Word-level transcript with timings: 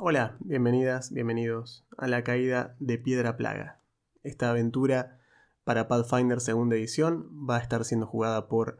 Hola, 0.00 0.36
bienvenidas, 0.38 1.12
bienvenidos 1.12 1.84
a 1.96 2.06
la 2.06 2.22
caída 2.22 2.76
de 2.78 2.98
Piedra 2.98 3.36
Plaga. 3.36 3.80
Esta 4.22 4.48
aventura 4.48 5.18
para 5.64 5.88
Pathfinder 5.88 6.40
segunda 6.40 6.76
edición 6.76 7.28
va 7.50 7.56
a 7.56 7.60
estar 7.60 7.84
siendo 7.84 8.06
jugada 8.06 8.46
por 8.46 8.78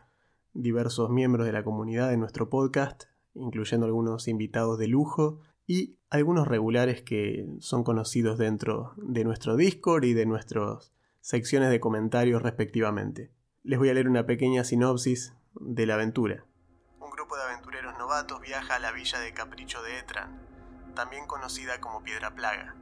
diversos 0.55 1.11
miembros 1.11 1.45
de 1.45 1.53
la 1.53 1.65
comunidad 1.65 2.09
de 2.09 2.19
nuestro 2.19 2.49
podcast, 2.49 3.07
incluyendo 3.35 3.85
algunos 3.85 4.29
invitados 4.29 4.79
de 4.79 4.87
lujo 4.87 5.41
y 5.67 5.99
algunos 6.09 6.47
regulares 6.47 7.03
que 7.03 7.49
son 7.59 7.83
conocidos 7.83 8.39
dentro 8.39 8.93
de 8.97 9.25
nuestro 9.25 9.57
Discord 9.57 10.05
y 10.05 10.15
de 10.15 10.25
nuestras 10.25 10.93
secciones 11.21 11.71
de 11.71 11.81
comentarios 11.81 12.43
respectivamente. 12.43 13.33
Les 13.65 13.81
voy 13.81 13.89
a 13.89 13.95
leer 13.95 14.09
una 14.09 14.25
pequeña 14.25 14.63
sinopsis 14.63 15.35
de 15.59 15.85
la 15.85 15.95
aventura. 15.95 16.45
Un 17.01 17.11
grupo 17.11 17.37
de 17.37 17.43
aventureros 17.43 17.99
novatos 17.99 18.41
viaja 18.41 18.77
a 18.77 18.79
la 18.79 18.93
villa 18.93 19.19
de 19.19 19.33
Capricho 19.35 19.83
de 19.83 19.99
Etran, 19.99 20.48
también 20.99 21.29
conocida 21.29 21.81
como 21.81 22.03
Piedra 22.03 22.35
Plaga, 22.35 22.75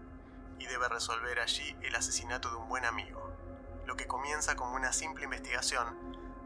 y 0.59 0.65
debe 0.65 0.88
resolver 0.88 1.38
allí 1.38 1.77
el 1.83 1.95
asesinato 1.95 2.48
de 2.48 2.57
un 2.57 2.66
buen 2.66 2.87
amigo. 2.87 3.30
Lo 3.84 3.95
que 3.95 4.07
comienza 4.07 4.57
como 4.57 4.74
una 4.74 4.95
simple 4.95 5.24
investigación, 5.24 5.95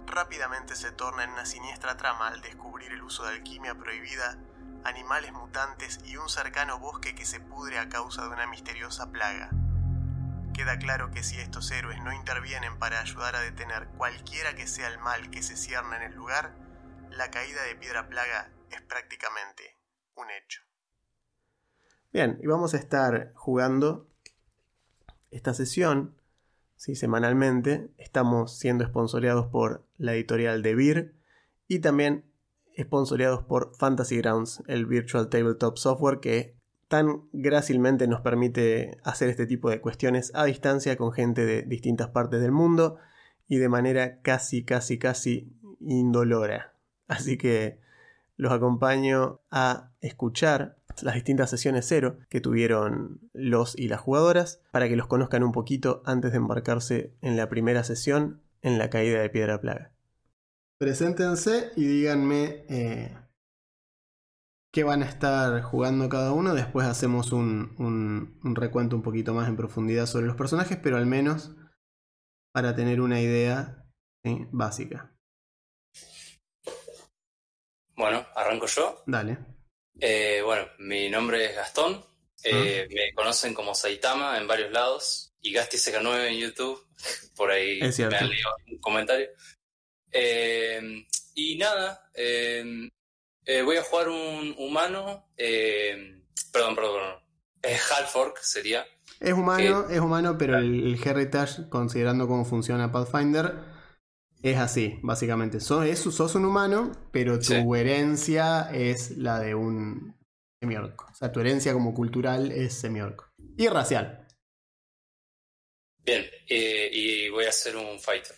rápidamente 0.05 0.75
se 0.75 0.91
torna 0.91 1.23
en 1.23 1.31
una 1.31 1.47
siniestra 1.47 1.97
trama 1.97 2.27
al 2.27 2.41
descubrir 2.41 2.91
el 2.91 3.05
uso 3.05 3.23
de 3.23 3.37
alquimia 3.37 3.77
prohibida, 3.77 4.37
animales 4.83 5.33
mutantes 5.33 6.01
y 6.05 6.17
un 6.17 6.29
cercano 6.29 6.81
bosque 6.81 7.15
que 7.15 7.25
se 7.25 7.39
pudre 7.39 7.79
a 7.79 7.89
causa 7.89 8.23
de 8.23 8.31
una 8.31 8.49
misteriosa 8.49 9.13
plaga. 9.13 9.51
Queda 10.53 10.77
claro 10.77 11.13
que 11.13 11.23
si 11.23 11.39
estos 11.39 11.71
héroes 11.71 12.03
no 12.03 12.13
intervienen 12.13 12.81
para 12.81 12.99
ayudar 12.99 13.37
a 13.37 13.43
detener 13.43 13.87
cualquiera 13.97 14.57
que 14.57 14.67
sea 14.67 14.89
el 14.89 14.99
mal 14.99 15.31
que 15.31 15.45
se 15.45 15.57
cierne 15.57 15.99
en 15.99 16.03
el 16.03 16.15
lugar, 16.17 16.53
la 17.11 17.31
caída 17.31 17.63
de 17.63 17.77
Piedra 17.77 18.09
Plaga 18.09 18.51
es 18.73 18.83
prácticamente 18.83 19.79
un 20.17 20.33
hecho. 20.33 20.63
Bien, 22.13 22.41
y 22.43 22.49
vamos 22.49 22.75
a 22.75 22.77
estar 22.77 23.31
jugando 23.37 24.09
esta 25.31 25.55
sesión 25.55 26.17
¿sí? 26.75 26.97
semanalmente. 26.97 27.89
Estamos 27.99 28.59
siendo 28.59 28.83
esponsoreados 28.83 29.47
por 29.47 29.87
la 29.97 30.15
editorial 30.15 30.61
de 30.63 30.75
Beer 30.75 31.15
y 31.69 31.79
también 31.79 32.25
esponsoreados 32.75 33.45
por 33.45 33.77
Fantasy 33.77 34.17
Grounds, 34.17 34.61
el 34.67 34.87
virtual 34.87 35.29
tabletop 35.29 35.77
software 35.77 36.19
que 36.19 36.57
tan 36.89 37.29
grácilmente 37.33 38.09
nos 38.09 38.23
permite 38.23 38.99
hacer 39.05 39.29
este 39.29 39.47
tipo 39.47 39.71
de 39.71 39.81
cuestiones 39.81 40.33
a 40.35 40.47
distancia 40.47 40.97
con 40.97 41.13
gente 41.13 41.47
de 41.47 41.63
distintas 41.63 42.09
partes 42.09 42.41
del 42.41 42.51
mundo 42.51 42.99
y 43.47 43.59
de 43.59 43.69
manera 43.69 44.21
casi, 44.21 44.65
casi, 44.65 44.99
casi 44.99 45.53
indolora. 45.79 46.75
Así 47.07 47.39
que 47.39 47.79
los 48.41 48.53
acompaño 48.53 49.43
a 49.51 49.93
escuchar 50.01 50.79
las 51.03 51.15
distintas 51.15 51.51
sesiones 51.51 51.85
cero 51.87 52.17
que 52.31 52.41
tuvieron 52.41 53.21
los 53.35 53.79
y 53.79 53.89
las 53.89 54.01
jugadoras 54.01 54.63
para 54.73 54.89
que 54.89 54.97
los 54.97 55.07
conozcan 55.07 55.43
un 55.43 55.53
poquito 55.53 56.03
antes 56.07 56.31
de 56.33 56.39
embarcarse 56.39 57.15
en 57.21 57.37
la 57.37 57.51
primera 57.51 57.85
sesión 57.85 58.41
en 58.63 58.79
la 58.79 58.89
caída 58.89 59.21
de 59.21 59.29
Piedra 59.29 59.61
Plaga. 59.61 59.93
Preséntense 60.79 61.73
y 61.77 61.85
díganme 61.85 62.65
eh, 62.71 63.15
qué 64.73 64.85
van 64.85 65.03
a 65.03 65.07
estar 65.07 65.61
jugando 65.61 66.09
cada 66.09 66.33
uno. 66.33 66.55
Después 66.55 66.87
hacemos 66.87 67.33
un, 67.33 67.75
un, 68.43 68.57
recuento 68.57 68.97
un 68.97 69.03
poquito 69.03 69.35
más 69.35 69.51
en 69.51 69.57
profundidad 69.57 70.07
sobre 70.07 70.27
los 70.27 70.37
personajes, 70.37 70.79
pero 70.83 70.97
al 70.97 71.05
menos 71.05 71.55
para 72.55 72.75
tener 72.75 73.03
una 73.03 73.21
idea 73.21 73.85
básica. 74.51 75.13
Bueno, 78.01 78.27
arranco 78.35 78.67
yo. 78.67 79.03
Dale. 79.05 79.37
Eh, 80.01 80.41
bueno, 80.43 80.67
mi 80.79 81.11
nombre 81.11 81.45
es 81.45 81.55
Gastón. 81.55 82.03
Eh, 82.43 82.89
me 82.91 83.13
conocen 83.15 83.53
como 83.53 83.75
Saitama 83.75 84.39
en 84.39 84.49
varios 84.49 84.73
lados. 84.73 85.35
Y 85.43 85.53
Gasti 85.53 85.77
9 86.03 86.29
en 86.31 86.39
YouTube. 86.39 86.83
Por 87.37 87.51
ahí 87.51 87.79
me 87.79 88.17
han 88.17 88.31
leído 88.31 88.49
un 88.69 88.79
comentario. 88.79 89.29
Eh, 90.11 91.05
y 91.35 91.59
nada, 91.59 92.11
voy 92.17 93.77
a 93.77 93.83
jugar 93.83 94.09
un 94.09 94.55
humano. 94.57 95.29
perdón, 95.37 96.75
perdón, 96.75 97.23
Es 97.61 97.93
Halfork 97.93 98.39
sería. 98.39 98.87
Es 99.21 99.35
humano, 99.35 99.91
es 99.91 100.01
humano, 100.01 100.39
pero 100.39 100.57
el, 100.57 100.87
el 100.87 101.07
Heritage, 101.07 101.69
considerando 101.69 102.27
cómo 102.27 102.47
funciona 102.47 102.91
Pathfinder, 102.91 103.70
es 104.43 104.57
así, 104.59 104.99
básicamente. 105.03 105.61
Sos, 105.61 105.99
sos 105.99 106.35
un 106.35 106.45
humano, 106.45 106.93
pero 107.13 107.39
tu 107.39 107.75
herencia 107.75 108.71
es 108.73 109.17
la 109.17 109.39
de 109.39 109.55
un 109.55 110.17
semiorco. 110.63 111.07
O 111.11 111.15
sea, 111.15 111.31
tu 111.31 111.41
herencia 111.41 111.73
como 111.73 111.95
cultural 111.95 112.51
es 112.53 112.75
semiorco. 112.75 113.29
Y 113.57 113.69
racial. 113.69 114.27
Bien, 116.05 116.25
eh, 116.49 116.91
y 116.93 117.29
voy 117.29 117.45
a 117.45 117.53
ser 117.53 117.77
un 117.77 117.99
fighter. 117.99 118.37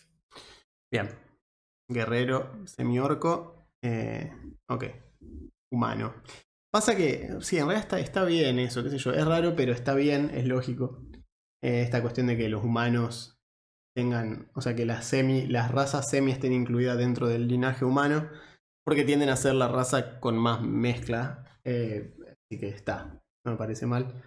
Bien. 0.91 1.09
Guerrero, 1.89 2.67
semiorco. 2.67 3.69
Eh, 3.83 4.33
ok. 4.69 4.85
Humano. 5.71 6.23
Pasa 6.73 6.97
que, 6.97 7.29
sí, 7.41 7.59
en 7.59 7.67
realidad 7.67 7.85
está, 7.85 8.01
está, 8.01 8.25
bien 8.25 8.59
eso, 8.59 8.83
qué 8.83 8.91
sé 8.91 8.99
yo. 8.99 9.13
Es 9.13 9.25
raro, 9.25 9.55
pero 9.55 9.73
está 9.73 9.95
bien, 9.95 10.31
es 10.35 10.47
lógico. 10.47 11.07
Eh, 11.63 11.83
esta 11.83 12.03
cuestión 12.03 12.27
de 12.27 12.37
que 12.37 12.49
los 12.49 12.65
humanos 12.65 13.42
tengan, 13.95 14.49
o 14.55 14.61
sea, 14.61 14.75
que 14.75 14.87
las, 14.87 15.05
semi, 15.05 15.47
las 15.47 15.71
razas 15.71 16.09
semi 16.09 16.33
estén 16.33 16.53
incluidas 16.53 16.99
dentro 16.99 17.29
del 17.29 17.49
linaje 17.49 17.85
humano, 17.85 18.29
porque 18.85 19.05
tienden 19.05 19.29
a 19.29 19.37
ser 19.37 19.55
la 19.55 19.69
raza 19.69 20.21
con 20.21 20.37
más 20.37 20.63
mezcla. 20.63 21.59
Eh, 21.65 22.15
así 22.27 22.59
que 22.59 22.69
está, 22.69 23.21
no 23.45 23.53
me 23.53 23.59
parece 23.59 23.87
mal. 23.87 24.23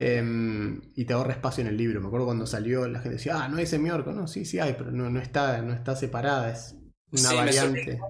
Em, 0.00 0.80
y 0.94 1.04
te 1.04 1.12
ahorra 1.12 1.32
espacio 1.32 1.62
en 1.62 1.68
el 1.68 1.76
libro. 1.76 2.00
Me 2.00 2.06
acuerdo 2.06 2.26
cuando 2.26 2.46
salió, 2.46 2.86
la 2.86 3.00
gente 3.00 3.16
decía, 3.16 3.42
ah, 3.42 3.48
no 3.48 3.56
hay 3.58 3.66
semiorco. 3.66 4.12
No, 4.12 4.26
sí, 4.28 4.44
sí 4.44 4.60
hay, 4.60 4.74
pero 4.74 4.92
no, 4.92 5.10
no, 5.10 5.20
está, 5.20 5.60
no 5.62 5.72
está 5.72 5.96
separada, 5.96 6.50
es 6.52 6.77
una 7.10 7.32
variante. 7.32 8.00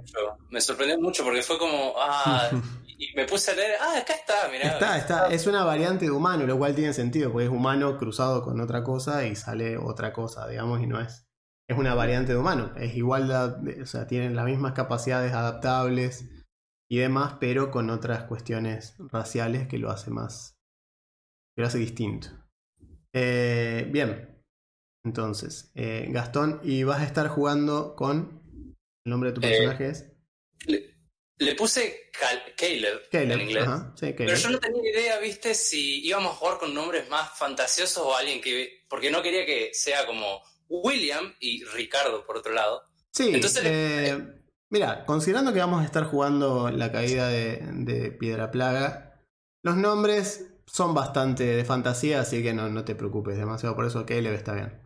Me 0.51 0.61
sorprendió, 0.61 1.01
mucho, 1.01 1.25
porque 1.25 1.43
fue 1.43 1.59
como, 1.59 1.95
ah, 1.99 2.51
y 2.99 3.15
me 3.15 3.27
puse 3.27 3.53
a 3.53 3.55
leer, 3.55 3.77
ah, 3.81 3.99
acá 3.99 4.15
está, 4.15 4.49
mirá. 4.51 4.73
Está, 4.73 4.99
está, 4.99 5.27
es 5.29 5.47
una 5.47 5.65
variante 5.65 6.07
de 6.07 6.11
humano, 6.11 6.47
lo 6.47 6.59
cual 6.59 6.75
tiene 6.75 6.93
sentido, 6.93 7.31
porque 7.31 7.47
es 7.47 7.51
humano 7.51 7.97
cruzado 7.99 8.43
con 8.43 8.61
otra 8.61 8.83
cosa 8.83 9.27
y 9.27 9.37
sale 9.37 9.79
otra 9.79 10.13
cosa, 10.13 10.49
digamos, 10.49 10.83
y 10.83 10.87
no 10.87 11.01
es. 11.01 11.27
Es 11.69 11.77
una 11.77 11.95
variante 11.95 12.33
de 12.33 12.39
humano, 12.39 12.73
es 12.77 12.97
igualdad, 12.97 13.59
o 13.83 13.87
sea, 13.87 14.07
tienen 14.07 14.35
las 14.35 14.47
mismas 14.47 14.73
capacidades 14.73 15.35
adaptables 15.35 16.25
y 16.91 16.99
demás, 16.99 17.35
pero 17.39 17.71
con 17.71 17.91
otras 17.91 18.25
cuestiones 18.25 18.95
raciales 18.99 19.69
que 19.69 19.79
lo 19.79 19.91
hace 19.91 20.11
más. 20.11 20.57
que 21.55 21.63
lo 21.63 21.69
hace 21.69 21.79
distinto. 21.79 22.29
Eh, 23.13 23.87
bien, 23.91 24.39
entonces, 25.05 25.71
eh, 25.75 26.09
Gastón, 26.11 26.61
y 26.63 26.85
vas 26.85 27.01
a 27.01 27.05
estar 27.05 27.29
jugando 27.29 27.95
con. 27.97 28.38
¿El 29.05 29.11
nombre 29.11 29.31
de 29.31 29.41
tu 29.41 29.47
eh, 29.47 29.51
personaje 29.51 29.89
es? 29.89 30.13
Le 31.41 31.55
puse 31.55 32.11
Caleb, 32.57 33.03
en 33.13 33.41
inglés. 33.41 33.65
Pero 34.01 34.35
yo 34.35 34.51
no 34.51 34.59
tenía 34.59 34.91
idea, 34.91 35.19
viste, 35.21 35.55
si 35.55 36.05
íbamos 36.05 36.33
a 36.33 36.37
jugar 36.37 36.59
con 36.59 36.75
nombres 36.75 37.09
más 37.09 37.39
fantasiosos 37.39 38.03
o 38.05 38.17
alguien 38.17 38.41
que. 38.41 38.85
Porque 38.89 39.11
no 39.11 39.23
quería 39.23 39.47
que 39.47 39.71
sea 39.73 40.05
como 40.05 40.43
William 40.69 41.35
y 41.39 41.65
Ricardo, 41.65 42.27
por 42.27 42.39
otro 42.39 42.53
lado. 42.53 42.83
Sí, 43.13 43.31
Entonces, 43.33 43.63
eh, 43.65 44.19
mira, 44.71 45.05
considerando 45.05 45.53
que 45.53 45.61
vamos 45.61 45.83
a 45.83 45.85
estar 45.85 46.05
jugando 46.05 46.71
la 46.71 46.91
caída 46.91 47.29
de, 47.29 48.17
Piedra 48.19 48.51
Plaga, 48.51 49.23
los 49.63 49.77
nombres 49.77 50.55
son 50.67 50.93
bastante 50.93 51.45
de 51.45 51.65
fantasía, 51.65 52.21
así 52.21 52.43
que 52.43 52.53
no, 52.53 52.69
no 52.69 52.85
te 52.85 52.97
preocupes 52.97 53.37
demasiado 53.37 53.77
por 53.77 53.87
eso. 53.87 54.05
Caleb 54.05 54.35
está 54.35 54.55
bien. 54.55 54.83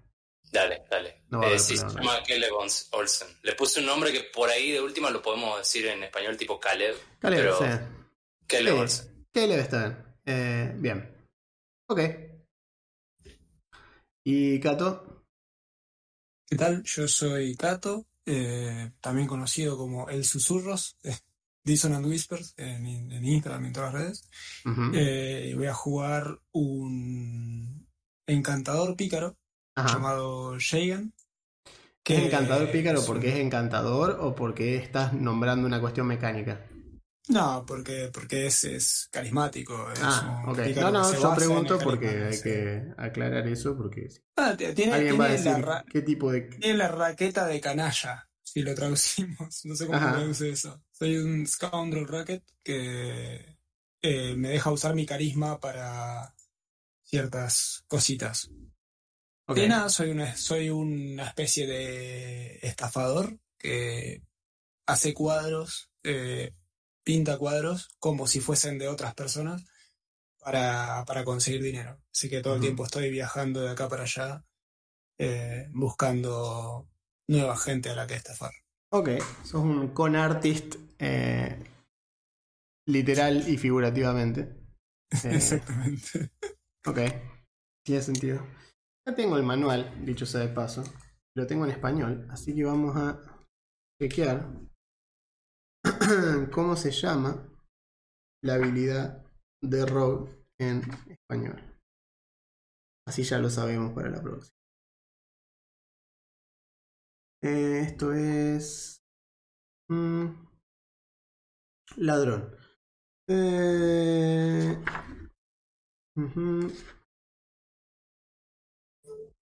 Dale, 0.53 0.83
dale. 0.91 1.12
Eh, 1.41 1.59
sí, 1.59 1.77
se 1.79 1.87
llama 1.87 2.23
Caleb 2.27 2.53
Olsen. 2.91 3.29
Le 3.43 3.55
puse 3.55 3.81
un 3.81 3.87
nombre 3.87 4.13
que 4.13 4.25
por 4.35 4.51
ahí 4.51 4.73
de 4.73 4.81
última 4.81 5.11
lo 5.11 5.23
podemos 5.23 5.59
decir 5.59 5.87
en 5.87 6.03
español 6.03 6.37
tipo 6.37 6.61
Caleb. 6.61 6.95
Caleb, 7.21 7.55
sí. 7.59 7.65
Caleb 8.47 8.79
Olsen. 8.79 9.27
Caleb 9.33 9.61
está 9.61 9.89
bien. 9.89 10.05
Eh, 10.27 10.73
bien. 10.77 11.17
Ok. 11.87 12.01
¿Y 14.25 14.61
Kato? 14.61 15.25
¿Qué 16.47 16.57
tal? 16.57 16.83
Yo 16.85 17.09
soy 17.09 17.57
Kato, 17.57 18.07
eh, 18.27 18.93
también 19.01 19.27
conocido 19.27 19.79
como 19.79 20.11
El 20.11 20.27
Susurros, 20.27 20.99
Dissonant 21.65 22.05
Whispers 22.05 22.53
en, 22.59 22.87
en, 22.87 23.25
Instagram 23.25 23.65
y 23.65 23.67
en 23.69 23.73
todas 23.73 23.95
las 23.95 24.03
redes. 24.03 24.29
y 24.65 25.55
voy 25.55 25.67
a 25.67 25.75
jugar 25.75 26.41
un 26.53 27.89
encantador 28.27 28.97
pícaro 28.97 29.39
llamado 29.77 30.59
Shagan. 30.59 31.15
¿Qué 32.05 32.17
es 32.17 32.25
encantador 32.25 32.71
pícaro? 32.71 33.05
¿Porque 33.05 33.29
es 33.29 33.37
encantador 33.37 34.19
o 34.21 34.35
porque 34.35 34.77
estás 34.77 35.13
nombrando 35.13 35.67
una 35.67 35.81
cuestión 35.81 36.07
mecánica? 36.07 36.67
No, 37.29 37.65
porque, 37.67 38.11
porque 38.13 38.47
es, 38.47 38.65
es 38.65 39.09
carismático. 39.13 39.75
ah, 40.03 40.45
ok. 40.49 40.59
No, 40.77 40.91
no, 40.91 41.13
yo 41.13 41.35
pregunto 41.35 41.79
porque 41.79 42.09
hay 42.09 42.41
que 42.41 42.83
aclarar 42.99 43.47
eso 43.47 43.77
porque... 43.77 44.09
Ah, 44.37 44.57
tiene, 44.57 44.93
Alguien 44.93 45.21
va 45.21 45.27
a 45.27 45.33
decir 45.33 45.65
qué 45.89 46.03
tipo 46.03 46.33
de... 46.33 46.43
Tiene 46.43 46.79
la 46.79 46.89
raqueta 46.89 47.47
de 47.47 47.61
canalla, 47.61 48.29
si 48.43 48.63
lo 48.63 48.75
traducimos. 48.75 49.65
No 49.65 49.77
sé 49.77 49.87
cómo 49.87 49.99
traduce 49.99 50.51
eso. 50.51 50.83
Soy 50.91 51.17
un 51.19 51.47
scoundrel 51.47 52.09
racket 52.09 52.43
que 52.65 53.57
eh, 54.03 54.35
me 54.37 54.49
deja 54.49 54.73
usar 54.73 54.97
mi 54.97 55.07
carisma 55.07 55.61
para 55.61 56.35
ciertas 57.05 57.85
cositas. 57.87 58.51
De 59.55 59.69
nada, 59.69 59.89
soy 59.89 60.11
una, 60.11 60.37
soy 60.37 60.71
una 60.71 61.27
especie 61.27 61.67
de 61.67 62.59
estafador 62.63 63.39
que 63.59 64.23
hace 64.87 65.15
cuadros, 65.15 65.91
eh, 66.03 66.55
pinta 67.05 67.39
cuadros 67.39 67.95
como 67.99 68.27
si 68.27 68.41
fuesen 68.41 68.79
de 68.79 68.89
otras 68.89 69.15
personas 69.15 69.65
para, 70.39 71.05
para 71.07 71.25
conseguir 71.25 71.63
dinero. 71.63 72.01
Así 72.13 72.29
que 72.29 72.41
todo 72.41 72.55
el 72.57 72.61
tiempo 72.61 72.85
estoy 72.85 73.11
viajando 73.11 73.61
de 73.61 73.71
acá 73.71 73.89
para 73.89 74.03
allá 74.03 74.45
eh, 75.19 75.69
buscando 75.73 76.89
nueva 77.29 77.57
gente 77.57 77.91
a 77.91 77.95
la 77.95 78.07
que 78.07 78.15
estafar. 78.15 78.53
Ok, 78.91 79.11
sos 79.45 79.63
un 79.63 79.89
con 79.89 80.17
artist 80.17 80.75
eh, 80.99 81.59
literal 82.87 83.49
y 83.49 83.57
figurativamente. 83.57 84.49
Exactamente. 85.25 86.31
Ok, 86.87 86.99
tiene 87.85 88.03
sentido. 88.03 88.45
Ya 89.07 89.15
tengo 89.15 89.37
el 89.37 89.43
manual, 89.43 90.05
dicho 90.05 90.27
sea 90.27 90.43
de 90.43 90.49
paso. 90.49 90.85
Lo 91.35 91.47
tengo 91.47 91.65
en 91.65 91.73
español, 91.73 92.27
así 92.31 92.55
que 92.55 92.65
vamos 92.65 92.95
a 92.97 93.21
chequear 94.01 94.47
cómo 96.53 96.77
se 96.77 96.91
llama 96.91 97.49
la 98.45 98.55
habilidad 98.55 99.25
de 99.63 99.87
Rogue 99.87 100.31
en 100.61 100.83
español. 101.09 101.61
Así 103.07 103.25
ya 103.25 103.39
lo 103.39 103.51
sabemos 103.51 103.93
para 103.93 104.11
la 104.11 104.23
próxima. 104.23 104.57
Eh, 107.43 107.81
esto 107.81 108.13
es... 108.13 109.03
Mm, 109.89 110.27
ladrón. 111.97 112.57
Eh, 113.29 114.79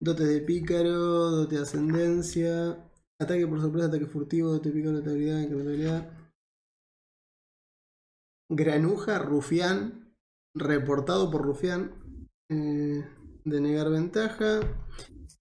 Dote 0.02 0.24
de 0.24 0.40
pícaro, 0.40 0.96
dote 1.30 1.56
de 1.56 1.62
ascendencia, 1.62 2.90
ataque 3.20 3.46
por 3.46 3.60
sorpresa, 3.60 3.88
ataque 3.88 4.06
furtivo, 4.06 4.50
dote 4.50 4.70
de 4.70 4.74
pícaro, 4.74 4.92
notabilidad, 4.92 5.40
incrementabilidad. 5.40 6.18
Granuja, 8.50 9.18
rufián, 9.18 10.16
reportado 10.56 11.30
por 11.30 11.42
rufián, 11.42 12.28
eh, 12.50 13.04
denegar 13.44 13.90
ventaja. 13.90 14.60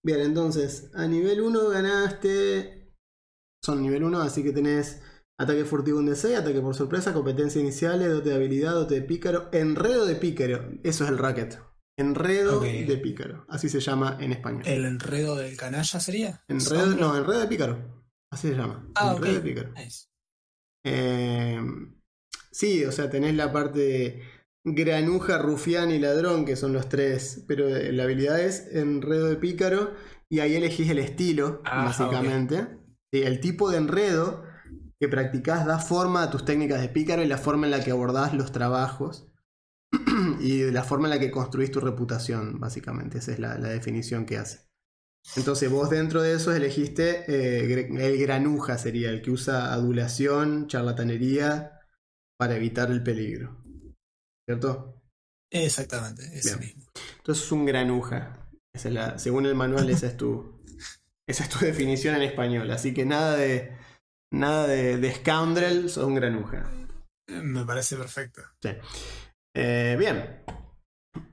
Bien, 0.02 0.20
entonces, 0.20 0.90
a 0.94 1.06
nivel 1.06 1.40
1 1.40 1.68
ganaste. 1.70 2.94
Son 3.64 3.80
nivel 3.82 4.04
1, 4.04 4.20
así 4.20 4.42
que 4.42 4.52
tenés 4.52 5.02
ataque 5.38 5.64
furtivo 5.64 6.00
en 6.00 6.06
D6, 6.08 6.36
ataque 6.36 6.60
por 6.60 6.74
sorpresa, 6.74 7.14
competencia 7.14 7.60
iniciales, 7.60 8.10
dote 8.10 8.28
de 8.28 8.34
habilidad, 8.34 8.74
dote 8.74 8.96
de 8.96 9.02
pícaro, 9.02 9.48
enredo 9.52 10.04
de 10.04 10.16
pícaro. 10.16 10.70
Eso 10.82 11.04
es 11.04 11.10
el 11.10 11.18
racket. 11.18 11.69
Enredo 12.00 12.60
de 12.60 12.96
pícaro. 12.96 13.44
Así 13.48 13.68
se 13.68 13.80
llama 13.80 14.16
en 14.20 14.32
español. 14.32 14.62
¿El 14.64 14.86
enredo 14.86 15.36
del 15.36 15.56
canalla 15.56 16.00
sería? 16.00 16.42
Enredo, 16.48 16.96
no, 16.96 17.16
enredo 17.16 17.40
de 17.40 17.46
pícaro. 17.46 18.04
Así 18.32 18.48
se 18.48 18.54
llama. 18.54 18.88
Ah, 18.94 19.14
enredo 19.16 19.34
de 19.34 19.40
pícaro. 19.40 19.74
Eh, 20.82 21.60
sí, 22.50 22.84
o 22.86 22.92
sea, 22.92 23.10
tenés 23.10 23.34
la 23.34 23.52
parte 23.52 23.78
de 23.80 24.22
granuja, 24.64 25.36
rufián 25.36 25.90
y 25.90 25.98
ladrón, 25.98 26.46
que 26.46 26.56
son 26.56 26.72
los 26.72 26.88
tres. 26.88 27.44
Pero 27.46 27.68
la 27.68 28.04
habilidad 28.04 28.40
es 28.40 28.74
enredo 28.74 29.26
de 29.26 29.36
pícaro. 29.36 29.92
Y 30.30 30.40
ahí 30.40 30.54
elegís 30.54 30.88
el 30.88 31.00
estilo, 31.00 31.60
ah, 31.64 31.84
básicamente. 31.84 32.66
el 33.12 33.40
tipo 33.40 33.70
de 33.70 33.76
enredo 33.76 34.44
que 34.98 35.08
practicás 35.08 35.66
da 35.66 35.78
forma 35.78 36.22
a 36.22 36.30
tus 36.30 36.46
técnicas 36.46 36.80
de 36.80 36.88
pícaro 36.88 37.22
y 37.22 37.26
la 37.26 37.36
forma 37.36 37.66
en 37.66 37.72
la 37.72 37.84
que 37.84 37.90
abordás 37.90 38.32
los 38.32 38.52
trabajos. 38.52 39.29
y 40.40 40.70
la 40.70 40.84
forma 40.84 41.08
en 41.08 41.10
la 41.10 41.20
que 41.20 41.30
construís 41.30 41.70
tu 41.70 41.80
reputación, 41.80 42.60
básicamente. 42.60 43.18
Esa 43.18 43.32
es 43.32 43.38
la, 43.38 43.56
definición 43.56 44.26
que 44.26 44.38
hace. 44.38 44.68
Entonces 45.36 45.70
vos 45.70 45.90
dentro 45.90 46.22
de 46.22 46.34
eso 46.34 46.54
elegiste 46.54 47.24
eh, 47.28 47.88
el 47.98 48.18
granuja, 48.18 48.78
sería 48.78 49.10
el 49.10 49.20
que 49.20 49.30
usa 49.30 49.72
adulación, 49.72 50.66
charlatanería 50.66 51.78
para 52.38 52.56
evitar 52.56 52.90
el 52.90 53.02
peligro. 53.02 53.62
¿Cierto? 54.48 55.02
Exactamente, 55.52 56.24
ese 56.32 56.56
mismo. 56.56 56.84
Entonces 57.18 57.44
es 57.44 57.52
un 57.52 57.66
granuja. 57.66 58.50
según 59.16 59.46
el 59.46 59.54
manual, 59.54 59.90
esa 59.90 60.06
es 60.06 60.16
tu. 60.16 60.62
esa 61.28 61.44
es 61.44 61.50
tu 61.50 61.64
definición 61.64 62.16
en 62.16 62.22
español. 62.22 62.70
Así 62.70 62.94
que 62.94 63.04
nada 63.04 63.36
de. 63.36 63.76
Nada 64.32 64.68
de, 64.68 64.96
de 64.96 65.12
scoundrel, 65.12 65.90
sos 65.90 66.04
un 66.04 66.14
granuja. 66.14 66.70
Me 67.28 67.64
parece 67.64 67.96
perfecto. 67.96 68.42
Sí. 68.62 68.70
Eh, 69.54 69.96
bien. 69.98 70.44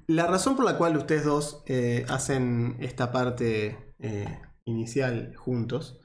La 0.07 0.25
razón 0.25 0.55
por 0.55 0.65
la 0.65 0.77
cual 0.77 0.97
ustedes 0.97 1.25
dos 1.25 1.63
eh, 1.67 2.05
hacen 2.09 2.77
esta 2.79 3.11
parte 3.11 3.93
eh, 3.99 4.41
inicial 4.65 5.35
juntos 5.35 6.01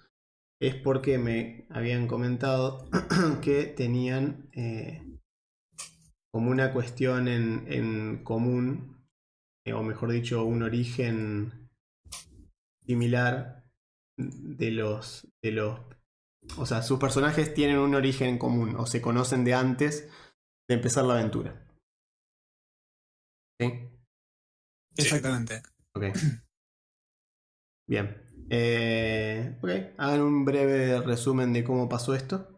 es 0.61 0.75
porque 0.75 1.19
me 1.19 1.67
habían 1.70 2.06
comentado 2.06 2.88
que 3.43 3.64
tenían 3.64 4.50
como 6.32 6.50
una 6.50 6.73
cuestión 6.73 7.29
en, 7.29 7.64
en 7.69 8.25
común, 8.25 9.05
o 9.73 9.82
mejor 9.82 10.12
dicho, 10.12 10.44
un 10.44 10.62
origen 10.62 11.69
similar 12.87 13.64
de 14.17 14.70
los, 14.70 15.29
de 15.43 15.53
los... 15.53 15.81
O 16.59 16.67
sea, 16.67 16.82
sus 16.82 16.99
personajes 16.99 17.55
tienen 17.55 17.79
un 17.79 17.94
origen 17.94 18.29
en 18.29 18.38
común 18.38 18.75
o 18.76 18.87
se 18.87 19.00
conocen 19.00 19.44
de 19.44 19.55
antes 19.55 20.09
de 20.69 20.75
empezar 20.75 21.05
la 21.05 21.14
aventura. 21.14 21.71
Exactamente. 24.96 25.62
Ok. 25.94 26.04
Bien. 27.87 28.46
Eh, 28.50 29.56
ok, 29.62 29.70
hagan 29.99 30.20
un 30.20 30.44
breve 30.44 31.00
resumen 31.00 31.52
de 31.52 31.64
cómo 31.64 31.88
pasó 31.88 32.14
esto. 32.14 32.49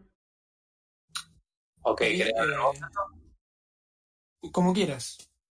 Ok, 1.83 1.99
¿querés 1.99 2.29
eh, 2.29 2.81
Como 4.51 4.73
quieras. 4.73 5.19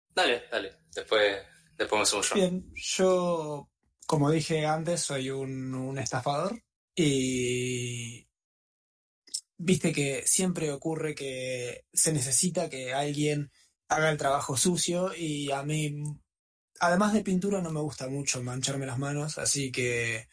Dale, 0.09 0.43
dale. 0.51 0.79
Después, 0.93 1.37
después 1.77 1.99
me 1.99 2.05
sumo 2.05 2.23
yo. 2.23 2.35
Bien, 2.35 2.71
yo, 2.73 3.69
como 4.07 4.31
dije 4.31 4.65
antes, 4.65 5.01
soy 5.01 5.29
un, 5.29 5.73
un 5.73 5.99
estafador 5.99 6.61
y 6.95 8.27
viste 9.57 9.93
que 9.93 10.23
siempre 10.25 10.71
ocurre 10.71 11.15
que 11.15 11.85
se 11.93 12.11
necesita 12.11 12.69
que 12.69 12.93
alguien 12.93 13.51
haga 13.87 14.09
el 14.09 14.17
trabajo 14.17 14.57
sucio 14.57 15.11
y 15.15 15.51
a 15.51 15.63
mí, 15.63 16.03
además 16.79 17.13
de 17.13 17.23
pintura, 17.23 17.61
no 17.61 17.71
me 17.71 17.81
gusta 17.81 18.07
mucho 18.07 18.41
mancharme 18.43 18.85
las 18.85 18.99
manos, 18.99 19.37
así 19.37 19.71
que 19.71 20.27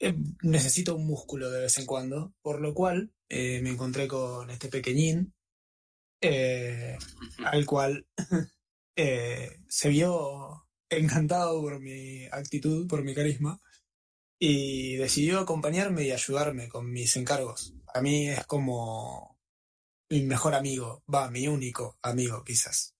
eh, 0.00 0.14
necesito 0.42 0.94
un 0.94 1.06
músculo 1.06 1.50
de 1.50 1.62
vez 1.62 1.78
en 1.78 1.86
cuando, 1.86 2.32
por 2.40 2.60
lo 2.60 2.72
cual 2.72 3.12
eh, 3.28 3.60
me 3.62 3.70
encontré 3.70 4.06
con 4.06 4.48
este 4.50 4.68
pequeñín, 4.68 5.34
eh, 6.20 6.96
al 7.44 7.66
cual 7.66 8.06
se 8.96 9.88
vio 9.88 10.66
encantado 10.88 11.60
por 11.60 11.80
mi 11.80 12.26
actitud, 12.26 12.86
por 12.88 13.02
mi 13.02 13.14
carisma, 13.14 13.60
y 14.38 14.96
decidió 14.96 15.40
acompañarme 15.40 16.04
y 16.04 16.12
ayudarme 16.12 16.68
con 16.68 16.90
mis 16.90 17.16
encargos. 17.16 17.74
A 17.92 18.00
mí 18.00 18.28
es 18.28 18.46
como 18.46 19.37
mi 20.10 20.22
mejor 20.22 20.54
amigo, 20.54 21.02
va, 21.12 21.30
mi 21.30 21.46
único 21.46 21.98
amigo 22.02 22.42
quizás. 22.44 22.94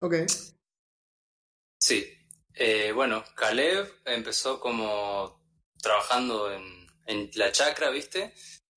Ok. 0.00 0.14
Sí. 1.80 2.06
Eh, 2.54 2.92
bueno, 2.92 3.24
Caleb 3.34 4.02
empezó 4.04 4.60
como 4.60 5.42
trabajando 5.80 6.52
en, 6.52 6.86
en 7.06 7.30
la 7.34 7.50
chacra, 7.50 7.90
¿viste? 7.90 8.34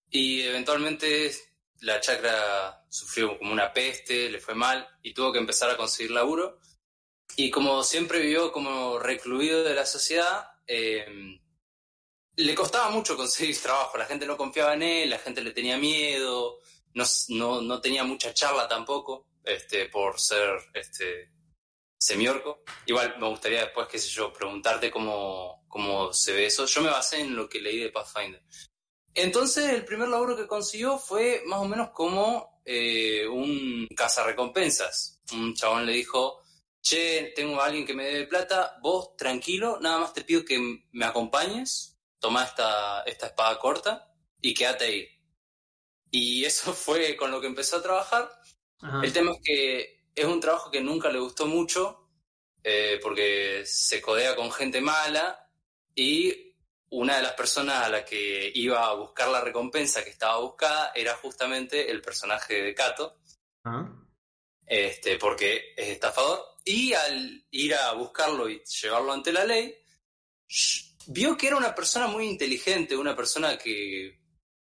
Y 0.10 0.42
eventualmente 0.42 1.32
la 1.82 2.00
chacra 2.00 2.86
sufrió 2.90 3.38
como 3.38 3.52
una 3.52 3.74
peste, 3.74 4.30
le 4.30 4.40
fue 4.40 4.56
mal 4.56 4.88
y 5.02 5.14
tuvo 5.14 5.32
que 5.32 5.40
empezar 5.40 5.70
a 5.70 5.78
conseguir 5.78 6.12
laburo. 6.12 6.60
Y 7.36 7.52
como 7.52 7.84
siempre 7.84 8.20
vivió 8.20 8.52
como 8.52 8.98
recluido 8.98 9.64
de 9.64 9.76
la 9.76 9.86
sociedad, 9.86 10.48
eh, 10.66 11.06
le 12.38 12.56
costaba 12.56 12.90
mucho 12.90 13.18
conseguir 13.18 13.58
trabajo. 13.62 13.98
La 13.98 14.06
gente 14.06 14.26
no 14.26 14.38
confiaba 14.38 14.74
en 14.74 14.84
él, 14.84 15.10
la 15.10 15.20
gente 15.20 15.42
le 15.42 15.52
tenía 15.52 15.78
miedo, 15.78 16.60
no, 16.96 17.62
no, 17.62 17.82
tenía 17.82 18.04
mucha 18.04 18.34
charla 18.34 18.68
tampoco, 18.68 19.28
este, 19.44 19.88
por 19.88 20.20
ser 20.20 20.58
este, 20.74 21.32
semiorco. 21.98 22.64
Igual 22.86 23.18
me 23.20 23.28
gustaría 23.28 23.62
después, 23.62 23.88
qué 23.88 24.00
sé 24.00 24.10
yo, 24.10 24.34
preguntarte 24.34 24.90
cómo, 24.90 25.66
cómo 25.68 26.12
se 26.14 26.34
ve 26.34 26.48
eso. 26.48 26.66
Yo 26.66 26.82
me 26.82 26.90
basé 26.90 27.22
en 27.22 27.36
lo 27.36 27.48
que 27.48 27.62
leí 27.62 27.80
de 27.80 27.92
Pathfinder. 27.92 28.42
Entonces, 29.14 29.70
el 29.70 29.86
primer 29.86 30.10
laburo 30.10 30.36
que 30.36 30.48
consiguió 30.48 30.98
fue 30.98 31.44
más 31.46 31.60
o 31.60 31.66
menos 31.66 31.92
como 31.92 32.62
eh, 32.66 33.28
un 33.28 33.88
cazarrecompensas. 33.96 35.22
Un 35.34 35.54
chabón 35.54 35.86
le 35.86 35.94
dijo, 35.94 36.42
che, 36.82 37.34
tengo 37.36 37.62
a 37.62 37.66
alguien 37.66 37.86
que 37.86 37.94
me 37.94 38.06
debe 38.06 38.28
plata, 38.28 38.78
vos 38.82 39.16
tranquilo, 39.16 39.80
nada 39.80 40.00
más 40.00 40.14
te 40.14 40.24
pido 40.24 40.44
que 40.44 40.60
me 40.92 41.06
acompañes, 41.06 41.98
toma 42.20 42.44
esta, 42.44 43.04
esta 43.04 43.28
espada 43.28 43.58
corta 43.58 44.14
y 44.42 44.54
quédate 44.54 44.86
ahí. 44.86 45.15
Y 46.12 46.46
eso 46.46 46.74
fue 46.74 47.16
con 47.16 47.32
lo 47.32 47.42
que 47.42 47.48
empezó 47.48 47.78
a 47.78 47.84
trabajar. 47.84 48.32
El 49.02 49.12
tema 49.12 49.32
es 49.32 49.40
que 49.44 50.06
es 50.14 50.26
un 50.26 50.40
trabajo 50.40 50.70
que 50.70 50.82
nunca 50.82 51.10
le 51.10 51.20
gustó 51.20 51.48
mucho 51.48 52.10
eh, 52.64 53.00
porque 53.02 53.64
se 53.66 54.02
codea 54.02 54.36
con 54.36 54.52
gente 54.52 54.82
mala 54.82 55.50
y 55.96 56.54
una 56.90 57.18
de 57.18 57.24
las 57.24 57.34
personas 57.34 57.84
a 57.84 57.90
la 57.90 58.06
que 58.06 58.52
iba 58.56 58.86
a 58.86 58.94
buscar 58.94 59.28
la 59.30 59.42
recompensa 59.42 60.04
que 60.04 60.12
estaba 60.12 60.40
buscada 60.40 60.92
era 60.96 61.16
justamente 61.16 61.90
el 61.90 62.02
personaje 62.02 62.62
de 62.62 62.74
Kato. 62.74 63.18
Este, 64.66 65.18
porque 65.18 65.74
es 65.76 65.90
estafador. 65.90 66.40
Y 66.64 66.94
al 66.94 67.46
ir 67.52 67.76
a 67.76 67.92
buscarlo 67.94 68.50
y 68.50 68.64
llevarlo 68.64 69.14
ante 69.14 69.32
la 69.32 69.46
ley, 69.46 69.76
vio 71.08 71.38
que 71.38 71.48
era 71.48 71.58
una 71.58 71.76
persona 71.76 72.08
muy 72.08 72.26
inteligente, 72.26 72.96
una 72.96 73.16
persona 73.16 73.58
que, 73.58 74.22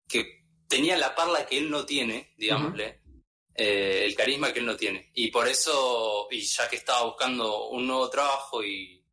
que 0.08 0.43
tenía 0.74 0.96
la 0.96 1.14
parla 1.14 1.46
que 1.46 1.58
él 1.58 1.70
no 1.70 1.84
tiene, 1.86 2.34
digámosle, 2.36 3.00
eh, 3.54 4.02
el 4.04 4.14
carisma 4.14 4.52
que 4.52 4.58
él 4.58 4.66
no 4.66 4.76
tiene. 4.76 5.10
Y 5.14 5.30
por 5.30 5.46
eso, 5.46 6.28
y 6.30 6.40
ya 6.40 6.68
que 6.68 6.76
estaba 6.76 7.04
buscando 7.04 7.68
un 7.68 7.86
nuevo 7.86 8.10
trabajo 8.10 8.64
y 8.64 9.04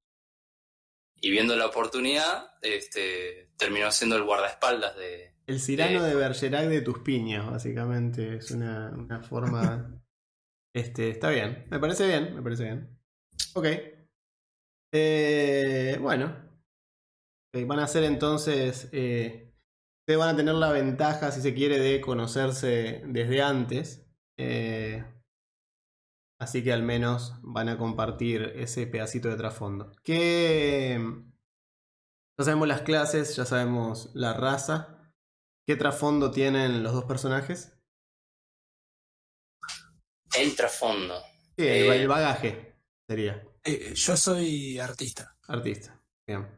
y 1.22 1.30
viendo 1.30 1.56
la 1.56 1.68
oportunidad, 1.68 2.56
este, 2.62 3.52
terminó 3.56 3.92
siendo 3.92 4.18
el 4.18 4.24
guardaespaldas 4.24 4.98
de... 4.98 5.36
El 5.46 5.60
Cirano 5.60 6.04
de, 6.04 6.16
Bergerac 6.16 6.68
de 6.68 6.82
tus 6.82 7.00
piñas, 7.00 7.46
básicamente. 7.46 8.38
Es 8.38 8.50
una, 8.52 9.22
forma... 9.30 10.02
este, 10.74 11.12
está 11.12 11.30
bien, 11.30 11.68
me 11.70 11.80
parece 11.80 12.08
bien, 12.08 12.36
me 12.36 12.42
parece 12.42 12.64
bien. 12.64 13.00
Ok. 13.54 13.68
Eh, 14.94 15.98
bueno. 16.02 16.36
van 17.54 17.80
a 17.80 17.88
ser 17.88 18.04
entonces... 18.04 18.90
Eh, 18.92 19.51
ustedes 20.02 20.20
van 20.20 20.36
a 20.36 20.36
tener 20.36 20.56
la 20.56 20.72
ventaja, 20.72 21.32
si 21.32 21.42
se 21.42 21.54
quiere, 21.54 21.80
de 21.80 22.02
conocerse 22.02 23.04
desde 23.06 23.42
antes. 23.42 24.06
Eh, 24.38 25.04
Así 26.42 26.64
que 26.64 26.74
al 26.74 26.82
menos 26.82 27.36
van 27.44 27.70
a 27.70 27.78
compartir 27.78 28.54
ese 28.56 28.88
pedacito 28.88 29.30
de 29.30 29.36
trasfondo. 29.36 29.92
Que 30.04 31.00
ya 32.36 32.44
sabemos 32.44 32.68
las 32.68 32.82
clases, 32.82 33.36
ya 33.36 33.46
sabemos 33.46 34.10
la 34.16 34.34
raza. 34.34 35.14
¿Qué 35.68 35.76
trasfondo 35.76 36.32
tienen 36.32 36.82
los 36.82 36.94
dos 36.94 37.06
personajes? 37.06 37.78
El 40.36 40.56
trasfondo. 40.56 41.22
Sí, 41.56 41.68
el 41.68 41.92
eh, 41.92 42.08
bagaje 42.08 42.76
sería. 43.08 43.48
Eh, 43.64 43.94
yo 43.94 44.18
soy 44.18 44.80
artista. 44.80 45.38
Artista, 45.48 46.04
bien. 46.26 46.50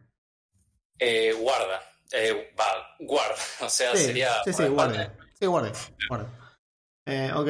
Eh, 2.12 2.54
va, 2.60 2.66
guarda. 3.00 3.36
O 3.62 3.70
sea, 3.70 3.96
sería. 3.96 4.30
Sí, 4.44 4.54
sí, 4.54 4.66
guarda. 4.66 5.16
Sí, 5.40 5.46
guarda. 5.46 5.72
guarda. 6.10 6.30
ok. 7.38 7.50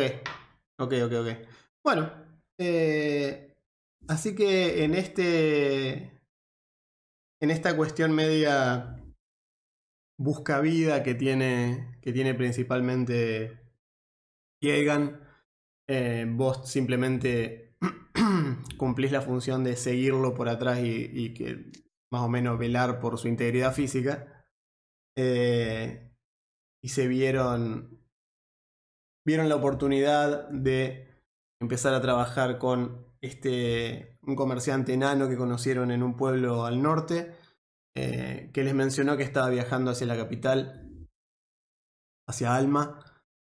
Ok, 0.79 0.93
ok, 1.05 1.13
ok. 1.13 1.27
Bueno, 1.83 2.11
eh, 2.57 3.55
así 4.07 4.35
que 4.35 4.83
en 4.83 4.95
este. 4.95 6.21
En 7.41 7.51
esta 7.51 7.75
cuestión 7.75 8.13
media 8.13 9.03
busca 10.17 10.61
vida 10.61 11.03
que 11.03 11.15
tiene. 11.15 11.99
que 12.01 12.13
tiene 12.13 12.33
principalmente. 12.33 13.59
Eh, 15.87 16.25
vos 16.29 16.69
simplemente 16.69 17.75
cumplís 18.77 19.11
la 19.11 19.21
función 19.21 19.63
de 19.63 19.75
seguirlo 19.75 20.33
por 20.33 20.47
atrás 20.47 20.79
y, 20.81 21.33
que 21.33 21.71
más 22.11 22.21
o 22.21 22.29
menos 22.29 22.57
velar 22.57 22.99
por 22.99 23.17
su 23.17 23.27
integridad 23.27 23.73
física. 23.73 24.32
Eh, 25.15 26.11
y 26.81 26.89
se 26.89 27.07
vieron. 27.07 27.99
vieron 29.25 29.49
la 29.49 29.55
oportunidad 29.55 30.49
de 30.49 31.13
empezar 31.61 31.93
a 31.93 32.01
trabajar 32.01 32.57
con 32.57 33.05
este, 33.21 34.17
un 34.21 34.35
comerciante 34.35 34.93
enano 34.93 35.29
que 35.29 35.37
conocieron 35.37 35.91
en 35.91 36.03
un 36.03 36.17
pueblo 36.17 36.65
al 36.65 36.81
norte, 36.81 37.35
eh, 37.95 38.49
que 38.53 38.63
les 38.63 38.73
mencionó 38.73 39.15
que 39.15 39.23
estaba 39.23 39.49
viajando 39.49 39.91
hacia 39.91 40.07
la 40.07 40.17
capital, 40.17 41.07
hacia 42.27 42.55
Alma, 42.55 42.99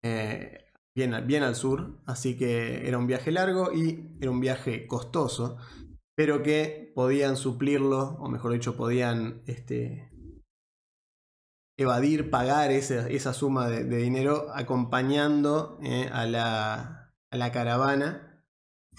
eh, 0.03 0.65
bien, 0.93 1.25
bien 1.25 1.43
al 1.43 1.55
sur, 1.55 2.01
así 2.05 2.35
que 2.37 2.87
era 2.87 2.97
un 2.97 3.07
viaje 3.07 3.31
largo 3.31 3.71
y 3.71 4.17
era 4.19 4.31
un 4.31 4.41
viaje 4.41 4.87
costoso, 4.87 5.57
pero 6.15 6.43
que 6.43 6.91
podían 6.93 7.37
suplirlo, 7.37 8.17
o 8.19 8.27
mejor 8.27 8.51
dicho, 8.51 8.75
podían 8.75 9.41
este, 9.45 10.10
evadir, 11.81 12.29
pagar 12.29 12.71
esa, 12.71 13.33
suma 13.33 13.67
de, 13.69 13.83
dinero 13.83 14.47
acompañando 14.53 15.79
eh, 15.83 16.09
a 16.11 16.25
la 16.25 17.01
a 17.31 17.37
la 17.37 17.51
caravana 17.51 18.45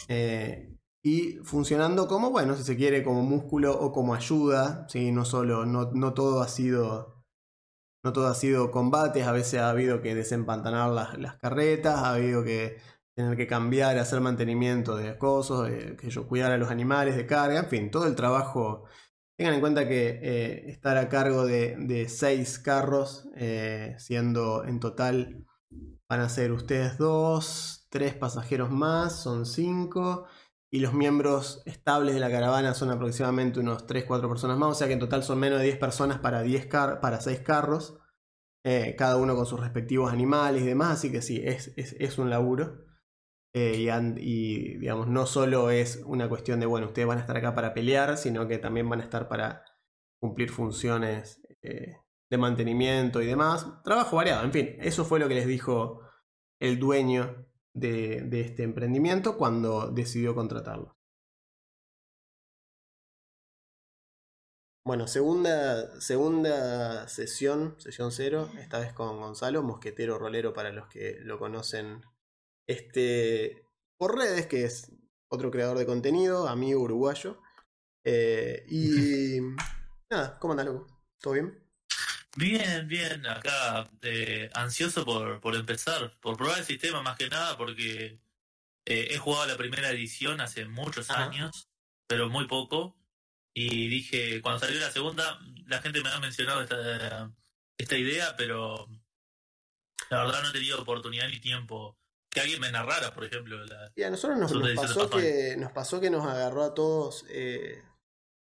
eh, 0.09 0.77
y 1.05 1.35
funcionando 1.45 2.09
como, 2.09 2.31
bueno, 2.31 2.57
si 2.57 2.65
se 2.65 2.77
quiere, 2.77 3.03
como 3.03 3.23
músculo 3.23 3.79
o 3.79 3.93
como 3.93 4.15
ayuda, 4.15 4.87
¿sí? 4.89 5.13
no 5.13 5.25
solo, 5.25 5.67
no, 5.67 5.91
no 5.93 6.15
todo 6.15 6.43
ha 6.43 6.49
sido... 6.49 7.13
No 8.05 8.13
todo 8.13 8.27
ha 8.27 8.35
sido 8.35 8.73
combates, 8.73 9.29
a 9.29 9.31
veces 9.31 9.61
ha 9.61 9.71
habido 9.71 10.03
que 10.03 10.17
desempantanar 10.17 10.91
las, 10.91 11.17
las 11.21 11.37
carretas, 11.37 11.99
ha 11.99 12.15
habido 12.15 12.43
que 12.43 12.81
tener 13.15 13.37
que 13.37 13.47
cambiar, 13.47 13.97
hacer 13.97 14.21
mantenimiento 14.21 14.97
de 14.97 15.17
cosas, 15.19 15.71
que 15.71 16.11
yo 16.11 16.27
cuidar 16.27 16.51
a 16.51 16.59
los 16.59 16.73
animales 16.73 17.15
de 17.15 17.27
carga, 17.27 17.61
en 17.61 17.67
fin, 17.67 17.93
todo 17.93 18.09
el 18.09 18.17
trabajo. 18.17 18.87
Tengan 19.37 19.55
en 19.55 19.61
cuenta 19.61 19.89
que 19.89 20.21
eh, 20.23 20.71
estar 20.71 20.97
a 20.97 21.09
cargo 21.09 21.47
de, 21.47 22.07
seis 22.09 22.59
carros, 22.59 23.29
eh, 23.37 23.95
siendo 23.99 24.65
en 24.65 24.79
total 24.79 25.47
van 26.09 26.21
a 26.21 26.29
ser 26.29 26.53
ustedes 26.53 26.99
dos, 26.99 27.87
tres 27.91 28.15
pasajeros 28.15 28.71
más, 28.71 29.23
son 29.23 29.47
cinco. 29.47 30.27
Y 30.71 30.81
los 30.81 30.95
miembros 30.95 31.63
estables 31.67 32.15
de 32.15 32.21
la 32.21 32.31
caravana 32.31 32.73
son 32.73 32.91
aproximadamente 32.91 33.61
unos 33.61 33.87
3-4 33.87 34.27
personas 34.27 34.57
más. 34.57 34.71
O 34.71 34.75
sea 34.75 34.87
que 34.87 34.95
en 34.95 35.01
total 35.01 35.23
son 35.23 35.39
menos 35.39 35.59
de 35.59 35.67
10 35.67 35.77
personas 35.77 36.19
para, 36.19 36.43
10 36.43 36.67
para 36.67 37.21
6 37.21 37.41
carros. 37.41 37.99
Eh, 38.65 38.95
cada 38.97 39.17
uno 39.17 39.35
con 39.35 39.45
sus 39.45 39.61
respectivos 39.61 40.13
animales 40.13 40.63
y 40.63 40.67
demás. 40.67 40.99
Así 40.99 41.13
que 41.13 41.21
sí, 41.21 41.43
es, 41.45 41.73
es, 41.77 42.19
un 42.19 42.31
laburo. 42.31 42.87
Eh, 43.55 43.87
y, 44.17 44.79
digamos, 44.79 45.09
no 45.09 45.27
solo 45.27 45.71
es 45.71 46.03
una 46.07 46.29
cuestión 46.29 46.59
de, 46.61 46.67
bueno, 46.67 46.87
ustedes 46.87 47.07
van 47.07 47.19
a 47.19 47.21
estar 47.21 47.37
acá 47.37 47.55
para 47.55 47.75
pelear, 47.75 48.17
sino 48.17 48.49
que 48.49 48.59
también 48.59 48.89
van 48.89 49.01
a 49.01 49.05
estar 49.05 49.29
para 49.29 49.65
cumplir 50.21 50.51
funciones 50.51 51.43
eh, 51.63 51.97
de 52.31 52.39
mantenimiento 52.39 53.21
y 53.21 53.27
demás. 53.27 53.67
Trabajo 53.85 54.17
variado, 54.17 54.45
en 54.45 54.53
fin, 54.53 54.77
eso 54.81 55.05
fue 55.05 55.19
lo 55.19 55.29
que 55.29 55.35
les 55.35 55.47
dijo 55.47 56.01
el 56.61 56.79
dueño 56.79 57.47
de, 57.75 58.29
este 58.41 58.63
emprendimiento 58.63 59.37
cuando 59.37 59.91
decidió 59.91 60.35
contratarlo. 60.35 60.97
Bueno, 64.85 65.07
segunda, 65.07 66.01
segunda 66.01 67.07
sesión, 67.07 67.77
sesión 67.79 68.11
cero, 68.11 68.51
esta 68.59 68.81
vez 68.81 68.93
con 68.93 69.21
Gonzalo, 69.21 69.63
mosquetero 69.63 70.19
rolero 70.19 70.53
para 70.53 70.73
los 70.73 70.89
que 70.89 71.19
lo 71.21 71.39
conocen 71.39 72.03
este, 72.73 73.67
por 73.97 74.17
redes, 74.17 74.47
que 74.47 74.65
es 74.65 74.93
otro 75.29 75.51
creador 75.51 75.79
de 75.79 75.87
contenido, 75.87 76.49
amigo 76.49 76.81
uruguayo. 76.81 77.41
Eh, 78.05 78.65
y 78.69 79.41
nada, 80.11 80.39
¿cómo 80.39 80.53
andas, 80.53 80.67
loco? 80.67 80.87
¿Todo 81.21 81.35
bien? 81.35 81.59
Bien, 82.37 82.89
bien, 82.89 83.27
acá 83.27 83.91
eh, 84.03 84.51
ansioso 84.55 85.05
por, 85.05 85.41
por 85.41 85.55
empezar, 85.55 86.19
por 86.21 86.37
probar 86.37 86.59
el 86.59 86.65
sistema 86.65 87.03
más 87.03 87.17
que 87.17 87.29
nada, 87.29 87.57
porque 87.59 88.21
eh, 88.87 89.09
he 89.11 89.19
jugado 89.19 89.47
la 89.47 89.57
primera 89.57 89.91
edición 89.91 90.41
hace 90.41 90.65
muchos 90.65 91.11
años, 91.11 91.69
pero 92.07 92.31
muy 92.31 92.47
poco, 92.49 92.97
y 93.55 93.89
dije, 93.89 94.41
cuando 94.41 94.61
salió 94.61 94.81
la 94.81 94.91
segunda, 94.91 95.39
la 95.67 95.83
gente 95.83 96.03
me 96.03 96.09
ha 96.09 96.21
mencionado 96.21 96.63
esta, 96.63 97.31
esta 97.77 97.99
idea, 97.99 98.35
pero 98.37 98.89
la 100.09 100.25
verdad 100.25 100.43
no 100.43 100.49
he 100.49 100.53
tenido 100.53 100.81
oportunidad 100.81 101.29
ni 101.29 101.39
tiempo 101.39 101.99
que 102.33 102.41
alguien 102.41 102.61
me 102.61 102.73
narrara, 102.73 103.15
por 103.15 103.25
ejemplo. 103.25 103.63
La, 103.65 103.93
y 103.95 104.03
a 104.03 104.11
nosotros 104.11 104.39
nos, 104.39 104.53
pasó 104.75 105.11
que, 105.11 105.55
nos 105.59 105.73
pasó 105.73 106.01
que 106.01 106.11
nos 106.11 106.27
agarró 106.27 106.63
a 106.63 106.75
todos, 106.75 107.27
eh, 107.29 107.83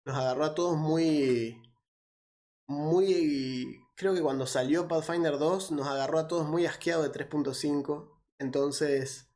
nos 0.06 0.16
agarró 0.16 0.45
a 0.45 0.54
todos 0.54 0.76
muy 0.76 1.62
muy... 2.68 3.83
Creo 3.97 4.14
que 4.14 4.23
cuando 4.23 4.47
salió 4.47 4.88
Pathfinder 4.88 5.38
2 5.38 5.71
nos 5.73 5.87
agarró 5.87 6.18
a 6.18 6.26
todos 6.26 6.47
muy 6.49 6.66
asqueados 6.66 7.11
de 7.11 7.26
3.5. 7.28 8.11
Entonces, 8.38 9.30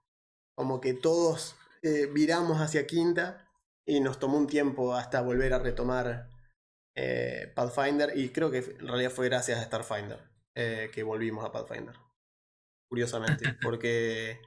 como 0.54 0.80
que 0.80 0.94
todos 0.94 1.56
eh, 1.82 2.06
viramos 2.06 2.60
hacia 2.60 2.86
quinta 2.86 3.48
y 3.86 4.00
nos 4.00 4.18
tomó 4.18 4.36
un 4.36 4.46
tiempo 4.46 4.94
hasta 4.94 5.22
volver 5.22 5.54
a 5.54 5.58
retomar 5.58 6.28
eh, 6.94 7.52
Pathfinder. 7.54 8.16
Y 8.18 8.30
creo 8.30 8.50
que 8.50 8.58
en 8.58 8.88
realidad 8.88 9.10
fue 9.10 9.28
gracias 9.28 9.58
a 9.58 9.64
Starfinder 9.64 10.28
que 10.54 11.02
volvimos 11.02 11.42
a 11.42 11.52
Pathfinder. 11.52 11.94
Curiosamente, 12.90 13.56
porque 13.62 14.42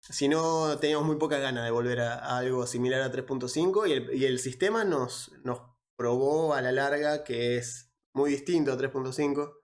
si 0.00 0.26
no 0.26 0.78
teníamos 0.78 1.06
muy 1.06 1.16
poca 1.16 1.38
ganas 1.38 1.64
de 1.64 1.70
volver 1.70 2.00
a, 2.00 2.38
algo 2.38 2.66
similar 2.66 3.02
a 3.02 3.12
3.5 3.12 3.88
y 3.88 3.92
el, 3.92 4.14
y 4.14 4.24
el 4.24 4.40
sistema 4.40 4.84
nos, 4.84 5.32
nos 5.44 5.60
probó 5.96 6.54
a 6.54 6.62
la 6.62 6.72
larga 6.72 7.24
que 7.24 7.58
es 7.58 7.92
muy 8.14 8.30
distinto 8.30 8.72
a 8.72 8.78
3.5. 8.78 9.54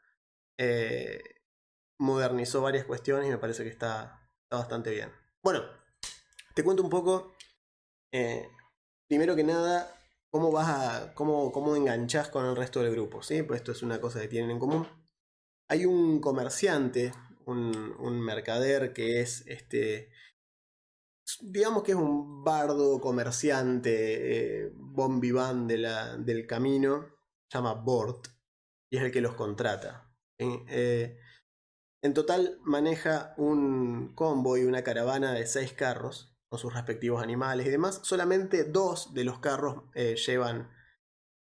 Eh, 0.59 1.21
modernizó 1.99 2.63
varias 2.63 2.85
cuestiones 2.85 3.29
y 3.29 3.31
me 3.31 3.39
parece 3.39 3.63
que 3.63 3.71
está, 3.71 4.29
bastante 4.51 4.91
bien. 4.91 5.11
Bueno, 5.43 5.63
te 6.55 6.63
cuento 6.63 6.83
un 6.83 6.91
poco. 6.91 7.35
Eh, 8.13 8.49
primero 9.09 9.35
que 9.35 9.45
nada, 9.45 9.97
cómo 10.31 10.53
vas 10.53 10.69
a. 10.69 11.15
cómo, 11.15 11.51
cómo 11.53 11.77
enganchás 11.77 12.29
con 12.29 12.47
el 12.47 12.57
resto 12.57 12.81
del 12.83 12.93
grupo, 12.93 13.23
¿sí? 13.23 13.43
Pues 13.43 13.61
esto 13.61 13.73
es 13.73 13.83
una 13.83 14.01
cosa 14.01 14.21
que 14.21 14.29
tienen 14.29 14.51
en 14.51 14.59
común. 14.59 14.87
Hay 15.69 15.87
un 15.87 16.21
comerciante, 16.21 17.13
un, 17.47 18.21
mercader 18.21 18.93
que 18.93 19.21
es 19.21 19.45
este. 19.47 20.11
Digamos 21.41 21.83
que 21.83 21.93
es 21.93 21.99
un 21.99 22.45
bardo 22.45 23.01
comerciante, 23.01 24.67
eh, 24.67 24.73
bon 24.75 25.21
vivant 25.21 25.69
de 25.69 25.79
del 26.19 26.47
camino, 26.47 27.07
llama 27.53 27.75
Bort, 27.75 28.29
y 28.91 28.99
es 28.99 29.03
el 29.03 29.11
que 29.11 29.21
los 29.21 29.35
contrata. 29.35 30.15
Eh, 30.39 31.19
en 32.03 32.13
total 32.13 32.59
maneja 32.63 33.35
un 33.39 34.15
convoy, 34.15 34.65
una 34.65 34.85
caravana 34.85 35.33
de 35.33 35.47
seis 35.47 35.73
carros 35.73 36.37
con 36.51 36.59
sus 36.59 36.75
respectivos 36.75 37.23
animales 37.23 37.67
y 37.67 37.71
demás. 37.71 38.01
Solamente 38.03 38.65
dos 38.65 39.15
de 39.15 39.25
los 39.25 39.39
carros 39.39 39.85
eh, 39.95 40.17
llevan 40.17 40.71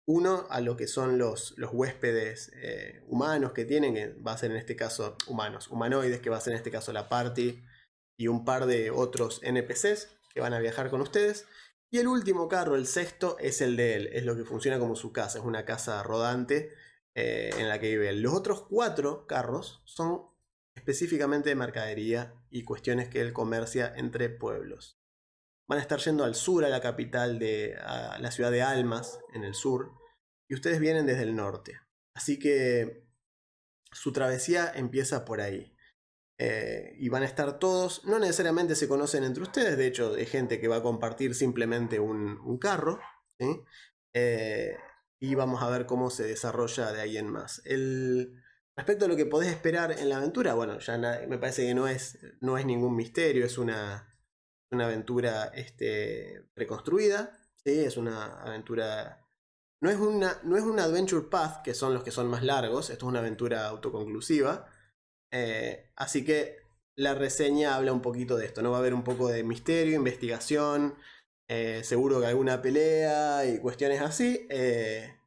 uno 0.06 0.47
a 0.50 0.61
lo 0.61 0.76
que 0.76 0.87
son 0.87 1.18
los, 1.18 1.54
los 1.56 1.71
huéspedes 1.73 2.50
eh, 2.56 3.02
humanos 3.06 3.52
que 3.52 3.64
tienen, 3.64 3.94
que 3.94 4.09
va 4.14 4.32
a 4.32 4.38
ser 4.38 4.50
en 4.50 4.56
este 4.56 4.76
caso 4.76 5.16
humanos, 5.26 5.68
humanoides, 5.68 6.21
que 6.21 6.30
va 6.30 6.38
a 6.38 6.40
ser 6.40 6.52
en 6.52 6.59
este 6.59 6.71
caso 6.71 6.92
la 6.92 7.09
party 7.09 7.62
y 8.16 8.28
un 8.28 8.44
par 8.44 8.66
de 8.66 8.90
otros 8.90 9.40
NPCs 9.42 10.09
que 10.35 10.40
van 10.40 10.54
a 10.54 10.59
viajar 10.59 10.90
con 10.90 11.00
ustedes. 11.00 11.47
Y 11.90 11.99
el 11.99 12.09
último 12.09 12.49
carro, 12.49 12.75
el 12.75 12.87
sexto, 12.87 13.37
es 13.38 13.61
el 13.61 13.76
de 13.76 13.94
él, 13.94 14.11
es 14.12 14.25
lo 14.25 14.35
que 14.35 14.44
funciona 14.44 14.78
como 14.78 14.97
su 14.97 15.12
casa, 15.12 15.38
es 15.38 15.44
una 15.44 15.64
casa 15.64 16.02
rodante 16.02 16.73
eh, 17.14 17.50
en 17.59 17.68
la 17.68 17.78
que 17.78 17.90
vive 17.90 18.09
él. 18.09 18.23
Los 18.23 18.32
otros 18.32 18.62
cuatro 18.62 19.26
carros 19.26 19.82
son 19.85 20.23
específicamente 20.75 21.50
de 21.50 21.54
mercadería 21.54 22.35
y 22.50 22.64
cuestiones 22.64 23.09
que 23.09 23.21
él 23.21 23.35
comercia 23.35 23.92
entre 23.94 24.30
pueblos. 24.30 25.01
Van 25.73 25.79
a 25.79 25.81
estar 25.81 26.00
yendo 26.00 26.25
al 26.25 26.35
sur, 26.35 26.67
a 26.67 26.69
la 26.69 26.83
capital 26.83 27.38
de 27.38 27.75
la 28.19 28.31
ciudad 28.31 28.50
de 28.50 28.61
Almas, 28.61 29.19
en 29.33 29.43
el 29.43 29.55
sur, 29.55 29.91
y 30.47 30.52
ustedes 30.52 30.81
vienen 30.81 31.07
desde 31.07 31.23
el 31.23 31.35
norte. 31.35 31.81
Así 32.14 32.38
que 32.38 33.07
su 33.91 34.12
travesía 34.12 34.71
empieza 34.75 35.25
por 35.25 35.41
ahí. 35.41 35.75
Eh, 36.38 36.95
y 36.99 37.09
van 37.09 37.23
a 37.23 37.25
estar 37.25 37.59
todos, 37.59 38.05
no 38.05 38.19
necesariamente 38.19 38.75
se 38.75 38.87
conocen 38.87 39.25
entre 39.25 39.45
ustedes, 39.45 39.79
de 39.79 39.87
hecho 39.87 40.12
hay 40.12 40.26
gente 40.26 40.61
que 40.61 40.69
va 40.69 40.76
a 40.76 40.83
compartir 40.83 41.35
simplemente 41.35 42.00
un, 42.00 42.59
carro, 42.59 43.00
eh, 44.12 44.76
y 45.21 45.35
vamos 45.35 45.62
a 45.62 45.71
ver 45.71 45.87
cómo 45.87 46.11
se 46.11 46.25
desarrolla 46.25 46.93
de 46.93 47.00
ahí 47.00 47.17
en 47.17 47.31
más. 47.31 47.62
El, 47.64 48.43
Respecto 48.76 49.07
a 49.07 49.09
lo 49.09 49.17
que 49.17 49.25
podés 49.25 49.49
esperar 49.49 49.93
en 49.93 50.11
la 50.11 50.19
aventura, 50.19 50.52
bueno, 50.52 50.79
ya 50.81 50.99
me 50.99 51.38
parece 51.38 51.67
que 51.67 51.75
no 51.75 51.88
es, 51.88 52.19
no 52.43 52.59
es 52.59 52.67
ningún 52.67 52.95
misterio, 52.95 53.47
es 53.47 53.57
una, 53.57 54.12
una 54.73 54.87
aventura 54.87 55.47
este, 55.55 56.45
preconstruida, 56.55 57.38
¿sí? 57.64 57.81
es 57.81 57.97
una 57.97 58.43
aventura... 58.43 59.19
No 59.81 59.91
es, 59.91 59.97
una, 59.97 60.38
no 60.45 60.57
es 60.57 60.62
un 60.62 60.79
adventure 60.79 61.26
path, 61.29 61.62
que 61.62 61.75
son 61.75 61.93
los 61.93 62.05
que 62.05 62.12
son 62.12 62.29
más 62.29 62.45
largos, 62.45 62.91
esto 62.91 63.07
es 63.07 63.09
una 63.09 63.19
aventura 63.19 63.67
autoconclusiva, 63.67 64.67
eh, 65.33 65.91
así 65.97 66.25
que 66.25 66.59
la 66.95 67.14
reseña 67.14 67.75
habla 67.75 67.93
un 67.93 68.00
poquito 68.00 68.37
de 68.37 68.47
esto, 68.47 68.62
¿no? 68.62 68.71
Va 68.71 68.76
a 68.76 68.81
haber 68.81 68.95
un 68.95 69.02
poco 69.02 69.29
de 69.29 69.43
misterio, 69.43 69.97
investigación, 69.97 70.95
eh, 71.49 71.83
seguro 71.83 72.21
que 72.21 72.26
alguna 72.26 72.62
pelea 72.62 73.45
y 73.45 73.59
cuestiones 73.59 74.00
así. 74.02 74.47
Eh, 74.50 75.19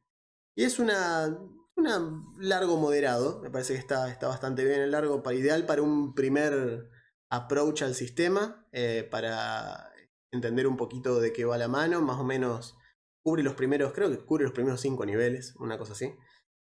y 0.54 0.64
es 0.64 0.78
una 0.78 1.36
un 1.76 2.34
largo 2.38 2.78
moderado, 2.78 3.40
me 3.42 3.50
parece 3.50 3.74
que 3.74 3.78
está, 3.78 4.10
está 4.10 4.28
bastante 4.28 4.64
bien 4.64 4.80
el 4.80 4.90
largo, 4.90 5.22
ideal 5.32 5.66
para 5.66 5.82
un 5.82 6.14
primer 6.14 6.88
approach 7.30 7.82
al 7.82 7.94
sistema, 7.94 8.66
eh, 8.72 9.06
para 9.10 9.92
entender 10.32 10.66
un 10.66 10.76
poquito 10.76 11.20
de 11.20 11.32
qué 11.32 11.44
va 11.44 11.58
la 11.58 11.68
mano, 11.68 12.02
más 12.02 12.18
o 12.18 12.24
menos 12.24 12.76
cubre 13.24 13.42
los 13.42 13.54
primeros, 13.54 13.92
creo 13.92 14.10
que 14.10 14.24
cubre 14.24 14.44
los 14.44 14.52
primeros 14.52 14.80
cinco 14.80 15.04
niveles, 15.04 15.54
una 15.56 15.78
cosa 15.78 15.92
así. 15.92 16.14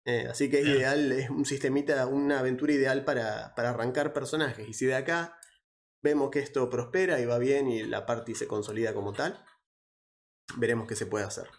Eh, 0.05 0.27
así 0.29 0.49
que 0.49 0.60
es 0.60 0.67
ideal, 0.67 1.12
es 1.12 1.29
un 1.29 1.45
sistemita, 1.45 2.05
una 2.07 2.39
aventura 2.39 2.73
ideal 2.73 3.05
para, 3.05 3.53
para 3.55 3.69
arrancar 3.69 4.12
personajes. 4.12 4.67
Y 4.67 4.73
si 4.73 4.86
de 4.86 4.95
acá 4.95 5.39
vemos 6.01 6.31
que 6.31 6.39
esto 6.39 6.69
prospera 6.69 7.19
y 7.19 7.25
va 7.25 7.38
bien 7.38 7.69
y 7.69 7.84
la 7.84 8.05
party 8.05 8.36
se 8.36 8.47
consolida 8.47 8.93
como 8.93 9.13
tal, 9.13 9.43
veremos 10.57 10.88
qué 10.88 10.95
se 10.95 11.05
puede 11.05 11.25
hacer. 11.25 11.49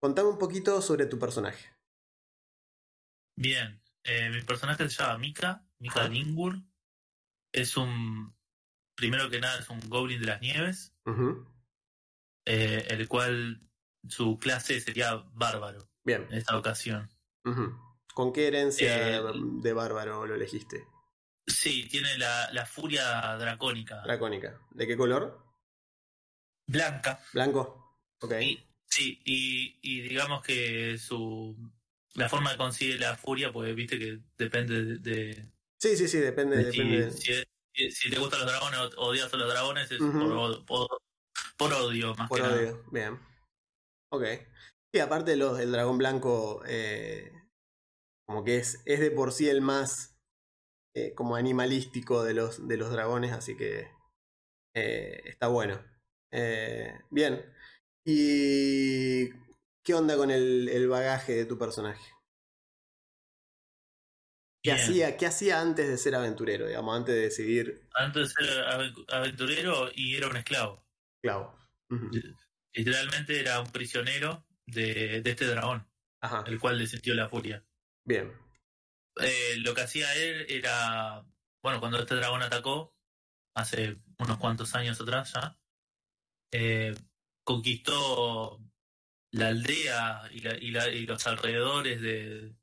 Contame 0.00 0.28
un 0.28 0.38
poquito 0.38 0.82
sobre 0.82 1.06
tu 1.06 1.18
personaje. 1.18 1.74
Bien, 3.38 3.82
eh, 4.04 4.30
mi 4.30 4.42
personaje 4.42 4.88
se 4.88 5.02
llama 5.02 5.18
Mika, 5.18 5.66
Mika 5.78 6.08
Lingur. 6.08 6.62
Es 7.52 7.76
un, 7.76 8.34
primero 8.94 9.30
que 9.30 9.40
nada, 9.40 9.58
es 9.58 9.68
un 9.70 9.80
goblin 9.88 10.20
de 10.20 10.26
las 10.26 10.40
nieves, 10.40 10.94
eh, 12.44 12.86
el 12.88 13.08
cual 13.08 13.60
su 14.08 14.38
clase 14.38 14.80
sería 14.80 15.16
bárbaro. 15.32 15.88
Bien. 16.04 16.26
En 16.30 16.38
esta 16.38 16.56
ocasión. 16.56 17.10
¿Con 18.14 18.32
qué 18.32 18.48
herencia 18.48 19.22
de 19.22 19.72
bárbaro 19.72 20.26
lo 20.26 20.34
elegiste? 20.34 20.86
Sí, 21.46 21.88
tiene 21.88 22.18
la, 22.18 22.50
la 22.52 22.66
furia 22.66 23.36
dracónica. 23.36 24.02
Dracónica. 24.02 24.60
¿De 24.70 24.86
qué 24.86 24.96
color? 24.96 25.44
Blanca. 26.66 27.20
Blanco. 27.32 28.00
Ok. 28.20 28.32
sí, 28.86 29.20
y, 29.24 29.78
y 29.82 30.00
digamos 30.00 30.42
que 30.42 30.98
su 30.98 31.54
la 32.16 32.28
forma 32.28 32.52
que 32.52 32.56
consigue 32.56 32.98
la 32.98 33.16
furia, 33.16 33.52
pues 33.52 33.74
viste 33.74 33.98
que 33.98 34.18
depende 34.38 34.98
de. 34.98 35.52
Sí, 35.80 35.96
sí, 35.96 36.08
sí, 36.08 36.18
depende. 36.18 36.56
De 36.56 37.10
si, 37.10 37.90
si, 37.90 38.10
te 38.10 38.18
gustan 38.18 38.40
los 38.40 38.50
dragones 38.50 38.96
o 38.96 39.06
odias 39.08 39.32
a 39.32 39.36
los 39.36 39.48
dragones, 39.48 39.90
es 39.90 39.98
por, 39.98 41.72
odio 41.72 42.14
más 42.14 42.28
por 42.28 42.40
que 42.40 42.46
odio, 42.46 42.84
bien. 42.90 43.18
Ok. 44.10 44.24
Y 44.94 44.98
aparte 44.98 45.36
los, 45.36 45.58
el 45.60 45.72
dragón 45.72 45.98
blanco, 45.98 46.62
eh, 46.66 47.32
como 48.26 48.44
que 48.44 48.56
es, 48.56 48.80
es 48.86 49.00
de 49.00 49.10
por 49.10 49.32
sí 49.32 49.48
el 49.48 49.60
más 49.60 50.16
eh, 50.94 51.14
como 51.14 51.36
animalístico 51.36 52.24
de 52.24 52.34
los, 52.34 52.66
de 52.66 52.76
los 52.76 52.90
dragones, 52.90 53.32
así 53.32 53.56
que 53.56 53.90
eh, 54.74 55.20
está 55.24 55.48
bueno. 55.48 55.82
bien. 57.10 57.52
Y 58.04 59.30
¿Qué 59.86 59.94
onda 59.94 60.16
con 60.16 60.32
el, 60.32 60.88
bagaje 60.88 61.32
de 61.32 61.44
tu 61.44 61.56
personaje? 61.58 62.02
¿Qué 64.66 64.72
hacía, 64.72 65.16
¿Qué 65.16 65.26
hacía 65.26 65.60
antes 65.60 65.88
de 65.88 65.96
ser 65.96 66.14
aventurero, 66.14 66.66
digamos, 66.66 66.96
antes 66.96 67.14
de 67.14 67.20
decidir? 67.20 67.88
Antes 67.94 68.34
de 68.34 68.44
ser 68.44 68.64
aventurero 69.08 69.90
y 69.94 70.16
era 70.16 70.28
un 70.28 70.36
esclavo. 70.36 70.84
Esclavo. 71.22 71.56
Literalmente 72.74 73.40
era 73.40 73.60
un 73.60 73.70
prisionero 73.70 74.44
de, 74.66 75.22
este 75.24 75.46
dragón, 75.46 75.88
el 76.46 76.58
cual 76.58 76.78
le 76.78 76.86
sintió 76.86 77.14
la 77.14 77.28
furia. 77.28 77.64
Bien. 78.04 78.32
Eh, 79.20 79.56
lo 79.58 79.74
que 79.74 79.82
hacía 79.82 80.12
él 80.14 80.46
era, 80.48 81.24
bueno, 81.62 81.80
cuando 81.80 82.00
este 82.00 82.16
dragón 82.16 82.42
atacó, 82.42 82.94
hace 83.54 83.96
unos 84.18 84.38
cuantos 84.38 84.74
años 84.74 85.00
atrás 85.00 85.32
ya, 85.32 85.58
eh, 86.52 86.94
conquistó 87.44 88.60
la 89.32 89.48
aldea 89.48 90.28
y, 90.32 90.46
y, 90.46 91.06
los 91.06 91.26
alrededores 91.26 92.00
de, 92.00 92.54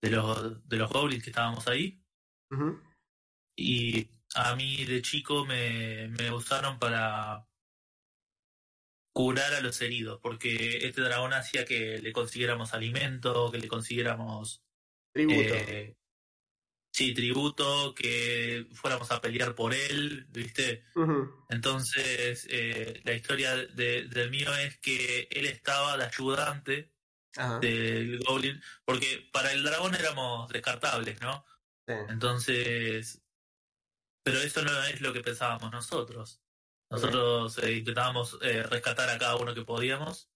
de, 0.00 0.10
los, 0.10 0.68
de 0.68 0.76
los 0.76 0.90
goblins 0.90 1.22
que 1.22 1.30
estábamos 1.30 1.66
ahí. 1.68 2.02
Y 3.56 4.08
a 4.34 4.54
mí 4.54 4.84
de 4.84 5.02
chico 5.02 5.44
me, 5.44 6.08
me 6.08 6.32
usaron 6.32 6.78
para 6.78 7.46
curar 9.12 9.54
a 9.54 9.60
los 9.60 9.80
heridos, 9.82 10.20
porque 10.22 10.86
este 10.86 11.02
dragón 11.02 11.32
hacía 11.32 11.64
que 11.64 11.98
le 11.98 12.12
consiguiéramos 12.12 12.72
alimento, 12.74 13.50
que 13.50 13.58
le 13.58 13.68
consiguiéramos 13.68 14.62
tributo. 15.12 15.54
Eh, 15.54 15.96
sí, 16.92 17.12
tributo, 17.12 17.94
que 17.94 18.66
fuéramos 18.72 19.10
a 19.10 19.20
pelear 19.20 19.54
por 19.54 19.74
él, 19.74 20.26
¿viste? 20.30 20.84
Entonces, 21.48 22.46
eh, 22.50 23.00
la 23.04 23.14
historia 23.14 23.56
del 23.56 24.30
mío 24.30 24.54
es 24.56 24.78
que 24.78 25.28
él 25.30 25.46
estaba 25.46 25.96
de 25.96 26.04
ayudante 26.04 26.92
del 27.60 28.18
Goblin, 28.20 28.60
porque 28.84 29.28
para 29.32 29.52
el 29.52 29.62
dragón 29.62 29.94
éramos 29.94 30.48
descartables, 30.48 31.20
¿no? 31.20 31.44
Entonces, 31.86 33.22
pero 34.22 34.38
eso 34.38 34.62
no 34.62 34.84
es 34.84 35.00
lo 35.00 35.12
que 35.12 35.22
pensábamos 35.22 35.72
nosotros. 35.72 36.40
Nosotros 36.90 37.58
eh, 37.58 37.78
intentábamos 37.78 38.38
eh, 38.42 38.62
rescatar 38.64 39.08
a 39.08 39.18
cada 39.18 39.36
uno 39.36 39.54
que 39.54 39.62
podíamos. 39.62 40.30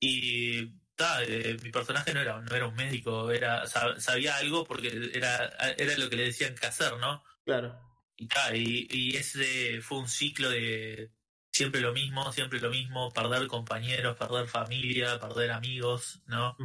Y 0.00 0.60
eh, 1.26 1.56
mi 1.62 1.70
personaje 1.70 2.14
no 2.14 2.20
era, 2.20 2.40
no 2.40 2.54
era 2.54 2.66
un 2.66 2.74
médico, 2.74 3.30
era 3.30 3.66
sabía 3.66 4.36
algo 4.36 4.64
porque 4.64 5.10
era, 5.12 5.46
era 5.76 5.98
lo 5.98 6.08
que 6.08 6.16
le 6.16 6.24
decían 6.24 6.54
que 6.54 6.66
hacer, 6.66 6.96
¿no? 6.98 7.22
Claro. 7.44 7.78
Y, 8.16 8.88
y, 8.90 9.16
ese 9.16 9.80
fue 9.80 9.98
un 9.98 10.08
ciclo 10.08 10.50
de 10.50 11.12
siempre 11.58 11.80
lo 11.80 11.92
mismo, 11.92 12.30
siempre 12.30 12.60
lo 12.60 12.70
mismo, 12.70 13.10
perder 13.10 13.48
compañeros, 13.48 14.16
perder 14.16 14.46
familia, 14.46 15.18
perder 15.18 15.50
amigos, 15.50 16.22
¿no? 16.26 16.56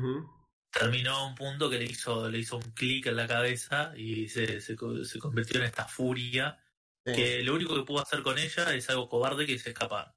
Terminó 0.72 1.28
un 1.28 1.34
punto 1.34 1.68
que 1.68 1.80
le 1.80 1.86
hizo, 1.86 2.30
le 2.30 2.38
hizo 2.38 2.58
un 2.58 2.72
clic 2.74 3.08
en 3.08 3.16
la 3.16 3.28
cabeza 3.28 3.92
y 3.98 4.30
se, 4.30 4.62
se, 4.62 4.76
se 4.78 5.20
convirtió 5.20 5.60
en 5.60 5.66
esta 5.66 5.86
furia 5.86 6.60
que 7.04 7.42
lo 7.44 7.56
único 7.56 7.74
que 7.76 7.82
pudo 7.82 8.02
hacer 8.02 8.22
con 8.22 8.38
ella 8.38 8.74
es 8.76 8.88
algo 8.90 9.10
cobarde 9.10 9.48
que 9.48 9.56
es 9.56 9.66
escapar. 9.66 10.16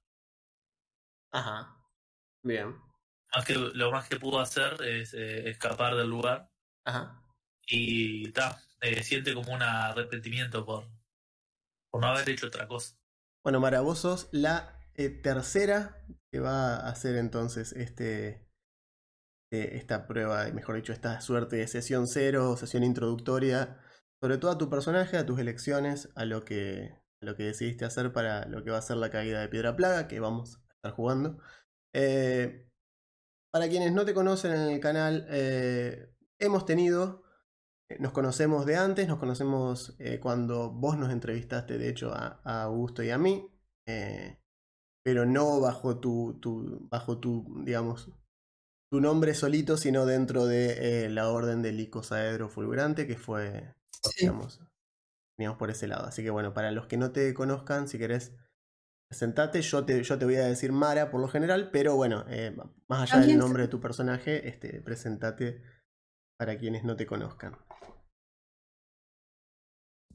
Ajá. 1.33 1.75
Bien. 2.43 2.77
Más 3.35 3.45
que, 3.47 3.55
lo 3.55 3.91
más 3.91 4.09
que 4.09 4.21
pudo 4.21 4.41
hacer 4.41 4.81
es 4.83 5.15
eh, 5.15 5.49
escapar 5.49 5.97
del 5.97 6.09
lugar. 6.09 6.51
Ajá. 6.85 7.23
Y 7.67 8.31
ta, 8.33 8.61
eh, 8.83 9.03
siente 9.03 9.33
como 9.33 9.53
un 9.55 9.63
arrepentimiento 9.63 10.67
por, 10.67 10.87
por 11.91 12.03
no 12.03 12.09
haber 12.09 12.29
hecho 12.29 12.49
otra 12.49 12.69
cosa. 12.69 12.95
Bueno, 13.47 13.61
Mara, 13.61 13.81
vos 13.81 14.01
sos 14.01 14.29
la 14.33 14.77
eh, 14.97 15.09
tercera 15.09 16.05
que 16.33 16.41
va 16.41 16.79
a 16.79 16.89
hacer 16.89 17.15
entonces 17.15 17.73
este, 17.75 18.45
esta 19.53 20.09
prueba, 20.09 20.47
mejor 20.51 20.75
dicho, 20.75 20.93
esta 20.93 21.21
suerte 21.21 21.55
de 21.55 21.69
sesión 21.69 22.09
cero, 22.09 22.57
sesión 22.57 22.83
introductoria, 22.83 23.79
sobre 24.21 24.39
todo 24.39 24.51
a 24.51 24.59
tu 24.59 24.69
personaje, 24.69 25.17
a 25.17 25.27
tus 25.27 25.39
elecciones, 25.39 26.09
a 26.17 26.25
lo 26.25 26.45
que, 26.45 27.01
lo 27.21 27.37
que 27.37 27.45
decidiste 27.45 27.85
hacer 27.85 28.13
para 28.13 28.47
lo 28.47 28.65
que 28.65 28.73
va 28.73 28.79
a 28.79 28.83
ser 28.83 28.97
la 28.97 29.11
caída 29.11 29.43
de 29.43 29.49
Piedra 29.49 29.77
Plaga, 29.77 30.09
que 30.09 30.19
vamos 30.19 30.57
a 30.57 30.75
estar 30.75 30.91
jugando. 30.91 31.39
Eh, 31.93 32.69
para 33.53 33.69
quienes 33.69 33.93
no 33.93 34.05
te 34.05 34.13
conocen 34.13 34.55
en 34.55 34.71
el 34.71 34.81
canal, 34.81 35.25
eh, 35.31 36.13
hemos 36.41 36.67
tenido, 36.67 37.23
eh, 37.23 37.26
nos 37.99 38.13
conocemos 38.13 38.67
de 38.67 38.77
antes, 38.77 39.09
nos 39.09 39.19
conocemos 39.19 39.97
cuando 40.21 40.71
vos 40.71 40.99
nos 40.99 41.11
entrevistaste, 41.11 41.79
de 41.79 41.89
hecho, 41.89 42.13
a, 42.13 42.41
Augusto 42.63 43.03
y 43.03 43.11
a 43.11 43.19
mí, 43.19 43.51
pero 45.05 45.25
no 45.25 45.61
bajo 45.61 45.99
tu, 45.99 46.39
tu, 46.41 46.89
bajo 46.91 47.19
tu, 47.19 47.63
digamos, 47.65 48.11
tu 48.91 49.01
nombre 49.01 49.35
solito, 49.35 49.77
sino 49.77 50.05
dentro 50.07 50.47
de 50.47 51.09
la 51.11 51.29
orden 51.29 51.63
del 51.63 51.79
icosaedro 51.81 52.49
fulgurante, 52.49 53.07
que 53.07 53.17
fue, 53.17 53.75
digamos, 54.21 54.61
digamos, 55.39 55.59
por 55.59 55.71
ese 55.71 55.87
lado. 55.87 56.07
Así 56.07 56.23
que 56.23 56.31
bueno, 56.31 56.55
para 56.55 56.73
los 56.73 56.87
que 56.87 56.97
no 56.97 57.13
te 57.13 57.33
conozcan, 57.35 57.89
si 57.89 57.99
querés 57.99 58.33
Presentate, 59.09 59.63
yo 59.63 59.85
te, 59.85 60.03
yo 60.03 60.19
te 60.19 60.25
voy 60.25 60.35
a 60.35 60.47
decir 60.47 60.73
Mara 60.73 61.11
por 61.11 61.21
lo 61.21 61.29
general, 61.29 61.71
pero 61.71 61.95
bueno, 61.95 62.25
eh, 62.29 62.57
más 62.89 63.03
allá 63.13 63.25
del 63.25 63.39
nombre 63.39 63.63
de 63.63 63.69
tu 63.69 63.81
personaje, 63.81 64.49
este, 64.49 64.81
presentate 64.81 65.63
para 66.37 66.59
quienes 66.59 66.83
no 66.83 66.97
te 66.97 67.07
conozcan. 67.07 67.57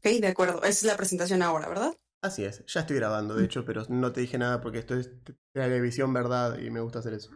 Ok, 0.04 0.20
de 0.20 0.28
acuerdo. 0.28 0.64
es 0.64 0.82
la 0.82 0.98
presentación 0.98 1.44
ahora, 1.44 1.70
¿verdad? 1.70 1.96
Así 2.24 2.44
es, 2.44 2.64
ya 2.66 2.82
estoy 2.82 2.96
grabando, 2.96 3.36
de 3.36 3.44
mm. 3.44 3.46
hecho, 3.46 3.66
pero 3.66 3.84
no 3.90 4.12
te 4.12 4.22
dije 4.22 4.40
nada 4.40 4.62
porque 4.62 4.80
esto 4.80 4.96
es 4.96 5.12
televisión 5.54 6.12
verdad 6.12 6.58
y 6.58 6.72
me 6.72 6.82
gusta 6.82 7.00
hacer 7.00 7.14
eso. 7.14 7.32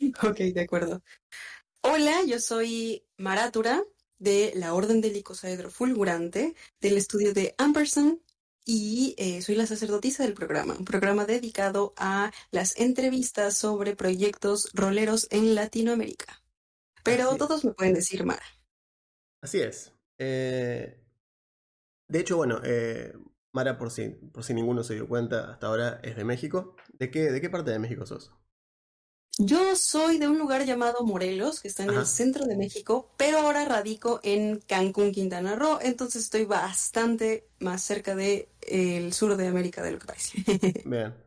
Ok, 0.28 0.38
de 0.38 0.60
acuerdo. 0.60 1.02
Hola, 1.82 2.24
yo 2.26 2.40
soy 2.40 3.06
Maratura 3.16 3.84
de 4.18 4.52
la 4.56 4.74
Orden 4.74 5.00
del 5.00 5.16
Icosaedro 5.16 5.70
Fulgurante 5.70 6.56
del 6.80 6.96
estudio 6.96 7.32
de 7.32 7.54
Ampersand 7.58 8.18
y 8.64 9.14
eh, 9.18 9.40
soy 9.40 9.54
la 9.54 9.66
sacerdotisa 9.66 10.24
del 10.24 10.34
programa, 10.34 10.74
un 10.76 10.84
programa 10.84 11.26
dedicado 11.26 11.94
a 11.96 12.32
las 12.50 12.76
entrevistas 12.76 13.56
sobre 13.56 13.94
proyectos 13.94 14.68
roleros 14.72 15.28
en 15.30 15.54
Latinoamérica. 15.54 16.42
Pero 17.04 17.36
todos 17.36 17.64
me 17.64 17.72
pueden 17.72 17.94
decir 17.94 18.24
Mara. 18.24 18.42
Así 19.40 19.60
es. 19.60 19.92
Eh, 20.18 21.03
de 22.08 22.20
hecho, 22.20 22.36
bueno, 22.36 22.60
eh, 22.64 23.12
Mara, 23.52 23.78
por 23.78 23.90
si, 23.90 24.08
por 24.08 24.42
si 24.44 24.52
ninguno 24.52 24.82
se 24.82 24.94
dio 24.94 25.08
cuenta, 25.08 25.52
hasta 25.52 25.68
ahora 25.68 26.00
es 26.02 26.16
de 26.16 26.24
México. 26.24 26.76
¿De 26.92 27.10
qué, 27.10 27.30
de 27.30 27.40
qué 27.40 27.50
parte 27.50 27.70
de 27.70 27.78
México 27.78 28.04
sos? 28.04 28.32
Yo 29.38 29.74
soy 29.74 30.18
de 30.18 30.28
un 30.28 30.38
lugar 30.38 30.64
llamado 30.64 31.04
Morelos, 31.04 31.60
que 31.60 31.66
está 31.66 31.82
en 31.82 31.90
el 31.90 32.06
centro 32.06 32.46
de 32.46 32.56
México, 32.56 33.10
pero 33.16 33.38
ahora 33.38 33.64
radico 33.64 34.20
en 34.22 34.60
Cancún, 34.60 35.10
Quintana 35.10 35.56
Roo, 35.56 35.80
entonces 35.82 36.22
estoy 36.22 36.44
bastante 36.44 37.48
más 37.58 37.82
cerca 37.82 38.14
del 38.14 38.46
el 38.60 39.12
sur 39.12 39.36
de 39.36 39.48
América 39.48 39.82
de 39.82 39.92
lo 39.92 39.98
que 39.98 40.06
parece. 40.06 40.84
Bien. 40.84 41.23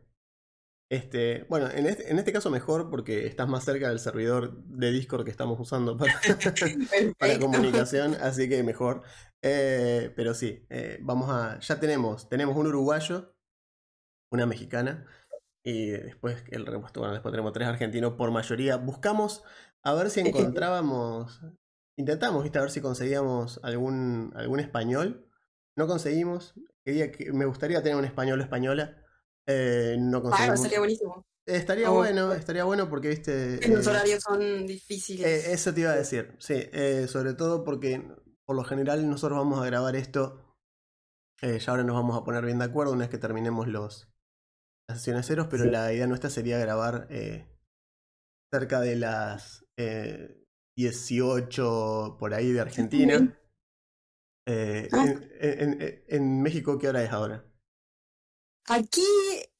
Este, 0.90 1.46
bueno, 1.50 1.70
en 1.70 1.86
este, 1.86 2.10
en 2.10 2.18
este 2.18 2.32
caso 2.32 2.50
mejor 2.50 2.90
porque 2.90 3.28
estás 3.28 3.50
más 3.50 3.66
cerca 3.66 3.90
del 3.90 4.00
servidor 4.00 4.64
de 4.64 4.92
Discord 4.92 5.26
que 5.26 5.32
estamos 5.32 5.60
usando 5.60 5.98
para, 5.98 6.14
para 7.20 7.40
comunicación, 7.40 8.16
así 8.16 8.48
que 8.48 8.64
mejor. 8.64 9.04
Eh, 9.42 10.14
pero 10.16 10.34
sí, 10.34 10.66
eh, 10.70 11.00
vamos 11.02 11.30
a. 11.30 11.60
Ya 11.60 11.80
tenemos, 11.80 12.30
tenemos 12.30 12.56
un 12.56 12.68
uruguayo, 12.68 13.36
una 14.32 14.46
mexicana 14.46 15.06
y 15.64 15.90
después 15.90 16.46
el 16.52 16.66
repuesto, 16.66 17.02
bueno, 17.02 17.14
después 17.14 17.34
tenemos 17.34 17.52
tres 17.52 17.68
argentinos 17.68 18.14
por 18.14 18.32
mayoría. 18.32 18.78
Buscamos 18.78 19.44
a 19.84 19.94
ver 19.94 20.10
si 20.10 20.20
encontrábamos, 20.22 21.42
intentamos, 21.98 22.44
¿viste? 22.44 22.60
a 22.60 22.62
ver 22.62 22.72
si 22.72 22.80
conseguíamos 22.80 23.60
algún, 23.64 24.32
algún 24.36 24.62
español. 24.62 25.30
No 25.76 25.88
conseguimos. 25.88 26.56
Quería 26.86 27.12
que, 27.12 27.34
me 27.34 27.44
gustaría 27.44 27.84
tener 27.84 27.98
un 27.98 28.06
español 28.06 28.40
o 28.40 28.44
española. 28.44 29.04
Eh, 29.48 29.96
no 30.00 30.22
conseguimos. 30.22 30.62
sería 30.62 30.80
buenísimo. 30.80 31.26
Estaría 31.46 31.90
bueno, 31.90 32.34
estaría 32.34 32.66
bueno 32.66 32.90
porque, 32.90 33.08
viste... 33.08 33.66
Los 33.70 33.88
eh, 33.88 33.90
horarios 33.90 34.22
son 34.22 34.68
difíciles. 34.68 35.26
Eh, 35.26 35.54
eso 35.54 35.74
te 35.74 35.82
iba 35.82 35.92
a 35.92 35.96
decir, 35.96 36.36
sí. 36.40 36.56
Eh, 36.74 37.08
sobre 37.08 37.34
todo 37.34 37.64
porque 37.64 38.06
por 38.46 38.56
lo 38.56 38.66
general 38.66 39.10
nosotros 39.10 39.40
vamos 39.40 39.62
a 39.62 39.66
grabar 39.66 39.96
esto. 39.96 40.56
ya 41.42 41.72
ahora 41.72 41.84
nos 41.84 41.96
vamos 41.96 42.18
a 42.18 42.26
poner 42.26 42.44
bien 42.44 42.60
de 42.60 42.66
acuerdo 42.66 42.92
una 42.92 43.04
vez 43.04 43.10
que 43.10 43.18
terminemos 43.18 43.68
los, 43.70 44.10
las 44.90 45.00
sesiones 45.00 45.28
ceros, 45.28 45.48
pero 45.48 45.66
la 45.66 45.92
idea 45.92 46.08
nuestra 46.08 46.30
sería 46.30 46.58
grabar 46.60 47.08
eh, 47.10 47.46
cerca 48.52 48.80
de 48.80 48.96
las 48.96 49.66
18 50.78 52.08
eh, 52.08 52.18
por 52.18 52.34
ahí 52.34 52.52
de 52.52 52.62
Argentina. 52.62 53.38
Eh, 54.48 54.88
ah. 54.94 55.06
en, 55.40 56.42
México, 56.42 56.80
¿qué 56.80 56.88
hora 56.88 57.04
es 57.04 57.12
ahora? 57.12 57.46
Aquí 58.70 59.06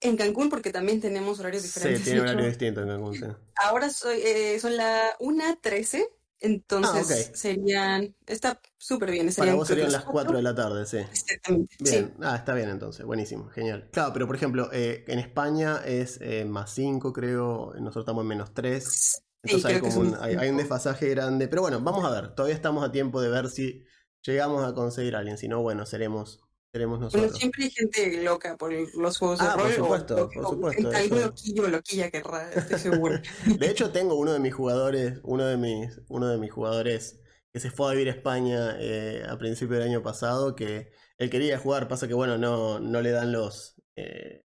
en 0.08 0.18
Cancún, 0.18 0.50
porque 0.50 0.72
también 0.72 1.00
tenemos 1.02 1.40
horarios 1.40 1.64
diferentes. 1.64 2.00
Sí, 2.00 2.06
tiene 2.06 2.22
horario 2.22 2.46
distinto 2.46 2.82
en 2.82 2.88
Cancún, 2.88 3.16
sí. 3.16 3.26
Ahora 3.56 3.90
soy, 3.90 4.22
son 4.60 4.78
las 4.78 5.18
1.13 5.20 6.08
entonces 6.40 7.32
serían. 7.34 8.16
Está 8.26 8.62
súper 8.78 9.12
bien. 9.12 9.30
Para 9.36 9.56
vos 9.56 9.68
serían 9.68 9.92
las 9.92 10.04
4 10.04 10.38
de 10.38 10.44
la 10.44 10.54
tarde, 10.54 10.86
sí. 10.86 10.98
Exactamente. 10.98 11.76
Bien. 11.80 12.14
Ah, 12.22 12.36
está 12.36 12.54
bien 12.54 12.70
entonces. 12.70 13.06
Buenísimo. 13.06 13.50
Genial. 13.50 13.90
Claro, 13.92 14.14
pero 14.14 14.28
por 14.28 14.36
ejemplo, 14.36 14.70
eh, 14.72 15.04
en 15.08 15.20
España 15.20 15.82
es 15.84 16.20
eh, 16.22 16.46
más 16.46 16.72
5, 16.74 17.12
creo. 17.12 17.74
Nosotros 17.76 18.04
estamos 18.04 18.22
en 18.22 18.28
menos 18.28 18.54
3. 18.54 19.24
Entonces 19.44 19.72
hay, 19.72 19.80
como 19.80 20.00
un, 20.00 20.16
hay, 20.20 20.50
un 20.50 20.58
desfasaje 20.58 21.10
grande. 21.10 21.48
Pero 21.48 21.64
bueno, 21.64 21.82
vamos 21.82 22.06
a 22.06 22.10
ver. 22.10 22.36
Todavía 22.36 22.56
estamos 22.56 22.84
a 22.84 22.92
tiempo 22.92 23.22
de 23.22 23.30
ver 23.30 23.50
si 23.50 23.84
llegamos 24.22 24.68
a 24.68 24.74
conseguir 24.74 25.16
a 25.16 25.20
alguien. 25.20 25.38
Si 25.38 25.48
no, 25.48 25.62
bueno, 25.62 25.86
seremos 25.86 26.47
nosotros. 26.74 27.38
siempre 27.38 27.66
hay 27.66 27.72
gente 27.72 28.24
loca 28.24 28.58
por 28.58 28.72
los 28.72 29.18
juegos 29.18 29.40
de 29.40 29.46
ah, 29.46 29.56
Por 29.58 29.72
supuesto, 29.72 30.30
por 30.30 30.50
supuesto. 30.50 30.90
Algo 30.90 31.16
loquillo 31.18 31.68
loquilla 31.68 32.12
querrá, 32.12 32.52
estoy 32.52 32.80
seguro. 32.80 33.20
de 33.60 33.70
hecho, 33.70 33.92
tengo 33.92 34.16
uno 34.16 34.34
de 34.34 34.40
mis 34.40 34.54
jugadores, 34.54 35.20
uno 35.24 35.46
de 35.46 35.58
mis, 35.58 36.00
uno 36.08 36.28
de 36.28 36.38
mis 36.38 36.52
jugadores 36.52 37.20
que 37.54 37.60
se 37.60 37.72
fue 37.72 37.90
a 37.90 37.94
vivir 37.94 38.10
a 38.10 38.12
España 38.12 38.76
eh, 38.80 39.24
a 39.28 39.38
principios 39.38 39.80
del 39.80 39.90
año 39.90 40.04
pasado, 40.04 40.56
que 40.56 40.92
él 41.18 41.30
quería 41.30 41.58
jugar, 41.58 41.88
pasa 41.88 42.08
que 42.08 42.14
bueno, 42.14 42.38
no, 42.38 42.80
no 42.80 43.02
le 43.02 43.12
dan 43.12 43.32
los. 43.32 43.82
Eh, 43.96 44.44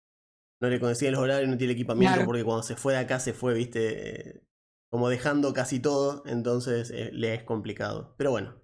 no 0.61 0.69
le 0.69 0.79
conocía 0.79 1.11
los 1.11 1.21
horarios, 1.21 1.49
no 1.49 1.57
tiene 1.57 1.73
equipamiento, 1.73 2.25
porque 2.27 2.45
cuando 2.45 2.63
se 2.63 2.77
fue 2.77 2.93
de 2.93 2.99
acá 2.99 3.19
se 3.19 3.33
fue, 3.33 3.55
viste, 3.55 4.43
como 4.91 5.09
dejando 5.09 5.55
casi 5.55 5.81
todo, 5.81 6.23
entonces 6.27 6.91
eh, 6.91 7.11
le 7.13 7.35
es 7.35 7.43
complicado. 7.45 8.15
Pero 8.19 8.31
bueno. 8.31 8.60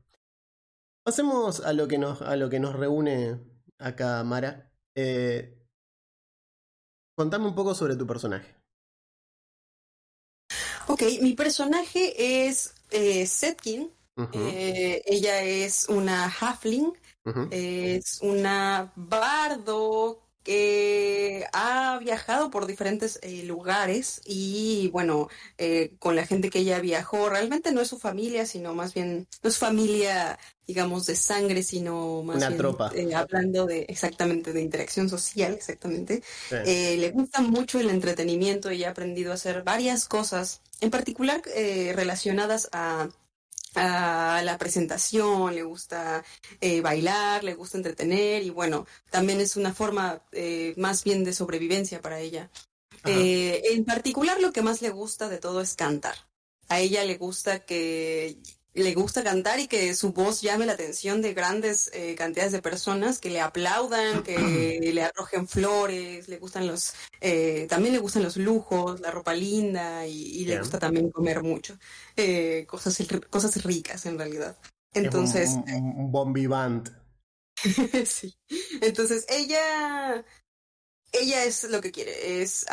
Pasemos 1.07 1.61
a 1.61 1.73
lo 1.73 1.87
que 1.87 1.99
nos, 1.99 2.21
a 2.21 2.35
lo 2.35 2.51
que 2.51 2.59
nos 2.59 2.75
reúne 2.75 3.38
acá, 3.79 4.25
Mara. 4.25 4.73
Eh, 4.97 5.57
contame 7.14 7.47
un 7.47 7.55
poco 7.55 7.77
sobre 7.77 7.95
tu 7.95 8.09
personaje. 8.09 8.57
Ok, 10.88 11.03
mi 11.23 11.35
personaje 11.35 12.49
es 12.49 12.75
eh, 12.90 13.25
Setkin. 13.25 13.88
Eh, 14.33 15.01
ella 15.07 15.42
es 15.42 15.88
una 15.88 16.29
halfling. 16.29 16.92
Es 17.53 18.21
una 18.23 18.92
bardo 18.97 20.26
que 20.47 21.45
ha 21.53 21.99
viajado 21.99 22.53
por 22.53 22.67
diferentes 22.67 23.19
eh, 23.23 23.43
lugares 23.43 24.21
y 24.25 24.91
bueno, 24.93 25.29
eh, 25.59 25.95
con 25.99 26.15
la 26.15 26.25
gente 26.25 26.51
que 26.51 26.61
ella 26.61 26.79
viajó, 26.79 27.29
realmente 27.29 27.73
no 27.73 27.81
es 27.81 27.89
su 27.89 27.99
familia, 27.99 28.47
sino 28.47 28.73
más 28.73 28.95
bien, 28.95 29.27
no 29.43 29.51
es 29.51 29.59
familia, 29.59 30.39
digamos, 30.65 31.05
de 31.07 31.17
sangre, 31.17 31.65
sino 31.65 32.23
más 32.23 32.37
Una 32.37 32.47
bien 32.47 32.59
tropa. 32.59 32.93
Eh, 32.95 33.13
hablando 33.13 33.67
de 33.67 33.87
exactamente 33.89 34.53
de 34.53 34.63
interacción 34.63 35.09
social, 35.09 35.53
exactamente. 35.53 36.23
le 36.53 37.11
gusta 37.11 37.43
mucho 37.43 37.81
el 37.81 37.91
entretenimiento 37.91 38.71
y 38.71 38.85
ha 38.85 38.91
aprendido 38.91 39.33
a 39.33 39.35
hacer 39.35 39.65
varias 39.65 40.07
cosas, 40.07 40.61
en 40.81 40.91
particular 40.91 41.43
relacionadas 41.93 42.69
a 42.71 43.09
a 43.77 44.43
la 44.43 44.59
presentación, 44.59 45.55
le 45.55 45.62
gusta 45.62 46.25
eh, 46.61 46.81
bailar, 46.81 47.45
le 47.45 47.55
gusta 47.55 47.77
entretener 47.77 48.43
y 48.43 48.51
bueno, 48.51 48.87
también 49.11 49.41
es 49.41 49.57
una 49.57 49.75
forma 49.75 50.23
eh, 50.33 50.75
más 50.77 51.05
bien 51.05 51.25
de 51.25 51.33
sobrevivencia 51.33 52.01
para 52.01 52.21
ella. 52.21 52.51
Eh, 53.05 53.62
en 53.73 53.85
particular 53.85 54.41
lo 54.41 54.53
que 54.53 54.62
más 54.62 54.83
le 54.83 54.91
gusta 54.91 55.29
de 55.29 55.39
todo 55.39 55.61
es 55.61 55.75
cantar. 55.75 56.17
A 56.69 56.81
ella 56.81 57.05
le 57.05 57.17
gusta 57.17 57.61
que 57.61 58.39
le 58.83 58.95
gusta 58.95 59.25
cantar 59.25 59.59
y 59.59 59.69
que 59.69 59.95
su 59.95 60.12
voz 60.12 60.43
llame 60.43 60.67
la 60.67 60.73
atención 60.73 61.23
de 61.23 61.35
grandes 61.35 61.91
eh, 61.95 62.15
cantidades 62.15 62.53
de 62.53 62.62
personas 62.62 63.19
que 63.19 63.31
le 63.31 63.41
aplaudan, 63.41 64.23
que 64.23 64.37
le 64.95 65.03
arrojen 65.03 65.49
flores, 65.49 66.29
le 66.29 66.39
gustan 66.39 66.67
los, 66.67 66.95
eh, 67.21 67.67
también 67.69 67.95
le 67.95 68.01
gustan 68.01 68.23
los 68.23 68.37
lujos, 68.37 69.01
la 69.01 69.11
ropa 69.11 69.35
linda 69.35 70.07
y, 70.07 70.45
le 70.45 70.59
gusta 70.59 70.79
también 70.79 71.11
comer 71.11 71.43
mucho, 71.43 71.79
eh, 72.17 72.67
cosas, 72.69 72.99
cosas 73.31 73.65
ricas 73.65 74.07
en 74.07 74.19
realidad. 74.19 74.57
Entonces... 74.93 75.51
un, 75.51 76.12
un, 76.15 76.85
sí. 78.07 78.37
Entonces 78.83 79.25
ella, 79.29 80.25
ella 81.12 81.45
es 81.45 81.65
lo 81.65 81.81
que 81.81 81.93
quiere, 81.93 82.43
es... 82.43 82.67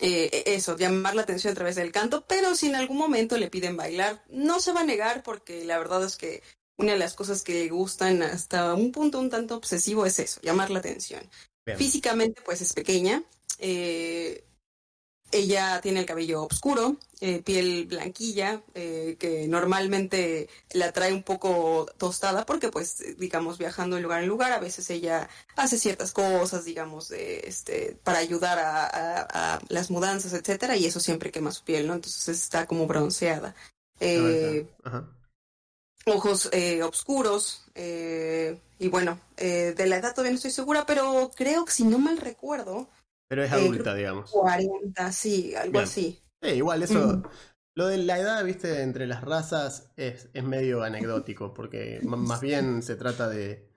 Eh, 0.00 0.30
e-, 0.32 0.54
eso, 0.54 0.76
llamar 0.76 1.14
la 1.14 1.22
atención 1.22 1.52
a 1.52 1.54
través 1.54 1.76
del 1.76 1.92
canto, 1.92 2.24
pero 2.26 2.54
si 2.54 2.66
en 2.66 2.74
algún 2.74 2.96
momento 2.96 3.36
le 3.36 3.50
piden 3.50 3.76
bailar, 3.76 4.24
no 4.28 4.58
se 4.60 4.72
va 4.72 4.80
a 4.80 4.84
negar 4.84 5.22
porque 5.22 5.64
la 5.64 5.78
verdad 5.78 6.04
es 6.04 6.16
que 6.16 6.42
una 6.78 6.92
de 6.92 6.98
las 6.98 7.14
cosas 7.14 7.42
que 7.42 7.52
le 7.52 7.68
gustan 7.68 8.22
hasta 8.22 8.74
un 8.74 8.90
punto 8.92 9.18
un 9.18 9.28
tanto 9.28 9.56
obsesivo 9.56 10.06
es 10.06 10.18
eso, 10.18 10.40
llamar 10.40 10.70
la 10.70 10.78
atención. 10.78 11.22
Físicamente 11.76 12.40
pues 12.42 12.62
es 12.62 12.72
pequeña, 12.72 13.22
eh, 13.58 14.42
ella 15.40 15.80
tiene 15.80 16.00
el 16.00 16.06
cabello 16.06 16.44
oscuro, 16.44 16.96
eh, 17.20 17.42
piel 17.42 17.86
blanquilla, 17.86 18.62
eh, 18.74 19.16
que 19.18 19.46
normalmente 19.48 20.48
la 20.72 20.92
trae 20.92 21.12
un 21.12 21.22
poco 21.22 21.86
tostada 21.98 22.46
porque, 22.46 22.70
pues, 22.70 23.18
digamos, 23.18 23.58
viajando 23.58 23.96
de 23.96 24.02
lugar 24.02 24.22
en 24.22 24.28
lugar, 24.28 24.52
a 24.52 24.60
veces 24.60 24.88
ella 24.90 25.28
hace 25.56 25.78
ciertas 25.78 26.12
cosas, 26.12 26.64
digamos, 26.64 27.10
este, 27.10 27.98
para 28.04 28.18
ayudar 28.18 28.58
a, 28.60 29.60
las 29.68 29.90
mudanzas, 29.90 30.32
etcétera, 30.32 30.76
y 30.76 30.86
eso 30.86 31.00
siempre 31.00 31.30
quema 31.30 31.52
su 31.52 31.64
piel, 31.64 31.86
¿no? 31.86 31.94
Entonces 31.94 32.28
está 32.28 32.66
como 32.66 32.86
bronceada. 32.86 33.54
Eh, 33.98 34.66
ojos 36.06 36.50
oscuros, 36.82 37.64
y 37.76 38.88
bueno, 38.88 39.20
de 39.36 39.86
la 39.86 39.96
edad 39.96 40.14
todavía 40.14 40.32
no 40.32 40.36
estoy 40.36 40.50
segura, 40.50 40.86
pero 40.86 41.30
creo 41.34 41.64
que 41.64 41.72
si 41.72 41.84
no 41.84 41.98
mal 41.98 42.16
recuerdo, 42.16 42.88
pero 43.30 43.44
es 43.44 43.52
eh, 43.52 43.54
adulta, 43.54 43.94
digamos. 43.94 44.28
40, 44.32 45.12
sí, 45.12 45.54
algo 45.54 45.78
así. 45.78 46.20
igual 46.42 46.82
eso. 46.82 47.22
Lo 47.76 47.86
de 47.86 47.98
la 47.98 48.18
edad, 48.18 48.44
viste, 48.44 48.82
entre 48.82 49.06
las 49.06 49.22
razas 49.22 49.92
es, 49.96 50.28
es 50.34 50.42
medio 50.42 50.82
anecdótico, 50.82 51.54
porque 51.54 52.00
más 52.02 52.40
bien 52.40 52.82
se 52.82 52.96
trata 52.96 53.28
de, 53.28 53.70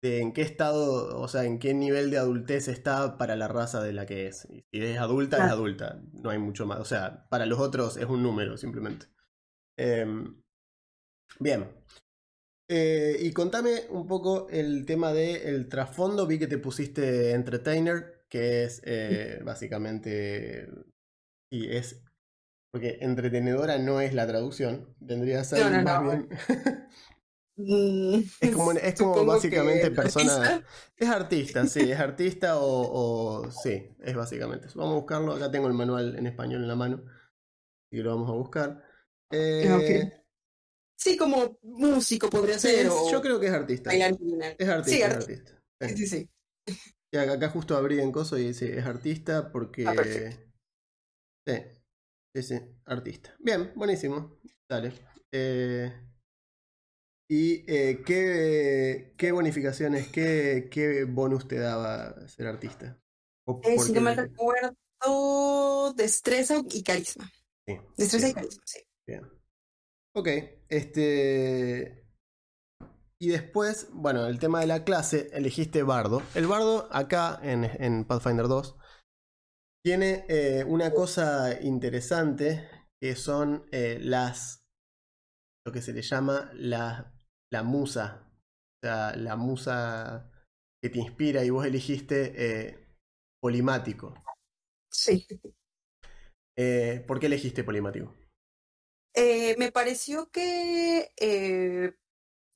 de, 0.00 0.20
en 0.20 0.32
qué 0.32 0.42
estado, 0.42 1.18
o 1.20 1.26
sea, 1.26 1.42
en 1.42 1.58
qué 1.58 1.74
nivel 1.74 2.12
de 2.12 2.18
adultez 2.18 2.68
está 2.68 3.18
para 3.18 3.34
la 3.34 3.48
raza 3.48 3.82
de 3.82 3.92
la 3.92 4.06
que 4.06 4.28
es. 4.28 4.46
Y 4.48 4.64
si 4.70 4.84
es 4.84 4.98
adulta, 5.00 5.44
es 5.44 5.50
adulta. 5.50 6.00
No 6.12 6.30
hay 6.30 6.38
mucho 6.38 6.64
más. 6.64 6.78
O 6.78 6.84
sea, 6.84 7.26
para 7.28 7.46
los 7.46 7.58
otros 7.58 7.96
es 7.96 8.06
un 8.06 8.22
número, 8.22 8.56
simplemente. 8.56 9.06
Em, 9.76 10.40
bien. 11.40 11.68
Eh, 12.68 13.16
y 13.18 13.32
contame 13.32 13.86
un 13.90 14.06
poco 14.06 14.46
el 14.50 14.86
tema 14.86 15.12
del 15.12 15.68
trasfondo. 15.68 16.28
Vi 16.28 16.38
que 16.38 16.46
te 16.46 16.58
pusiste 16.58 17.32
entertainer 17.32 18.13
que 18.34 18.64
es 18.64 18.82
eh, 18.84 19.38
básicamente, 19.44 20.68
y 21.52 21.76
es, 21.76 22.02
porque 22.72 22.98
entretenedora 23.00 23.78
no 23.78 24.00
es 24.00 24.12
la 24.12 24.26
traducción, 24.26 24.92
vendría 24.98 25.42
a 25.42 25.44
ser 25.44 25.84
más 25.84 26.02
bien... 26.02 26.28
Mm, 27.56 28.22
es 28.40 28.50
como, 28.50 28.72
es 28.72 28.94
como 28.96 29.24
básicamente 29.24 29.88
persona. 29.92 30.66
Es 30.96 31.08
artista, 31.08 31.64
sí, 31.68 31.92
es 31.92 32.00
artista 32.00 32.54
o, 32.58 33.48
Sí, 33.62 33.94
es 34.00 34.16
básicamente 34.16 34.66
eso. 34.66 34.80
Vamos 34.80 34.94
a 34.94 34.98
buscarlo. 34.98 35.34
Acá 35.34 35.52
tengo 35.52 35.68
el 35.68 35.74
manual 35.74 36.18
en 36.18 36.26
español 36.26 36.62
en 36.62 36.66
la 36.66 36.74
mano. 36.74 37.04
Y 37.92 37.98
lo 37.98 38.10
vamos 38.10 38.28
a 38.28 38.32
buscar. 38.32 38.82
Eh, 39.30 40.10
sí, 40.96 41.16
como 41.16 41.60
músico 41.62 42.28
podría 42.28 42.58
ser. 42.58 42.88
Yo 42.88 43.22
creo 43.22 43.38
que 43.38 43.46
es 43.46 43.52
artista. 43.52 43.92
Es 43.92 44.02
artista. 44.02 44.84
Sí, 44.84 45.00
es 45.00 45.04
artista. 45.04 45.62
Sí, 45.80 46.06
sí 46.08 46.30
acá 47.18 47.48
justo 47.48 47.76
abrí 47.76 48.00
en 48.00 48.12
Coso 48.12 48.38
y 48.38 48.48
dice 48.48 48.78
es 48.78 48.84
artista 48.84 49.50
porque. 49.50 49.86
Ah, 49.86 49.94
sí, 51.46 51.54
sí, 52.34 52.42
sí, 52.42 52.60
artista. 52.86 53.34
Bien, 53.38 53.72
buenísimo. 53.74 54.38
Dale. 54.68 54.92
Eh, 55.32 55.92
¿Y 57.28 57.64
eh, 57.72 58.02
¿qué, 58.04 59.14
qué 59.16 59.32
bonificaciones, 59.32 60.08
qué, 60.08 60.68
qué 60.70 61.04
bonus 61.04 61.48
te 61.48 61.58
daba 61.58 62.28
ser 62.28 62.46
artista? 62.46 63.00
Eh, 63.62 63.78
si 63.78 63.92
no 63.92 64.00
me 64.00 64.14
recuerdo, 64.14 65.92
destreza 65.94 66.62
y 66.70 66.82
carisma. 66.82 67.30
Sí, 67.66 67.78
destreza 67.96 68.28
y 68.28 68.34
carisma, 68.34 68.62
sí. 68.66 68.80
Bien. 69.06 69.22
Ok, 70.14 70.28
este. 70.68 72.03
Y 73.24 73.28
después, 73.28 73.88
bueno, 73.90 74.26
el 74.26 74.38
tema 74.38 74.60
de 74.60 74.66
la 74.66 74.84
clase, 74.84 75.30
elegiste 75.32 75.82
Bardo. 75.82 76.22
El 76.34 76.46
Bardo, 76.46 76.90
acá 76.92 77.40
en, 77.42 78.04
Pathfinder 78.04 78.48
2, 78.48 78.76
tiene 79.82 80.26
eh, 80.28 80.62
una 80.64 80.92
cosa 80.92 81.58
interesante 81.62 82.68
que 83.00 83.16
son 83.16 83.66
eh, 83.72 83.98
las. 83.98 84.66
lo 85.64 85.72
que 85.72 85.80
se 85.80 85.94
le 85.94 86.02
llama 86.02 86.50
la, 86.52 87.16
la 87.50 87.62
musa. 87.62 88.30
O 88.30 88.86
sea, 88.86 89.16
la 89.16 89.36
musa 89.36 90.30
que 90.82 90.90
te 90.90 90.98
inspira 90.98 91.46
y 91.46 91.48
vos 91.48 91.64
elegiste 91.64 92.34
eh, 92.36 92.94
polimático. 93.40 94.22
Sí. 94.92 95.26
¿Por 97.06 97.18
qué 97.18 97.26
elegiste 97.26 97.64
polimático? 97.64 98.14
me 99.16 99.72
pareció 99.72 100.30
que 100.30 101.14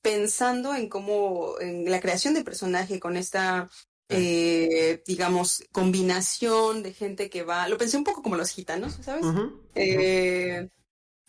pensando 0.09 0.75
en 0.75 0.89
cómo, 0.89 1.61
en 1.61 1.91
la 1.91 2.01
creación 2.01 2.33
de 2.33 2.43
personaje 2.43 2.99
con 2.99 3.19
esta, 3.19 3.69
eh, 4.09 5.03
digamos, 5.07 5.63
combinación 5.71 6.83
de 6.83 6.95
gente 6.95 7.29
que 7.29 7.43
va, 7.43 7.69
lo 7.69 7.77
pensé 7.77 7.99
un 7.99 8.05
poco 8.05 8.23
como 8.23 8.37
los 8.37 8.49
gitanos, 8.49 8.99
¿sabes? 9.03 9.27
Eh, 9.75 10.67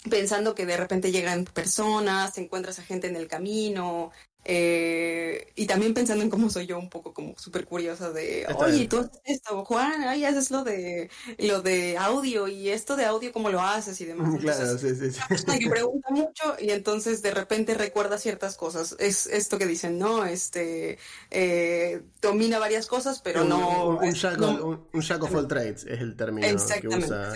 pensando 0.09 0.55
que 0.55 0.65
de 0.65 0.77
repente 0.77 1.11
llegan 1.11 1.43
personas, 1.43 2.33
te 2.33 2.41
encuentras 2.41 2.79
a 2.79 2.83
gente 2.83 3.07
en 3.07 3.17
el 3.17 3.27
camino, 3.27 4.11
eh, 4.45 5.51
y 5.55 5.65
también 5.65 5.93
pensando 5.93 6.23
en 6.23 6.29
cómo 6.29 6.49
soy 6.49 6.65
yo 6.65 6.79
un 6.79 6.89
poco 6.89 7.13
como 7.13 7.37
súper 7.37 7.65
curiosa 7.65 8.11
de, 8.11 8.47
oye, 8.55 8.87
tú 8.87 8.99
haces 8.99 9.21
esto, 9.25 9.65
Juan, 9.65 10.03
ay, 10.03 10.23
haces 10.23 10.49
lo 10.49 10.63
de, 10.63 11.09
lo 11.37 11.61
de 11.61 11.97
audio 11.97 12.47
y 12.47 12.69
esto 12.69 12.95
de 12.95 13.05
audio, 13.05 13.33
¿cómo 13.33 13.49
lo 13.49 13.61
haces 13.61 13.99
y 13.99 14.05
demás? 14.05 14.39
Claro, 14.39 14.77
sí, 14.77 14.95
sí, 14.95 15.11
sí. 15.11 15.59
que 15.59 15.69
pregunta 15.69 16.09
mucho 16.11 16.55
y 16.59 16.69
entonces 16.69 17.21
de 17.21 17.31
repente 17.31 17.73
recuerda 17.73 18.17
ciertas 18.17 18.55
cosas. 18.55 18.95
Es 18.97 19.27
esto 19.27 19.57
que 19.57 19.67
dicen, 19.67 19.99
¿no? 19.99 20.25
Este, 20.25 20.97
eh, 21.29 22.01
domina 22.21 22.59
varias 22.59 22.87
cosas, 22.87 23.21
pero 23.21 23.43
no... 23.43 23.97
Un, 23.97 24.13
jack, 24.13 25.21
of 25.23 25.35
all 25.35 25.47
trades 25.47 25.83
es 25.83 25.99
el 25.99 26.15
término 26.15 26.47
que 26.47 26.87
usa 26.87 27.33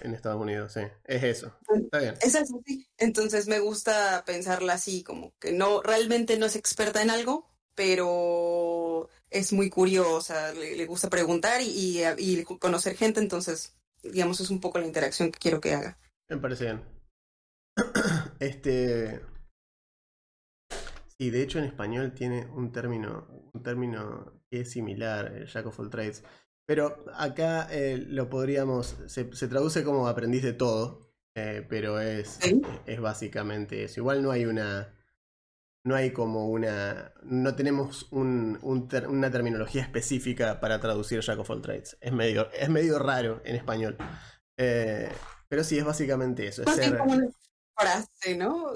en 0.00 0.14
Estados 0.14 0.40
Unidos, 0.40 0.72
sí. 0.72 0.80
Es 1.04 1.22
eso. 1.22 1.52
Está 1.76 1.98
bien. 1.98 2.14
Es 2.22 2.34
eso, 2.34 2.60
sí. 2.66 2.87
Entonces 2.98 3.46
me 3.46 3.60
gusta 3.60 4.24
pensarla 4.26 4.74
así, 4.74 5.02
como 5.02 5.32
que 5.38 5.52
no, 5.52 5.82
realmente 5.82 6.36
no 6.36 6.46
es 6.46 6.56
experta 6.56 7.00
en 7.00 7.10
algo, 7.10 7.48
pero 7.74 9.08
es 9.30 9.52
muy 9.52 9.70
curiosa, 9.70 10.52
le, 10.52 10.84
gusta 10.86 11.08
preguntar 11.08 11.60
y, 11.62 12.02
conocer 12.58 12.96
gente, 12.96 13.20
entonces, 13.20 13.76
digamos, 14.02 14.40
es 14.40 14.50
un 14.50 14.60
poco 14.60 14.80
la 14.80 14.86
interacción 14.86 15.30
que 15.30 15.38
quiero 15.38 15.60
que 15.60 15.74
haga. 15.74 15.96
Me 16.28 16.38
parece 16.38 16.64
bien. 16.64 16.82
Este. 18.40 19.20
Sí, 21.18 21.30
de 21.30 21.42
hecho 21.42 21.58
en 21.58 21.64
español 21.64 22.12
tiene 22.14 22.46
un 22.46 22.70
término, 22.70 23.26
un 23.52 23.62
término 23.62 24.40
que 24.50 24.60
es 24.60 24.70
similar, 24.70 25.32
el 25.34 25.46
Jack 25.46 25.66
of 25.66 25.80
all 25.80 25.90
trades. 25.90 26.22
Pero 26.68 27.04
acá 27.14 27.66
eh, 27.70 27.96
lo 27.96 28.28
podríamos. 28.28 28.96
Se, 29.06 29.24
traduce 29.24 29.82
como 29.84 30.06
aprendiz 30.06 30.42
de 30.42 30.52
todo. 30.52 31.07
Eh, 31.38 31.66
pero 31.68 32.00
es, 32.00 32.38
es 32.86 33.00
básicamente 33.00 33.84
eso. 33.84 34.00
Igual 34.00 34.22
no 34.22 34.30
hay 34.30 34.44
una 34.44 34.92
no 35.88 35.96
hay 35.96 36.12
como 36.12 36.48
una. 36.48 37.12
No 37.22 37.54
tenemos 37.54 38.06
un, 38.10 38.58
una 38.62 39.30
terminología 39.30 39.82
específica 39.82 40.60
para 40.60 40.80
traducir 40.80 41.20
Jack 41.20 41.38
of 41.38 41.50
all 41.50 41.62
trades. 41.62 41.96
Es 42.00 42.12
medio, 42.12 42.50
es 42.52 42.68
medio 42.68 42.98
raro 42.98 43.40
en 43.44 43.56
español. 43.56 43.96
Eh, 44.56 45.08
pero 45.48 45.64
sí, 45.64 45.78
es 45.78 45.84
básicamente 45.84 46.46
eso. 46.46 46.62
Es 46.62 46.74
ser... 46.74 46.98
como 46.98 47.14
una 47.14 47.28
frase, 47.74 48.36
¿no? 48.36 48.72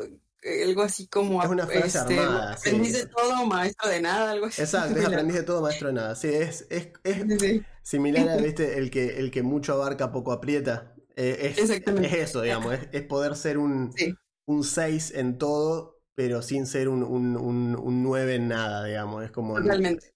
Algo 0.64 0.82
así 0.82 1.06
como. 1.06 1.42
Es 1.42 1.50
una 1.50 1.66
frase 1.66 1.98
este, 1.98 2.18
armada. 2.18 2.54
Aprendiz 2.54 2.92
de 2.94 3.06
todo, 3.06 3.46
maestro 3.46 3.88
de 3.90 4.00
nada, 4.00 4.30
algo 4.30 4.46
así. 4.46 4.62
Exacto, 4.62 4.98
es 4.98 5.04
aprendiz 5.06 5.36
de 5.36 5.42
todo, 5.42 5.60
maestro 5.60 5.88
de 5.88 5.94
nada. 5.94 6.14
Sí, 6.14 6.28
es, 6.28 6.66
es, 6.70 6.88
es 7.04 7.62
similar 7.82 8.28
a 8.28 8.36
¿viste? 8.42 8.78
el 8.78 8.90
que, 8.90 9.18
el 9.18 9.30
que 9.30 9.42
mucho 9.42 9.74
abarca, 9.74 10.12
poco 10.12 10.32
aprieta. 10.32 10.91
Eh, 11.16 11.54
es, 11.56 11.70
es, 11.70 12.12
eso, 12.12 12.42
digamos. 12.42 12.74
Es, 12.92 13.02
poder 13.02 13.36
ser 13.36 13.58
un, 13.58 13.94
un 14.46 14.64
6 14.64 15.12
en 15.14 15.38
todo 15.38 16.02
pero 16.14 16.42
sin 16.42 16.66
ser 16.66 16.88
un, 16.88 17.02
un, 17.02 17.36
un, 17.36 18.02
9 18.02 18.34
en 18.34 18.48
nada, 18.48 18.84
digamos. 18.84 19.24
Es 19.24 19.30
como. 19.30 19.58
Realmente. 19.58 20.14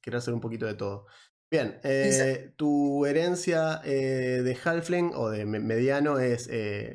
quiero 0.00 0.18
hacer 0.18 0.34
un 0.34 0.40
poquito 0.40 0.66
de 0.66 0.74
todo. 0.74 1.06
Bien, 1.50 1.78
eh, 1.84 2.52
tu 2.56 3.06
herencia 3.06 3.80
eh, 3.84 4.42
de 4.42 4.58
Halfling 4.62 5.12
o 5.14 5.30
de 5.30 5.46
mediano 5.46 6.18
es 6.18 6.48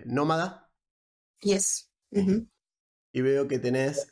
nómada. 0.05 0.71
Yes. 1.41 1.91
Y 2.11 3.21
veo 3.21 3.47
que 3.47 3.57
tenés 3.57 4.11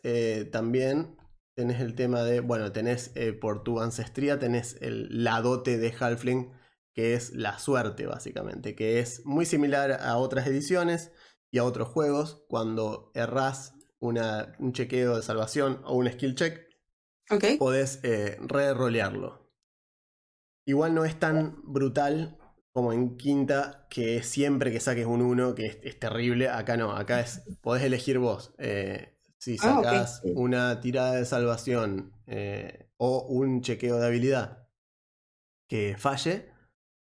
también, 0.52 1.16
tenés 1.56 1.82
el 1.82 1.96
tema 1.96 2.24
de, 2.24 2.40
bueno, 2.40 2.72
tenés 2.72 3.12
por 3.40 3.64
tu 3.64 3.82
ancestría, 3.82 4.40
tenés 4.40 4.78
el, 4.82 5.24
la 5.24 5.42
dote 5.42 5.78
de 5.78 5.94
Halfling, 6.00 6.52
que 6.98 7.14
es 7.14 7.36
la 7.36 7.60
suerte 7.60 8.08
básicamente, 8.08 8.74
que 8.76 9.00
es 9.00 9.24
muy 9.24 9.46
similar 9.46 10.00
a 10.02 10.18
otras 10.18 10.48
ediciones 10.48 11.12
y 11.52 11.60
a 11.60 11.64
otros 11.64 11.90
juegos. 11.90 12.44
Cuando 12.50 13.12
errás 13.14 13.76
una, 14.00 14.56
un 14.58 14.74
chequeo 14.74 15.16
de 15.16 15.22
salvación 15.22 15.80
o 15.86 15.96
un 15.96 16.12
skill 16.12 16.34
check, 16.34 16.68
podés 17.60 18.00
eh, 18.02 18.40
re-rolearlo. 18.42 19.48
Igual 20.66 20.96
no 20.96 21.06
es 21.06 21.20
tan 21.20 21.62
brutal 21.66 22.40
como 22.72 22.92
en 22.94 23.16
quinta, 23.16 23.86
que 23.92 24.24
siempre 24.24 24.72
que 24.72 24.80
saques 24.80 25.06
un 25.06 25.22
1, 25.22 25.54
que 25.54 25.80
es, 25.84 26.00
terrible, 26.00 26.50
acá 26.50 26.78
no, 26.78 26.94
acá 26.94 27.20
es, 27.20 27.44
podés 27.62 27.84
elegir 27.84 28.18
vos. 28.18 28.56
Eh, 28.58 29.20
si 29.38 29.58
ah, 29.62 29.82
sacas 29.84 30.22
una 30.24 30.82
tirada 30.82 31.14
de 31.14 31.26
salvación 31.26 32.12
eh, 32.26 32.90
o 32.98 33.28
un 33.28 33.62
chequeo 33.62 34.00
de 34.00 34.08
habilidad 34.08 34.68
que 35.68 35.96
falle, 35.96 36.57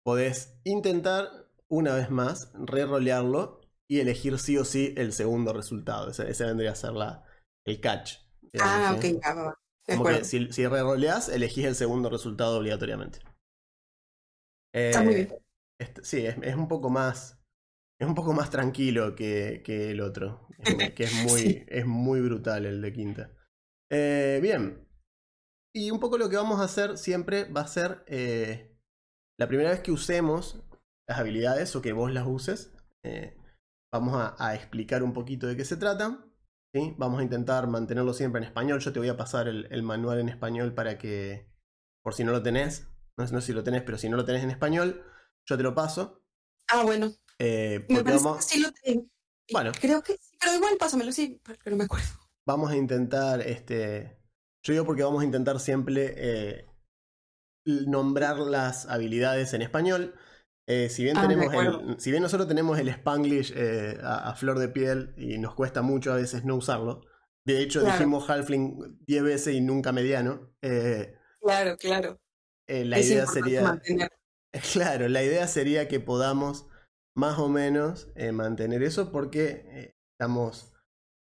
podés 0.04 0.60
intentar 0.64 1.30
una 1.68 1.96
vez 1.96 2.10
más 2.10 2.52
re-rolearlo 2.54 3.62
y 3.88 4.00
elegir 4.00 4.40
sí 4.40 4.58
o 4.58 4.66
sí 4.66 4.94
el 4.98 5.14
segundo 5.14 5.54
resultado. 5.54 6.10
Ese, 6.10 6.46
vendría 6.46 6.72
a 6.72 6.76
ser 6.76 6.94
la, 6.94 7.26
el 7.66 7.82
catch. 7.82 8.18
Ah, 8.60 8.96
ok, 8.98 9.22
Como 9.86 10.06
que 10.06 10.24
si, 10.24 10.52
si 10.52 10.68
re-roleás, 10.68 11.30
elegís 11.30 11.66
el 11.66 11.76
segundo 11.76 12.10
resultado 12.10 12.58
obligatoriamente. 12.58 13.20
Está 14.74 15.04
muy 15.04 15.16
bien. 15.16 15.36
Este, 15.80 16.04
sí, 16.04 16.26
es, 16.26 16.56
un 16.56 16.68
poco 16.68 16.90
más. 16.90 17.40
Es 18.00 18.08
un 18.08 18.16
poco 18.16 18.34
más 18.34 18.50
tranquilo 18.50 19.16
que, 19.16 19.62
el 19.66 20.02
otro. 20.02 20.48
que 20.96 21.04
es 21.04 21.14
muy, 21.26 21.66
es 21.68 21.86
muy 21.86 22.22
brutal 22.22 22.66
el 22.66 22.82
de 22.82 22.94
quinta. 22.94 23.34
Eh, 23.92 24.40
bien. 24.42 24.88
Y 25.74 25.92
un 25.92 26.00
poco 26.00 26.18
lo 26.18 26.30
que 26.30 26.36
vamos 26.36 26.60
a 26.60 26.66
hacer 26.66 26.98
siempre 26.98 27.46
va 27.46 27.62
a 27.62 27.68
ser. 27.68 28.04
Eh, 28.08 28.71
la 29.42 29.48
primera 29.48 29.72
vez 29.72 29.80
que 29.80 29.92
usemos 29.92 30.62
las 31.10 31.18
habilidades 31.18 31.76
o 31.76 31.82
que 31.82 31.94
vos 31.94 32.12
las 32.12 32.28
uses. 32.28 32.72
Eh, 33.04 33.36
vamos 33.92 34.36
a, 34.38 34.54
explicar 34.54 35.02
un 35.02 35.14
poquito 35.14 35.48
de 35.48 35.58
qué 35.58 35.66
se 35.66 35.78
trata. 35.78 36.24
¿sí? 36.76 36.94
Vamos 37.00 37.22
a 37.22 37.24
intentar 37.24 37.66
mantenerlo 37.66 38.14
siempre 38.14 38.40
en 38.40 38.46
español. 38.48 38.80
Yo 38.82 38.94
te 38.94 39.00
voy 39.00 39.10
a 39.10 39.18
pasar 39.18 39.48
el, 39.48 39.82
manual 39.82 40.20
en 40.20 40.30
español 40.30 40.76
para 40.76 41.00
que. 41.00 41.50
Por 42.04 42.14
si 42.14 42.24
no 42.24 42.32
lo 42.32 42.44
tenés. 42.44 42.88
No, 43.18 43.26
no 43.26 43.42
sé 43.42 43.48
si 43.48 43.54
lo 43.54 43.64
tenés, 43.64 43.82
pero 43.82 43.98
si 43.98 44.10
no 44.10 44.16
lo 44.16 44.26
tenés 44.26 44.44
en 44.44 44.52
español 44.52 45.04
yo 45.48 45.58
te 45.58 45.64
lo 45.64 45.74
paso. 45.74 46.24
Ah, 46.70 46.84
bueno. 46.84 47.12
Eh, 47.40 47.84
me 47.90 48.04
parece 48.04 48.24
que 48.24 48.42
sí 48.44 48.60
lo 48.60 48.72
tengo. 48.72 49.08
Bueno. 49.52 49.72
Creo 49.82 50.04
que 50.04 50.14
sí, 50.14 50.38
pero 50.40 50.54
igual 50.54 50.78
pásamelo, 50.78 51.12
sí, 51.12 51.42
pero 51.44 51.58
no 51.72 51.78
me 51.78 51.86
acuerdo. 51.86 52.10
Vamos 52.46 52.70
a 52.70 52.78
intentar, 52.78 53.42
este. 53.42 54.20
Yo 54.64 54.74
digo 54.74 54.86
porque 54.86 55.02
vamos 55.02 55.24
a 55.24 55.26
intentar 55.26 55.60
siempre 55.60 56.14
eh, 56.16 56.66
nombrar 57.66 58.38
las 58.38 58.88
habilidades 58.88 59.54
en 59.54 59.62
español. 59.62 60.16
Eh, 60.68 60.90
si, 60.90 61.04
bien 61.04 61.18
ah, 61.18 61.28
tenemos 61.28 61.54
el, 61.54 62.00
si 62.00 62.12
bien 62.12 62.24
nosotros 62.24 62.48
tenemos 62.48 62.80
el 62.80 62.88
Spanglish 62.88 63.54
a, 64.04 64.34
flor 64.36 64.60
de 64.60 64.70
piel 64.70 65.14
y 65.18 65.38
nos 65.38 65.56
cuesta 65.56 65.82
mucho 65.82 66.14
a 66.14 66.18
veces 66.18 66.46
no 66.46 66.56
usarlo, 66.56 67.02
de 67.46 67.62
hecho 67.62 67.82
dijimos 67.82 68.30
Halfling 68.30 69.00
10 69.06 69.24
veces 69.24 69.56
y 69.56 69.62
nunca 69.62 69.92
mediano. 69.92 70.54
claro, 71.42 71.78
claro. 71.78 72.20
la 72.68 73.00
idea 73.00 73.26
sería. 73.26 73.82
Claro, 74.74 75.08
la 75.08 75.24
idea 75.24 75.48
sería 75.48 75.88
que 75.88 76.02
podamos 76.02 76.68
más 77.16 77.40
o 77.40 77.50
menos 77.50 78.10
eh, 78.16 78.32
mantener 78.32 78.84
eso 78.84 79.12
porque 79.12 79.66
eh, 79.68 79.96
estamos 80.14 80.71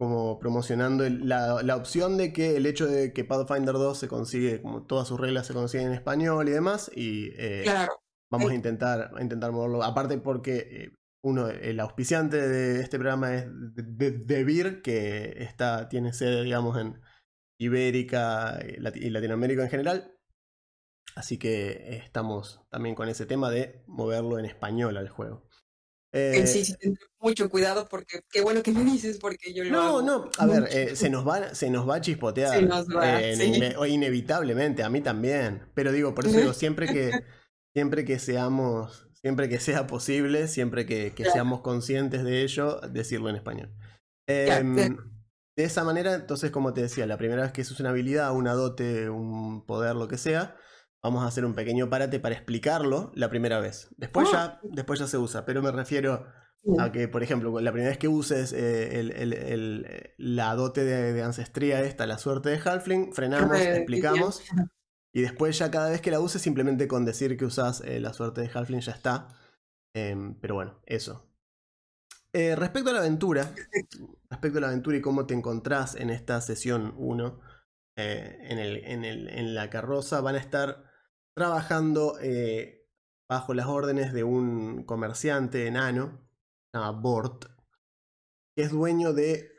como 0.00 0.38
promocionando 0.38 1.06
la, 1.06 1.76
opción 1.76 2.16
de 2.16 2.32
que 2.32 2.56
el 2.56 2.64
hecho 2.64 2.86
de 2.86 3.12
que 3.12 3.22
Pathfinder 3.22 3.74
2 3.74 3.98
se 3.98 4.08
consigue, 4.08 4.62
como 4.62 4.86
todas 4.86 5.06
sus 5.06 5.20
reglas 5.20 5.46
se 5.46 5.52
consiguen 5.52 5.88
en 5.88 5.92
español 5.92 6.48
y 6.48 6.52
demás, 6.52 6.90
y 6.96 7.32
eh, 7.36 7.66
vamos 8.30 8.50
a 8.50 8.54
intentar, 8.54 9.10
a 9.14 9.20
intentar 9.20 9.52
moverlo. 9.52 9.82
Aparte 9.82 10.16
porque 10.16 10.94
uno, 11.22 11.48
el 11.48 11.78
auspiciante 11.80 12.48
de 12.48 12.80
este 12.80 12.98
programa 12.98 13.34
es 13.34 13.44
DeVir, 13.46 14.80
que 14.80 15.34
está, 15.42 15.90
tiene 15.90 16.14
sede, 16.14 16.44
digamos, 16.44 16.78
en 16.78 16.98
Ibérica 17.58 18.58
y 18.64 19.10
Latinoamérica 19.10 19.64
en 19.64 19.68
general. 19.68 20.14
Así 21.14 21.36
que 21.36 21.98
estamos 21.98 22.62
también 22.70 22.94
con 22.94 23.10
ese 23.10 23.26
tema 23.26 23.50
de 23.50 23.84
moverlo 23.86 24.38
en 24.38 24.46
español 24.46 24.96
al 24.96 25.10
juego. 25.10 25.46
Eh, 26.12 26.44
sí, 26.46 26.64
sí, 26.64 26.74
mucho 27.20 27.48
cuidado 27.48 27.86
porque 27.88 28.24
qué 28.30 28.40
bueno 28.40 28.64
que 28.64 28.72
me 28.72 28.82
dices 28.82 29.18
porque 29.18 29.54
yo 29.54 29.62
lo 29.62 29.70
No, 29.70 30.02
no, 30.02 30.30
a 30.38 30.46
ver, 30.46 30.68
eh, 30.72 30.96
se, 30.96 31.08
nos 31.08 31.26
va, 31.26 31.54
se 31.54 31.70
nos 31.70 31.88
va 31.88 31.96
a 31.96 32.00
chispotear. 32.00 32.58
Se 32.58 32.62
nos 32.62 32.88
va, 32.88 33.22
eh, 33.22 33.88
inevitablemente, 33.88 34.82
a 34.82 34.90
mí 34.90 35.02
también. 35.02 35.68
Pero 35.74 35.92
digo, 35.92 36.12
por 36.14 36.26
eso 36.26 36.38
digo, 36.38 36.52
siempre 36.52 36.88
que, 36.88 37.12
siempre 37.74 38.04
que 38.04 38.18
seamos, 38.18 39.08
siempre 39.12 39.48
que 39.48 39.60
sea 39.60 39.86
posible, 39.86 40.48
siempre 40.48 40.84
que, 40.84 41.12
seamos 41.32 41.60
conscientes 41.60 42.24
de 42.24 42.42
ello, 42.42 42.80
decirlo 42.90 43.30
en 43.30 43.36
español. 43.36 43.72
Em, 44.26 44.96
de 45.56 45.64
esa 45.64 45.84
manera, 45.84 46.14
entonces, 46.14 46.50
como 46.50 46.72
te 46.72 46.82
decía, 46.82 47.06
la 47.06 47.18
primera 47.18 47.42
vez 47.42 47.52
que 47.52 47.60
es 47.60 47.80
una 47.80 47.90
habilidad, 47.90 48.34
una 48.34 48.54
dote, 48.54 49.10
un 49.10 49.64
poder, 49.64 49.94
lo 49.94 50.08
que 50.08 50.18
sea, 50.18 50.56
Vamos 51.02 51.24
a 51.24 51.28
hacer 51.28 51.44
un 51.46 51.54
pequeño 51.54 51.88
parate 51.88 52.20
para 52.20 52.34
explicarlo 52.34 53.10
la 53.14 53.30
primera 53.30 53.58
vez. 53.58 53.88
Después, 53.96 54.28
ah. 54.32 54.60
ya, 54.62 54.70
después 54.70 55.00
ya 55.00 55.06
se 55.06 55.16
usa, 55.16 55.46
pero 55.46 55.62
me 55.62 55.72
refiero 55.72 56.26
a 56.78 56.92
que, 56.92 57.08
por 57.08 57.22
ejemplo, 57.22 57.58
la 57.60 57.72
primera 57.72 57.88
vez 57.88 57.98
que 57.98 58.08
uses 58.08 58.52
eh, 58.54 60.14
la 60.18 60.54
dote 60.54 60.84
de, 60.84 61.22
ancestría 61.22 61.82
esta, 61.82 62.06
la 62.06 62.18
suerte 62.18 62.50
de 62.50 62.58
Halfling, 62.58 63.12
frenamos, 63.14 63.58
explicamos. 63.58 64.42
Y 65.12 65.22
después 65.22 65.58
ya 65.58 65.70
cada 65.70 65.90
vez 65.90 66.00
que 66.02 66.10
la 66.10 66.20
uses, 66.20 66.42
simplemente 66.42 66.86
con 66.86 67.04
decir 67.04 67.36
que 67.36 67.46
usas 67.46 67.80
eh, 67.80 67.98
la 67.98 68.12
suerte 68.12 68.42
de 68.42 68.50
Halfling 68.52 68.80
ya 68.80 68.92
está. 68.92 69.28
Em, 69.94 70.34
pero 70.38 70.54
bueno, 70.54 70.80
eso. 70.84 71.26
Eh, 72.32 72.54
respecto 72.54 72.90
a 72.90 72.92
la 72.92 73.00
aventura, 73.00 73.52
respecto 74.30 74.58
a 74.58 74.60
la 74.60 74.68
aventura 74.68 74.98
y 74.98 75.00
cómo 75.00 75.26
te 75.26 75.34
encontrás 75.34 75.96
en 75.96 76.10
esta 76.10 76.40
sesión 76.42 76.94
1, 76.96 77.40
en, 77.96 79.04
en 79.04 79.54
la 79.54 79.68
carroza, 79.68 80.20
van 80.20 80.36
a 80.36 80.38
estar 80.38 80.89
trabajando 81.34 82.18
eh, 82.20 82.86
bajo 83.28 83.54
las 83.54 83.66
órdenes 83.66 84.12
de 84.12 84.24
un 84.24 84.84
comerciante 84.84 85.66
enano, 85.66 86.20
llamado 86.72 87.00
Bort, 87.00 87.44
que 88.56 88.62
es 88.62 88.70
dueño 88.70 89.12
de 89.12 89.50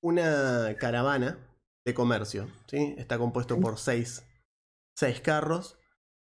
una 0.00 0.76
caravana 0.78 1.38
de 1.84 1.94
comercio. 1.94 2.48
¿sí? 2.66 2.94
Está 2.98 3.18
compuesto 3.18 3.58
por 3.60 3.78
seis, 3.78 4.24
seis 4.96 5.20
carros, 5.20 5.78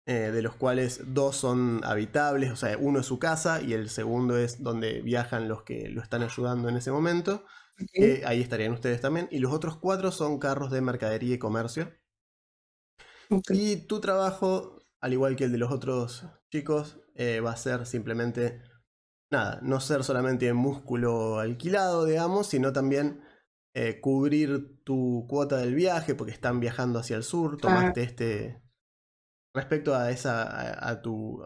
eh, 0.06 0.30
de 0.32 0.42
los 0.42 0.56
cuales 0.56 1.14
dos 1.14 1.36
son 1.36 1.80
habitables, 1.84 2.50
o 2.50 2.56
sea, 2.56 2.76
uno 2.76 3.00
es 3.00 3.06
su 3.06 3.18
casa 3.18 3.62
y 3.62 3.72
el 3.72 3.88
segundo 3.88 4.36
es 4.36 4.62
donde 4.62 5.00
viajan 5.00 5.48
los 5.48 5.62
que 5.62 5.88
lo 5.88 6.02
están 6.02 6.22
ayudando 6.22 6.68
en 6.68 6.76
ese 6.76 6.90
momento. 6.90 7.44
ahí 8.26 8.40
estarían 8.40 8.72
ustedes 8.72 9.00
también. 9.00 9.28
Y 9.30 9.38
los 9.38 9.52
otros 9.52 9.76
cuatro 9.76 10.10
son 10.10 10.38
carros 10.38 10.70
de 10.70 10.80
mercadería 10.80 11.34
y 11.34 11.38
comercio. 11.38 11.92
Y 13.50 13.76
tu 13.86 14.00
trabajo, 14.00 14.84
al 15.00 15.12
igual 15.12 15.36
que 15.36 15.44
el 15.44 15.52
de 15.52 15.58
los 15.58 15.72
otros 15.72 16.26
chicos, 16.50 17.00
eh, 17.14 17.40
va 17.40 17.52
a 17.52 17.56
ser 17.56 17.86
simplemente, 17.86 18.62
nada, 19.30 19.60
no 19.62 19.80
ser 19.80 20.04
solamente 20.04 20.52
músculo 20.52 21.38
alquilado, 21.38 22.04
digamos, 22.04 22.46
sino 22.48 22.72
también 22.72 23.22
eh, 23.74 24.00
cubrir 24.00 24.82
tu 24.84 25.26
cuota 25.28 25.56
del 25.56 25.74
viaje, 25.74 26.14
porque 26.14 26.32
están 26.32 26.60
viajando 26.60 26.98
hacia 26.98 27.16
el 27.16 27.22
sur, 27.22 27.56
tomaste 27.58 28.02
este... 28.02 28.62
Respecto 29.54 29.94
a 29.94 30.10
esa, 30.10 30.88
a, 30.88 31.02
tu, 31.02 31.44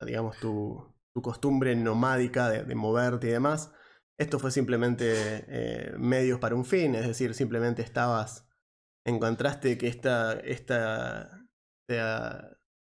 digamos, 0.00 0.38
tu, 0.38 0.96
tu, 1.14 1.20
costumbre 1.20 1.76
nomádica 1.76 2.48
de, 2.48 2.74
moverte 2.74 3.26
y 3.26 3.30
demás, 3.30 3.74
esto 4.18 4.38
fue 4.38 4.50
simplemente 4.50 5.12
eh, 5.48 5.92
medios 5.98 6.38
para 6.40 6.54
un 6.54 6.64
fin, 6.64 6.94
es 6.94 7.06
decir, 7.06 7.34
simplemente 7.34 7.82
estabas 7.82 8.48
encontraste 9.04 9.78
que 9.78 9.88
esta, 9.88 10.32
esta, 10.40 11.46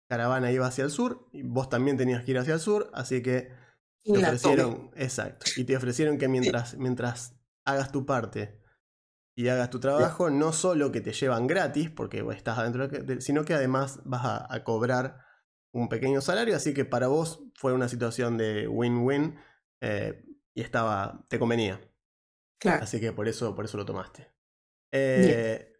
caravana 0.08 0.50
iba 0.50 0.66
hacia 0.66 0.84
el 0.84 0.90
sur 0.90 1.28
y 1.32 1.42
vos 1.42 1.68
también 1.68 1.96
tenías 1.96 2.24
que 2.24 2.32
ir 2.32 2.38
hacia 2.38 2.54
el 2.54 2.60
sur, 2.60 2.90
así 2.94 3.22
que 3.22 3.52
te 4.04 4.12
ofrecieron, 4.12 4.90
exacto, 4.94 5.46
y 5.56 5.64
te 5.64 5.76
ofrecieron 5.76 6.18
que 6.18 6.28
mientras, 6.28 6.76
mientras 6.76 7.36
hagas 7.64 7.92
tu 7.92 8.06
parte 8.06 8.60
y 9.36 9.48
hagas 9.48 9.70
tu 9.70 9.80
trabajo, 9.80 10.30
no 10.30 10.52
solo 10.52 10.90
que 10.92 11.00
te 11.00 11.12
llevan 11.12 11.46
gratis, 11.46 11.90
porque 11.90 12.24
estás 12.32 12.58
adentro, 12.58 12.88
sino 13.20 13.44
que 13.44 13.54
además 13.54 14.00
vas 14.04 14.22
a, 14.48 14.64
cobrar 14.64 15.20
un 15.72 15.88
pequeño 15.88 16.20
salario, 16.20 16.56
así 16.56 16.72
que 16.72 16.84
para 16.84 17.08
vos 17.08 17.44
fue 17.54 17.72
una 17.72 17.88
situación 17.88 18.38
de 18.38 18.66
win-win 18.66 19.38
eh, 19.82 20.24
y 20.54 20.62
estaba, 20.62 21.26
te 21.28 21.38
convenía. 21.38 21.80
Claro. 22.58 22.82
Así 22.82 22.98
que 22.98 23.12
por 23.12 23.28
eso, 23.28 23.54
por 23.54 23.66
eso 23.66 23.76
lo 23.76 23.84
tomaste. 23.84 24.32
Eh, 24.90 25.75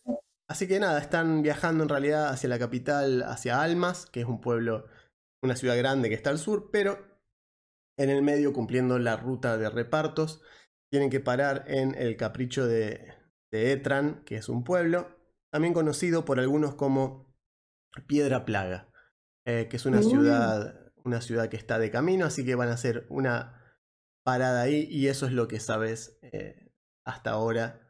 Así 0.49 0.69
que 0.69 0.79
nada, 0.79 1.01
están 1.01 1.43
viajando 1.43 1.83
en 1.83 1.89
realidad 1.89 2.29
hacia 2.29 2.49
la 2.49 2.59
capital, 2.59 3.23
hacia 3.25 3.63
Almas, 3.63 4.07
que 4.07 4.21
es 4.21 4.27
un 4.27 4.41
pueblo, 4.41 4.87
una 5.43 5.57
ciudad 5.57 5.77
grande 5.77 6.09
que 6.09 6.15
está 6.15 6.31
al 6.31 6.39
sur, 6.39 6.71
pero 6.71 6.99
en 7.99 8.11
el 8.11 8.23
medio 8.23 8.53
cumpliendo 8.53 8.99
la 8.99 9.17
ruta 9.17 9.59
de 9.59 9.69
repartos 9.71 10.43
tienen 10.91 11.11
que 11.11 11.21
parar 11.21 11.65
en 11.67 11.95
el 11.95 12.17
capricho 12.17 12.67
de, 12.67 13.13
de 13.51 13.73
Etran, 13.73 14.23
que 14.25 14.37
es 14.37 14.49
un 14.49 14.63
pueblo, 14.63 15.17
también 15.51 15.75
conocido 15.75 16.25
por 16.25 16.39
algunos 16.39 16.75
como 16.75 17.35
Piedra 18.07 18.45
Plaga, 18.45 18.93
eh, 19.47 19.67
que 19.69 19.77
es 19.77 19.87
una 19.87 20.03
ciudad, 20.03 20.93
una 21.05 21.21
ciudad 21.21 21.49
que 21.49 21.57
está 21.57 21.79
de 21.79 21.91
camino, 21.91 22.25
así 22.27 22.45
que 22.45 22.55
van 22.55 22.69
a 22.69 22.75
hacer 22.75 23.07
una 23.09 23.81
parada 24.25 24.63
ahí 24.63 24.87
y 24.91 25.09
eso 25.09 25.27
es 25.27 25.33
lo 25.33 25.49
que 25.49 25.61
sabes 25.61 26.19
eh, 26.23 26.73
hasta 27.05 27.31
ahora 27.31 27.86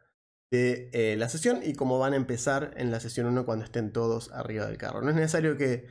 de 0.50 0.90
eh, 0.92 1.16
la 1.16 1.28
sesión 1.28 1.60
y 1.62 1.74
cómo 1.74 1.98
van 1.98 2.12
a 2.12 2.16
empezar 2.16 2.72
en 2.76 2.90
la 2.90 3.00
sesión 3.00 3.26
1 3.26 3.44
cuando 3.44 3.64
estén 3.64 3.92
todos 3.92 4.32
arriba 4.32 4.66
del 4.66 4.78
carro. 4.78 5.02
No 5.02 5.10
es 5.10 5.16
necesario 5.16 5.56
que 5.56 5.86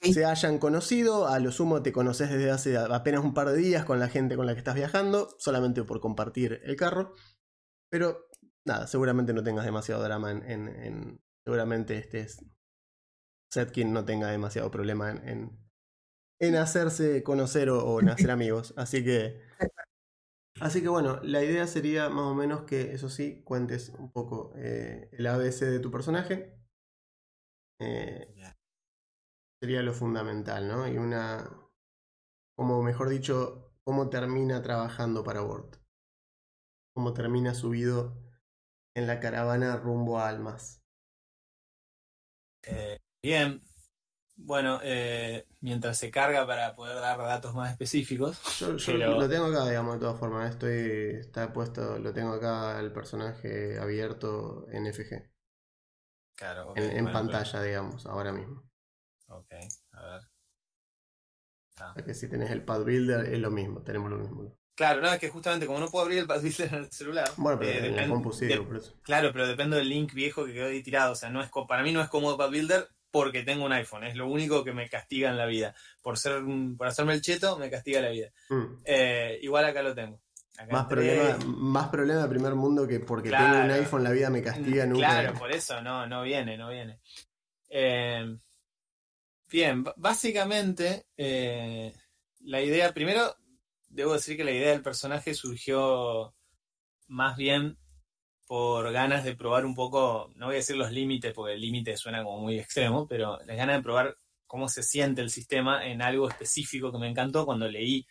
se 0.00 0.24
hayan 0.24 0.58
conocido, 0.58 1.28
a 1.28 1.38
lo 1.38 1.52
sumo 1.52 1.82
te 1.82 1.92
conoces 1.92 2.30
desde 2.30 2.50
hace 2.50 2.76
apenas 2.78 3.22
un 3.22 3.34
par 3.34 3.50
de 3.50 3.56
días 3.56 3.84
con 3.84 4.00
la 4.00 4.08
gente 4.08 4.36
con 4.36 4.46
la 4.46 4.54
que 4.54 4.58
estás 4.58 4.74
viajando, 4.74 5.36
solamente 5.38 5.84
por 5.84 6.00
compartir 6.00 6.60
el 6.64 6.76
carro, 6.76 7.14
pero 7.90 8.26
nada, 8.64 8.86
seguramente 8.86 9.34
no 9.34 9.42
tengas 9.42 9.64
demasiado 9.64 10.02
drama 10.02 10.30
en, 10.30 11.20
seguramente 11.44 11.98
este 11.98 12.26
Setkin 13.52 13.92
no 13.92 14.04
tenga 14.04 14.28
demasiado 14.28 14.70
problema 14.70 15.10
en, 15.10 15.58
en, 16.38 16.56
hacerse 16.56 17.22
conocer 17.22 17.68
o, 17.68 18.00
en 18.00 18.08
hacer 18.08 18.30
amigos, 18.30 18.72
así 18.76 19.04
que 19.04 19.40
Así 20.60 20.82
que 20.82 20.88
bueno, 20.88 21.18
la 21.22 21.42
idea 21.42 21.66
sería 21.66 22.08
más 22.10 22.26
o 22.26 22.34
menos 22.34 22.62
que, 22.62 22.92
eso 22.92 23.08
sí, 23.08 23.42
cuentes 23.44 23.90
un 23.98 24.12
poco 24.12 24.52
eh, 24.56 25.08
el 25.12 25.26
ABC 25.26 25.60
de 25.66 25.80
tu 25.80 25.90
personaje. 25.90 26.54
Eh, 27.80 28.28
sería 29.60 29.82
lo 29.82 29.94
fundamental, 29.94 30.68
¿no? 30.68 30.86
Y 30.86 30.98
una, 30.98 31.50
como 32.56 32.82
mejor 32.82 33.08
dicho, 33.08 33.72
cómo 33.84 34.10
termina 34.10 34.62
trabajando 34.62 35.24
para 35.24 35.42
Word. 35.42 35.76
Cómo 36.94 37.14
termina 37.14 37.54
subido 37.54 38.16
en 38.94 39.06
la 39.06 39.20
caravana 39.20 39.76
rumbo 39.76 40.18
a 40.18 40.28
Almas. 40.28 40.82
Eh, 42.66 42.98
bien, 43.22 43.62
bueno, 44.44 44.80
eh, 44.82 45.46
mientras 45.60 45.98
se 45.98 46.10
carga 46.10 46.46
para 46.46 46.74
poder 46.74 46.96
dar 46.96 47.18
datos 47.18 47.54
más 47.54 47.70
específicos. 47.70 48.40
Yo, 48.58 48.72
lo 48.72 49.28
tengo 49.28 49.46
acá, 49.46 49.68
digamos, 49.68 49.94
de 49.94 50.00
todas 50.00 50.18
formas. 50.18 50.50
Estoy, 50.50 51.20
está 51.20 51.52
puesto, 51.52 51.98
lo 51.98 52.12
tengo 52.12 52.32
acá 52.32 52.80
el 52.80 52.92
personaje 52.92 53.78
abierto 53.78 54.66
en 54.70 54.92
FG. 54.92 55.30
Claro, 56.36 56.72
En, 56.74 57.12
pantalla, 57.12 57.62
digamos, 57.62 58.06
ahora 58.06 58.32
mismo. 58.32 58.64
Ok, 59.28 59.52
a 59.92 60.02
ver. 60.04 60.22
Ah. 61.82 61.94
que 62.04 62.12
si 62.12 62.28
tenés 62.28 62.50
el 62.50 62.62
pad 62.62 62.84
builder 62.84 63.32
es 63.32 63.38
lo 63.38 63.50
mismo, 63.50 63.82
tenemos 63.82 64.10
lo 64.10 64.18
mismo. 64.18 64.56
Claro, 64.74 65.00
no, 65.02 65.12
es 65.12 65.18
que 65.18 65.28
justamente 65.28 65.66
como 65.66 65.78
no 65.78 65.88
puedo 65.88 66.04
abrir 66.04 66.20
el 66.20 66.26
pad 66.26 66.40
builder 66.40 66.74
en 66.74 66.80
el 66.84 66.92
celular. 66.92 67.28
Bueno, 67.36 67.58
pero 67.58 67.70
eh, 67.70 67.88
en 67.88 67.96
la 67.96 68.08
compu 68.08 68.30
por 68.30 68.76
eso. 68.76 68.98
Claro, 69.02 69.30
pero 69.32 69.46
depende 69.46 69.76
del 69.76 69.88
link 69.88 70.14
viejo 70.14 70.46
que 70.46 70.54
quedó 70.54 70.66
ahí 70.66 70.82
tirado. 70.82 71.12
O 71.12 71.14
sea, 71.14 71.30
no 71.30 71.42
es 71.42 71.50
para 71.68 71.82
mí 71.82 71.92
no 71.92 72.00
es 72.00 72.08
cómodo 72.08 72.38
pad 72.38 72.50
builder 72.50 72.88
porque 73.10 73.42
tengo 73.42 73.64
un 73.64 73.72
iPhone. 73.72 74.04
Es 74.04 74.16
lo 74.16 74.28
único 74.28 74.64
que 74.64 74.72
me 74.72 74.88
castiga 74.88 75.30
en 75.30 75.36
la 75.36 75.46
vida. 75.46 75.74
Por 76.00 76.18
ser 76.18 76.42
por 76.76 76.86
hacerme 76.86 77.14
el 77.14 77.22
cheto, 77.22 77.58
me 77.58 77.70
castiga 77.70 78.00
la 78.00 78.10
vida. 78.10 78.30
Mm. 78.48 78.64
Eh, 78.84 79.38
igual 79.42 79.64
acá 79.64 79.82
lo 79.82 79.94
tengo. 79.94 80.20
más, 80.70 80.86
problema, 80.86 81.38
más 81.46 81.88
problema 81.88 82.22
de 82.22 82.28
primer 82.28 82.54
mundo 82.54 82.86
que 82.86 83.00
porque 83.00 83.30
tengo 83.30 83.60
un 83.64 83.70
iPhone 83.70 84.04
la 84.04 84.10
vida 84.10 84.30
me 84.30 84.42
castiga 84.42 84.86
nunca. 84.86 85.06
Claro, 85.06 85.34
por 85.38 85.50
eso 85.50 85.80
no, 85.82 86.06
no 86.06 86.22
viene, 86.22 86.56
no 86.56 86.70
viene. 86.70 87.00
Eh, 87.68 88.36
bien, 89.48 89.84
básicamente 89.96 91.06
eh, 91.16 91.92
la 92.40 92.60
idea, 92.62 92.92
primero 92.92 93.36
debo 93.88 94.14
decir 94.14 94.36
que 94.36 94.44
la 94.44 94.52
idea 94.52 94.70
del 94.70 94.82
personaje 94.82 95.34
surgió 95.34 96.34
más 97.08 97.36
bien 97.36 97.76
por 98.50 98.90
ganas 98.90 99.22
de 99.22 99.36
probar 99.36 99.64
un 99.64 99.76
poco, 99.76 100.32
no 100.34 100.46
voy 100.46 100.56
a 100.56 100.58
decir 100.58 100.74
los 100.74 100.90
límites, 100.90 101.32
porque 101.32 101.54
el 101.54 101.60
límite 101.60 101.96
suena 101.96 102.24
como 102.24 102.40
muy 102.40 102.58
extremo, 102.58 103.06
pero 103.06 103.38
las 103.44 103.56
ganas 103.56 103.76
de 103.76 103.82
probar 103.84 104.18
cómo 104.48 104.68
se 104.68 104.82
siente 104.82 105.20
el 105.20 105.30
sistema 105.30 105.86
en 105.86 106.02
algo 106.02 106.28
específico 106.28 106.90
que 106.90 106.98
me 106.98 107.08
encantó 107.08 107.46
cuando 107.46 107.68
leí 107.68 108.04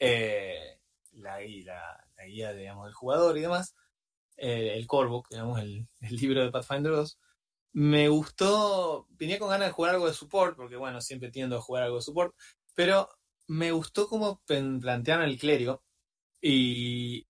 eh, 0.00 0.80
la, 1.12 1.38
guía 2.26 2.52
del 2.54 2.92
jugador 2.92 3.38
y 3.38 3.42
demás, 3.42 3.76
eh, 4.36 4.72
el 4.74 4.88
Core 4.88 5.22
digamos, 5.30 5.60
el, 5.60 5.86
libro 6.10 6.42
de 6.42 6.50
Pathfinder 6.50 6.90
2. 6.90 7.16
Me 7.74 8.08
gustó, 8.08 9.06
venía 9.10 9.38
con 9.38 9.48
ganas 9.48 9.68
de 9.68 9.74
jugar 9.74 9.94
algo 9.94 10.08
de 10.08 10.14
support, 10.14 10.56
porque 10.56 10.74
bueno, 10.74 11.00
siempre 11.00 11.30
tiendo 11.30 11.56
a 11.56 11.60
jugar 11.60 11.84
algo 11.84 11.98
de 11.98 12.02
support, 12.02 12.34
pero 12.74 13.08
me 13.46 13.70
gustó 13.70 14.08
cómo 14.08 14.42
plantearon 14.44 15.26
el 15.26 15.38
clérigo 15.38 15.84
y 16.42 17.28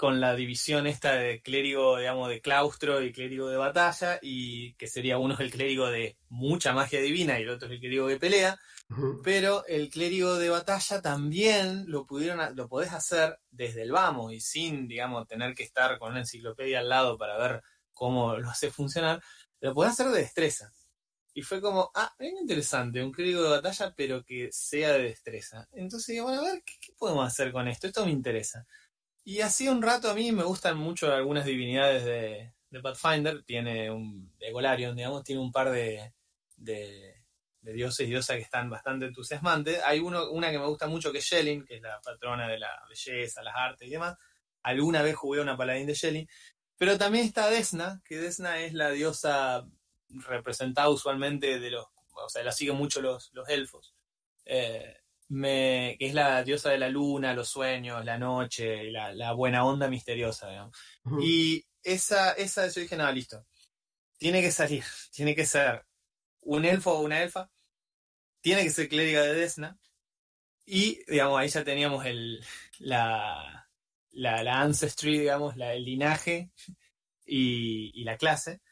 con 0.00 0.18
la 0.18 0.34
división 0.34 0.86
esta 0.86 1.12
de 1.12 1.42
clérigo, 1.42 1.98
digamos, 1.98 2.30
de 2.30 2.40
claustro 2.40 3.02
y 3.02 3.12
clérigo 3.12 3.50
de 3.50 3.58
batalla, 3.58 4.18
y 4.22 4.72
que 4.76 4.86
sería 4.86 5.18
uno 5.18 5.36
el 5.38 5.50
clérigo 5.50 5.90
de 5.90 6.16
mucha 6.30 6.72
magia 6.72 7.02
divina 7.02 7.38
y 7.38 7.42
el 7.42 7.50
otro 7.50 7.68
es 7.68 7.74
el 7.74 7.80
clérigo 7.80 8.06
de 8.06 8.18
pelea, 8.18 8.58
pero 9.22 9.62
el 9.66 9.90
clérigo 9.90 10.38
de 10.38 10.48
batalla 10.48 11.02
también 11.02 11.84
lo 11.86 12.06
pudieron, 12.06 12.56
lo 12.56 12.66
podés 12.66 12.94
hacer 12.94 13.40
desde 13.50 13.82
el 13.82 13.92
vamos 13.92 14.32
y 14.32 14.40
sin, 14.40 14.88
digamos, 14.88 15.28
tener 15.28 15.54
que 15.54 15.64
estar 15.64 15.98
con 15.98 16.12
una 16.12 16.20
enciclopedia 16.20 16.78
al 16.78 16.88
lado 16.88 17.18
para 17.18 17.36
ver 17.36 17.62
cómo 17.92 18.38
lo 18.38 18.48
hace 18.48 18.70
funcionar, 18.70 19.22
lo 19.60 19.74
podés 19.74 19.92
hacer 19.92 20.06
de 20.06 20.20
destreza. 20.20 20.72
Y 21.34 21.42
fue 21.42 21.60
como, 21.60 21.90
ah, 21.94 22.14
es 22.18 22.32
interesante, 22.40 23.04
un 23.04 23.12
clérigo 23.12 23.42
de 23.42 23.50
batalla, 23.50 23.92
pero 23.94 24.24
que 24.24 24.48
sea 24.50 24.94
de 24.94 25.02
destreza. 25.02 25.68
Entonces, 25.72 26.22
bueno, 26.22 26.40
a 26.40 26.44
ver, 26.44 26.62
¿qué, 26.64 26.72
qué 26.80 26.94
podemos 26.96 27.26
hacer 27.26 27.52
con 27.52 27.68
esto? 27.68 27.86
Esto 27.86 28.06
me 28.06 28.12
interesa. 28.12 28.66
Y 29.30 29.42
así 29.42 29.68
un 29.68 29.80
rato 29.80 30.10
a 30.10 30.14
mí 30.14 30.32
me 30.32 30.42
gustan 30.42 30.76
mucho 30.76 31.14
algunas 31.14 31.44
divinidades 31.44 32.04
de, 32.04 32.52
de 32.68 32.80
Pathfinder. 32.80 33.44
Tiene 33.44 33.88
un, 33.88 34.34
digamos, 34.40 35.22
tiene 35.22 35.40
un 35.40 35.52
par 35.52 35.70
de, 35.70 36.12
de, 36.56 37.14
dioses 37.62 38.08
y 38.08 38.10
diosas 38.10 38.34
que 38.38 38.42
están 38.42 38.68
bastante 38.68 39.06
entusiasmantes. 39.06 39.80
Hay 39.84 40.00
uno, 40.00 40.32
una 40.32 40.50
que 40.50 40.58
me 40.58 40.66
gusta 40.66 40.88
mucho 40.88 41.12
que 41.12 41.18
es 41.18 41.24
Shelling, 41.24 41.64
que 41.64 41.76
es 41.76 41.80
la 41.80 42.00
patrona 42.00 42.48
de 42.48 42.58
la 42.58 42.72
belleza, 42.88 43.44
las 43.44 43.54
artes 43.54 43.86
y 43.86 43.92
demás. 43.92 44.18
Alguna 44.64 45.00
vez 45.00 45.14
jugué 45.14 45.40
una 45.40 45.56
paladín 45.56 45.86
de 45.86 45.94
Shelling. 45.94 46.26
Pero 46.76 46.98
también 46.98 47.24
está 47.24 47.48
Desna, 47.48 48.02
que 48.04 48.16
Desna 48.16 48.58
es 48.58 48.74
la 48.74 48.90
diosa 48.90 49.64
representada 50.08 50.88
usualmente 50.88 51.60
de 51.60 51.70
los. 51.70 51.86
O 52.14 52.28
sea, 52.28 52.42
la 52.42 52.50
siguen 52.50 52.74
mucho 52.74 53.00
los, 53.00 53.30
los 53.32 53.48
elfos. 53.48 53.94
Eh, 54.44 54.99
me, 55.30 55.96
que 55.98 56.08
es 56.08 56.14
la 56.14 56.42
diosa 56.42 56.70
de 56.70 56.78
la 56.78 56.88
luna, 56.88 57.34
los 57.34 57.48
sueños, 57.48 58.04
la 58.04 58.18
noche, 58.18 58.90
la, 58.90 59.12
la 59.14 59.32
buena 59.32 59.64
onda 59.64 59.88
misteriosa. 59.88 60.48
Y 61.20 61.64
esa, 61.82 62.32
esa, 62.32 62.66
yo 62.68 62.80
dije, 62.80 62.96
nada, 62.96 63.12
listo. 63.12 63.46
Tiene 64.18 64.42
que 64.42 64.50
salir, 64.50 64.84
tiene 65.12 65.34
que 65.34 65.46
ser 65.46 65.86
un 66.40 66.64
elfo 66.64 66.92
o 66.92 67.02
una 67.02 67.22
elfa, 67.22 67.48
tiene 68.40 68.64
que 68.64 68.70
ser 68.70 68.88
clériga 68.88 69.22
de 69.22 69.34
Desna. 69.34 69.78
Y, 70.66 71.00
digamos, 71.08 71.38
ahí 71.38 71.48
ya 71.48 71.64
teníamos 71.64 72.04
el, 72.06 72.44
la, 72.78 73.68
la, 74.10 74.42
la 74.42 74.60
ancestry, 74.60 75.18
digamos, 75.20 75.56
la, 75.56 75.74
el 75.74 75.84
linaje 75.84 76.50
y, 77.24 77.92
y 77.94 78.04
la 78.04 78.16
clase. 78.16 78.62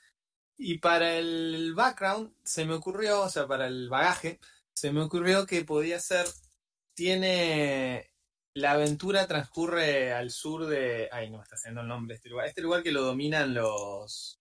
Y 0.56 0.78
para 0.78 1.16
el 1.16 1.72
background 1.74 2.34
se 2.42 2.64
me 2.64 2.74
ocurrió, 2.74 3.22
o 3.22 3.30
sea, 3.30 3.46
para 3.46 3.68
el 3.68 3.88
bagaje, 3.88 4.40
se 4.72 4.92
me 4.92 5.02
ocurrió 5.02 5.46
que 5.46 5.64
podía 5.64 6.00
ser 6.00 6.26
tiene. 6.98 8.10
La 8.54 8.72
aventura 8.72 9.28
transcurre 9.28 10.12
al 10.12 10.30
sur 10.30 10.66
de. 10.66 11.08
Ay, 11.12 11.30
no 11.30 11.36
me 11.36 11.44
está 11.44 11.54
haciendo 11.54 11.80
el 11.80 11.86
nombre 11.86 12.14
de 12.14 12.16
este 12.16 12.28
lugar. 12.28 12.46
Este 12.46 12.60
lugar 12.60 12.82
que 12.82 12.90
lo 12.90 13.02
dominan 13.02 13.54
los. 13.54 14.40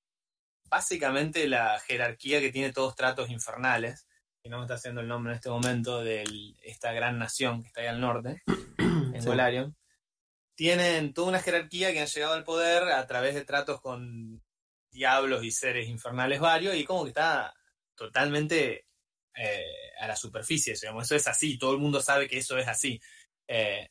Básicamente 0.66 1.48
la 1.48 1.80
jerarquía 1.80 2.40
que 2.40 2.52
tiene 2.52 2.74
todos 2.74 2.96
tratos 2.96 3.30
infernales. 3.30 4.08
Que 4.42 4.50
no 4.50 4.58
me 4.58 4.64
está 4.64 4.74
haciendo 4.74 5.02
el 5.02 5.08
nombre 5.08 5.34
en 5.34 5.36
este 5.36 5.52
momento 5.52 6.02
de 6.02 6.24
esta 6.64 6.94
gran 6.94 7.20
nación 7.20 7.62
que 7.62 7.68
está 7.68 7.82
ahí 7.82 7.88
al 7.88 8.02
norte, 8.02 8.42
en 8.78 9.24
Golarion. 9.24 9.78
Tienen 10.56 11.14
toda 11.14 11.28
una 11.28 11.42
jerarquía 11.42 11.94
que 11.94 12.00
han 12.00 12.08
llegado 12.08 12.34
al 12.34 12.44
poder 12.44 12.84
a 12.90 13.06
través 13.06 13.36
de 13.36 13.46
tratos 13.46 13.82
con 13.82 14.42
diablos 14.90 15.44
y 15.44 15.52
seres 15.52 15.88
infernales 15.88 16.40
varios 16.40 16.76
y 16.76 16.86
como 16.86 17.04
que 17.04 17.10
está 17.10 17.54
totalmente 17.94 18.88
eh, 19.38 19.92
a 20.00 20.08
la 20.08 20.16
superficie, 20.16 20.74
digamos, 20.74 21.06
eso 21.06 21.16
es 21.16 21.28
así, 21.28 21.58
todo 21.58 21.74
el 21.74 21.80
mundo 21.80 22.02
sabe 22.02 22.28
que 22.28 22.40
eso 22.40 22.58
es 22.58 22.68
así. 22.68 23.00
Eh, 23.48 23.88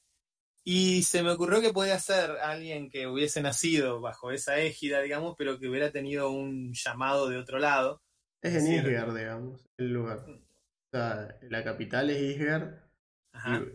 y 0.65 1.05
se 1.05 1.23
me 1.23 1.31
ocurrió 1.31 1.61
que 1.61 1.73
podía 1.73 1.97
ser 2.01 2.31
alguien 2.43 2.91
que 2.91 3.07
hubiese 3.07 3.41
nacido 3.41 4.01
bajo 4.01 4.33
esa 4.33 4.59
égida, 4.59 5.01
digamos, 5.01 5.37
pero 5.39 5.61
que 5.61 5.69
hubiera 5.69 5.93
tenido 5.93 6.31
un 6.31 6.73
llamado 6.75 7.29
de 7.29 7.37
otro 7.37 7.61
lado. 7.61 8.03
Es 8.43 8.55
en 8.55 8.73
Isgard, 8.73 9.17
digamos, 9.17 9.65
el 9.79 9.93
lugar. 9.93 10.19
O 10.29 10.91
sea, 10.91 11.39
la 11.43 11.63
capital 11.63 12.11
es 12.11 12.21
Isgard. 12.21 12.81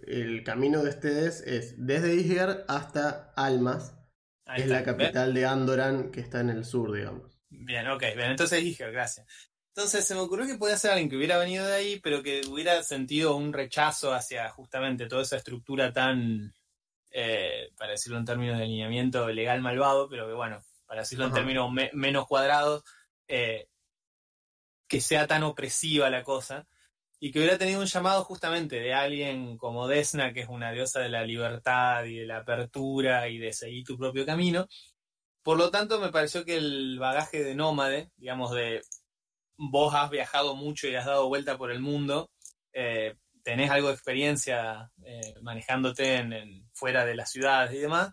el 0.05 0.43
camino 0.43 0.83
de 0.83 0.89
ustedes 0.89 1.39
es 1.47 1.75
desde 1.77 2.15
Isgard 2.15 2.65
hasta 2.67 3.31
Almas, 3.37 3.97
es 4.57 4.67
la 4.67 4.83
capital 4.83 5.33
de 5.33 5.45
Andoran 5.45 6.11
que 6.11 6.19
está 6.19 6.41
en 6.41 6.49
el 6.49 6.65
sur, 6.65 6.91
digamos. 6.91 7.39
Bien, 7.49 7.87
ok, 7.87 8.01
bien, 8.17 8.31
entonces 8.31 8.61
Isgard, 8.61 8.91
gracias. 8.91 9.50
Entonces 9.81 10.05
se 10.05 10.13
me 10.13 10.21
ocurrió 10.21 10.45
que 10.45 10.59
podía 10.59 10.77
ser 10.77 10.91
alguien 10.91 11.09
que 11.09 11.15
hubiera 11.15 11.39
venido 11.39 11.65
de 11.65 11.73
ahí, 11.73 11.99
pero 12.01 12.21
que 12.21 12.41
hubiera 12.47 12.83
sentido 12.83 13.35
un 13.35 13.51
rechazo 13.51 14.13
hacia 14.13 14.47
justamente 14.51 15.07
toda 15.07 15.23
esa 15.23 15.37
estructura 15.37 15.91
tan 15.91 16.53
eh, 17.09 17.71
para 17.75 17.93
decirlo 17.93 18.19
en 18.19 18.25
términos 18.25 18.59
de 18.59 18.65
alineamiento 18.65 19.27
legal 19.29 19.59
malvado, 19.59 20.07
pero 20.07 20.27
que 20.27 20.33
bueno, 20.33 20.61
para 20.85 21.01
decirlo 21.01 21.25
en 21.25 21.33
términos 21.33 21.71
menos 21.93 22.27
cuadrados, 22.27 22.83
eh, 23.27 23.69
que 24.87 25.01
sea 25.01 25.25
tan 25.25 25.41
opresiva 25.41 26.11
la 26.11 26.21
cosa 26.21 26.67
y 27.19 27.31
que 27.31 27.39
hubiera 27.39 27.57
tenido 27.57 27.79
un 27.79 27.87
llamado 27.87 28.23
justamente 28.23 28.79
de 28.79 28.93
alguien 28.93 29.57
como 29.57 29.87
Desna, 29.87 30.31
que 30.31 30.41
es 30.41 30.47
una 30.47 30.71
diosa 30.71 30.99
de 30.99 31.09
la 31.09 31.23
libertad 31.23 32.05
y 32.05 32.19
de 32.19 32.27
la 32.27 32.37
apertura 32.37 33.27
y 33.29 33.39
de 33.39 33.51
seguir 33.51 33.83
tu 33.83 33.97
propio 33.97 34.27
camino. 34.27 34.67
Por 35.41 35.57
lo 35.57 35.71
tanto, 35.71 35.99
me 35.99 36.11
pareció 36.11 36.45
que 36.45 36.57
el 36.57 36.99
bagaje 36.99 37.43
de 37.43 37.55
nómade, 37.55 38.11
digamos, 38.17 38.51
de 38.51 38.83
vos 39.69 39.93
has 39.93 40.09
viajado 40.09 40.55
mucho 40.55 40.87
y 40.87 40.95
has 40.95 41.05
dado 41.05 41.27
vuelta 41.27 41.57
por 41.57 41.71
el 41.71 41.79
mundo, 41.79 42.31
eh, 42.73 43.15
tenés 43.43 43.69
algo 43.69 43.89
de 43.89 43.93
experiencia 43.93 44.91
eh, 45.05 45.35
manejándote 45.41 46.15
en, 46.15 46.69
fuera 46.73 47.05
de 47.05 47.15
las 47.15 47.31
ciudades 47.31 47.73
y 47.73 47.79
demás, 47.79 48.11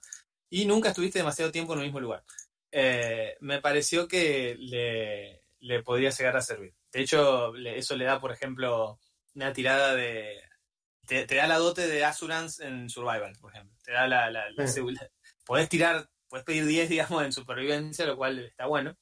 y 0.50 0.66
nunca 0.66 0.90
estuviste 0.90 1.20
demasiado 1.20 1.50
tiempo 1.50 1.72
en 1.72 1.80
el 1.80 1.84
mismo 1.86 2.00
lugar. 2.00 2.22
Eh, 2.70 3.36
me 3.40 3.60
pareció 3.60 4.06
que 4.06 4.56
le, 4.58 5.42
le, 5.60 5.82
podría 5.82 6.10
llegar 6.10 6.36
a 6.36 6.42
servir. 6.42 6.74
De 6.92 7.00
hecho, 7.00 7.54
eso 7.56 7.96
le 7.96 8.04
da, 8.04 8.20
por 8.20 8.32
ejemplo, 8.32 8.98
una 9.34 9.52
tirada 9.52 9.94
de... 9.94 10.42
Te, 11.06 11.24
da 11.24 11.46
la 11.46 11.56
dote 11.56 11.86
de 11.86 12.04
Assurance 12.04 12.62
en 12.66 12.90
Survival, 12.90 13.32
por 13.40 13.54
ejemplo. 13.54 13.74
Te 13.82 13.92
da 13.92 14.06
la, 14.06 14.30
la, 14.30 14.44
Podés 15.46 15.68
tirar, 15.70 16.10
podés 16.28 16.44
pedir 16.44 16.66
10, 16.66 16.88
digamos, 16.90 17.24
en 17.24 17.32
supervivencia, 17.32 18.04
lo 18.04 18.18
cual 18.18 18.38
está 18.40 18.66
bueno. 18.66 18.94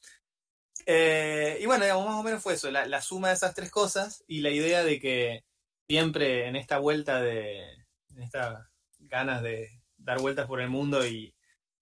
Eh, 0.86 1.58
y 1.60 1.66
bueno, 1.66 1.84
digamos, 1.84 2.06
más 2.06 2.14
o 2.14 2.22
menos 2.22 2.42
fue 2.42 2.54
eso, 2.54 2.70
la, 2.70 2.86
la, 2.86 3.02
suma 3.02 3.28
de 3.28 3.34
esas 3.34 3.54
tres 3.54 3.72
cosas 3.72 4.22
y 4.28 4.40
la 4.40 4.50
idea 4.50 4.84
de 4.84 5.00
que 5.00 5.44
siempre 5.88 6.46
en 6.46 6.54
esta 6.54 6.78
vuelta 6.78 7.20
de, 7.20 7.60
en 8.10 8.22
estas 8.22 8.64
ganas 9.00 9.42
de 9.42 9.82
dar 9.96 10.20
vueltas 10.20 10.46
por 10.46 10.60
el 10.60 10.70
mundo 10.70 11.04
y 11.04 11.34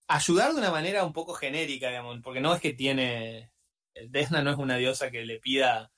ayudar 0.08 0.52
de 0.52 0.58
una 0.58 0.70
manera 0.70 1.04
un 1.04 1.12
poco 1.12 1.34
genérica, 1.34 1.88
digamos, 1.88 2.18
porque 2.22 2.40
no 2.40 2.54
es 2.54 2.60
que 2.60 2.72
tiene, 2.72 3.52
Desna 4.08 4.42
no 4.42 4.50
es 4.50 4.56
una 4.56 4.76
diosa 4.76 5.10
que 5.10 5.24
le 5.24 5.38
pida 5.38 5.92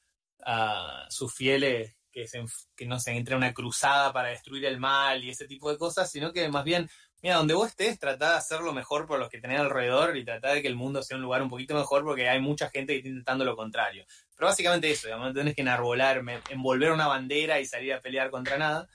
a 0.44 1.06
sus 1.08 1.32
fieles 1.32 1.96
que, 2.10 2.26
se, 2.26 2.44
que 2.74 2.86
no 2.86 2.98
se 2.98 3.12
entre 3.12 3.36
una 3.36 3.52
cruzada 3.52 4.12
para 4.12 4.30
destruir 4.30 4.64
el 4.64 4.78
mal 4.78 5.22
y 5.22 5.30
ese 5.30 5.46
tipo 5.46 5.70
de 5.70 5.78
cosas, 5.78 6.10
sino 6.10 6.32
que 6.32 6.48
más 6.48 6.64
bien 6.64 6.88
mira, 7.22 7.36
donde 7.36 7.54
vos 7.54 7.68
estés, 7.68 7.98
tratá 7.98 8.30
de 8.30 8.36
hacerlo 8.36 8.72
mejor 8.72 9.06
por 9.06 9.18
los 9.18 9.28
que 9.28 9.40
tenés 9.40 9.60
alrededor 9.60 10.16
y 10.16 10.24
tratá 10.24 10.52
de 10.52 10.62
que 10.62 10.68
el 10.68 10.76
mundo 10.76 11.02
sea 11.02 11.16
un 11.16 11.22
lugar 11.22 11.42
un 11.42 11.50
poquito 11.50 11.74
mejor 11.74 12.04
porque 12.04 12.28
hay 12.28 12.40
mucha 12.40 12.68
gente 12.70 12.92
que 12.92 12.98
está 12.98 13.08
intentando 13.08 13.44
lo 13.44 13.56
contrario. 13.56 14.04
Pero 14.34 14.48
básicamente 14.48 14.90
eso, 14.90 15.08
digamos, 15.08 15.34
tenés 15.34 15.54
que 15.54 15.62
enarbolar, 15.62 16.22
envolver 16.50 16.92
una 16.92 17.06
bandera 17.06 17.60
y 17.60 17.66
salir 17.66 17.94
a 17.94 18.00
pelear 18.00 18.30
contra 18.30 18.58
nada. 18.58 18.88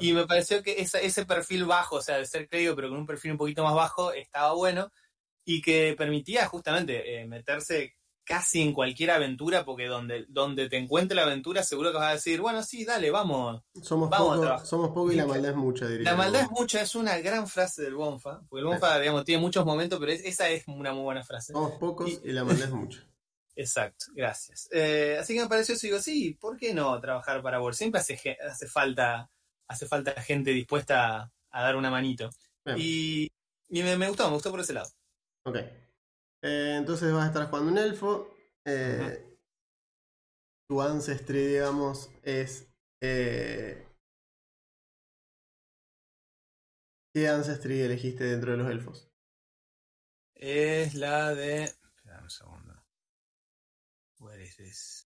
Y 0.00 0.14
me 0.14 0.26
pareció 0.26 0.62
que 0.62 0.80
ese 0.80 1.26
perfil 1.26 1.66
bajo, 1.66 1.96
o 1.96 2.02
sea, 2.02 2.16
de 2.16 2.26
ser 2.26 2.48
creído, 2.48 2.74
pero 2.74 2.88
con 2.88 2.98
un 2.98 3.06
perfil 3.06 3.32
un 3.32 3.38
poquito 3.38 3.62
más 3.62 3.74
bajo, 3.74 4.12
estaba 4.12 4.54
bueno 4.54 4.90
y 5.44 5.62
que 5.62 5.94
permitía 5.96 6.46
justamente 6.46 7.20
eh, 7.20 7.26
meterse 7.26 7.94
casi 8.26 8.60
en 8.60 8.72
cualquier 8.72 9.12
aventura, 9.12 9.64
porque 9.64 9.86
donde, 9.86 10.26
donde 10.28 10.68
te 10.68 10.76
encuentre 10.76 11.14
la 11.14 11.22
aventura, 11.22 11.62
seguro 11.62 11.92
que 11.92 11.98
vas 11.98 12.10
a 12.10 12.14
decir, 12.14 12.40
bueno, 12.40 12.62
sí, 12.62 12.84
dale, 12.84 13.10
vamos. 13.10 13.62
Somos 13.80 14.10
pocos 14.10 14.68
somos 14.68 14.88
poco 14.88 15.12
y 15.12 15.16
la 15.16 15.26
maldad 15.26 15.52
es 15.52 15.56
mucha, 15.56 15.86
diría. 15.86 16.10
La 16.10 16.16
maldad 16.16 16.42
es 16.42 16.50
mucha, 16.50 16.82
es 16.82 16.94
una 16.94 17.16
gran 17.18 17.46
frase 17.46 17.82
del 17.82 17.94
Bonfa, 17.94 18.42
porque 18.48 18.60
el 18.60 18.66
Bonfa, 18.66 18.98
digamos, 18.98 19.24
tiene 19.24 19.40
muchos 19.40 19.64
momentos, 19.64 19.98
pero 20.00 20.12
esa 20.12 20.48
es 20.50 20.64
una 20.66 20.92
muy 20.92 21.04
buena 21.04 21.24
frase. 21.24 21.52
Somos 21.52 21.78
pocos 21.78 22.20
y, 22.22 22.32
la 22.32 22.44
maldad 22.44 22.68
es 22.68 22.74
mucha. 22.74 23.06
Exacto, 23.54 24.06
gracias. 24.14 24.68
Eh, 24.70 25.16
así 25.18 25.32
que 25.34 25.40
me 25.40 25.48
pareció 25.48 25.74
eso, 25.74 25.86
digo, 25.86 26.00
sí, 26.00 26.36
¿por 26.38 26.58
qué 26.58 26.74
no 26.74 27.00
trabajar 27.00 27.40
para 27.40 27.58
vos? 27.58 27.76
Siempre 27.76 28.00
hace, 28.00 28.36
hace 28.46 28.66
falta 28.66 29.30
hace 29.68 29.86
falta 29.86 30.12
gente 30.22 30.50
dispuesta 30.50 31.30
a, 31.50 31.62
dar 31.62 31.76
una 31.76 31.90
manito. 31.90 32.30
Y, 32.76 33.30
y 33.68 33.82
me, 33.82 33.96
me, 33.96 34.08
gustó, 34.08 34.26
me 34.26 34.34
gustó 34.34 34.50
por 34.50 34.60
ese 34.60 34.72
lado. 34.72 34.90
Ok. 35.44 35.58
Eh, 36.46 36.76
entonces 36.76 37.12
vas 37.12 37.24
a 37.24 37.26
estar 37.26 37.50
jugando 37.50 37.72
un 37.72 37.78
elfo. 37.78 38.32
Eh, 38.64 39.36
tu 40.68 40.80
ancestry, 40.80 41.44
digamos, 41.44 42.08
es. 42.22 42.72
Eh, 43.00 43.84
¿Qué 47.12 47.28
ancestry 47.28 47.80
elegiste 47.80 48.24
dentro 48.24 48.52
de 48.52 48.58
los 48.58 48.70
elfos? 48.70 49.10
Es 50.36 50.94
la 50.94 51.34
de. 51.34 51.64
Espera 51.64 52.20
un 52.22 52.30
segundo. 52.30 52.84
Where 54.20 54.44
is 54.44 54.56
this? 54.56 55.02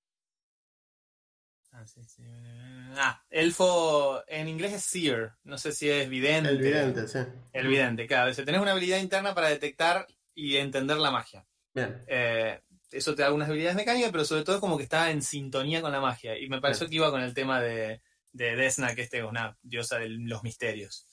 Ah, 2.96 3.24
elfo 3.30 4.22
en 4.28 4.48
inglés 4.48 4.74
es 4.74 4.82
seer. 4.82 5.32
No 5.44 5.56
sé 5.56 5.72
si 5.72 5.88
es 5.88 6.06
vidente. 6.10 6.50
El 6.50 6.58
vidente, 6.58 7.08
sí. 7.08 7.20
El 7.52 7.68
vidente, 7.68 8.06
claro. 8.06 8.34
Si 8.34 8.44
tenés 8.44 8.60
una 8.60 8.72
habilidad 8.72 8.98
interna 8.98 9.34
para 9.34 9.48
detectar 9.48 10.06
y 10.34 10.56
entender 10.56 10.98
la 10.98 11.10
magia. 11.10 11.46
Bien. 11.74 12.04
Eh, 12.06 12.60
eso 12.90 13.14
te 13.14 13.22
da 13.22 13.28
algunas 13.28 13.48
habilidades 13.48 13.76
mecánicas, 13.76 14.10
pero 14.10 14.24
sobre 14.24 14.42
todo 14.42 14.60
como 14.60 14.76
que 14.76 14.82
está 14.84 15.10
en 15.10 15.22
sintonía 15.22 15.80
con 15.80 15.92
la 15.92 16.00
magia. 16.00 16.38
Y 16.38 16.48
me 16.48 16.60
pareció 16.60 16.88
que 16.88 16.96
iba 16.96 17.10
con 17.10 17.20
el 17.20 17.34
tema 17.34 17.60
de, 17.60 18.02
de 18.32 18.56
Desna, 18.56 18.94
que 18.94 19.02
este 19.02 19.18
es 19.18 19.24
una 19.24 19.56
diosa 19.62 19.98
de 19.98 20.08
los 20.08 20.42
misterios. 20.42 21.06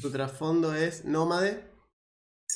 Tu 0.00 0.10
trasfondo 0.10 0.74
es 0.74 1.04
nómade, 1.04 1.68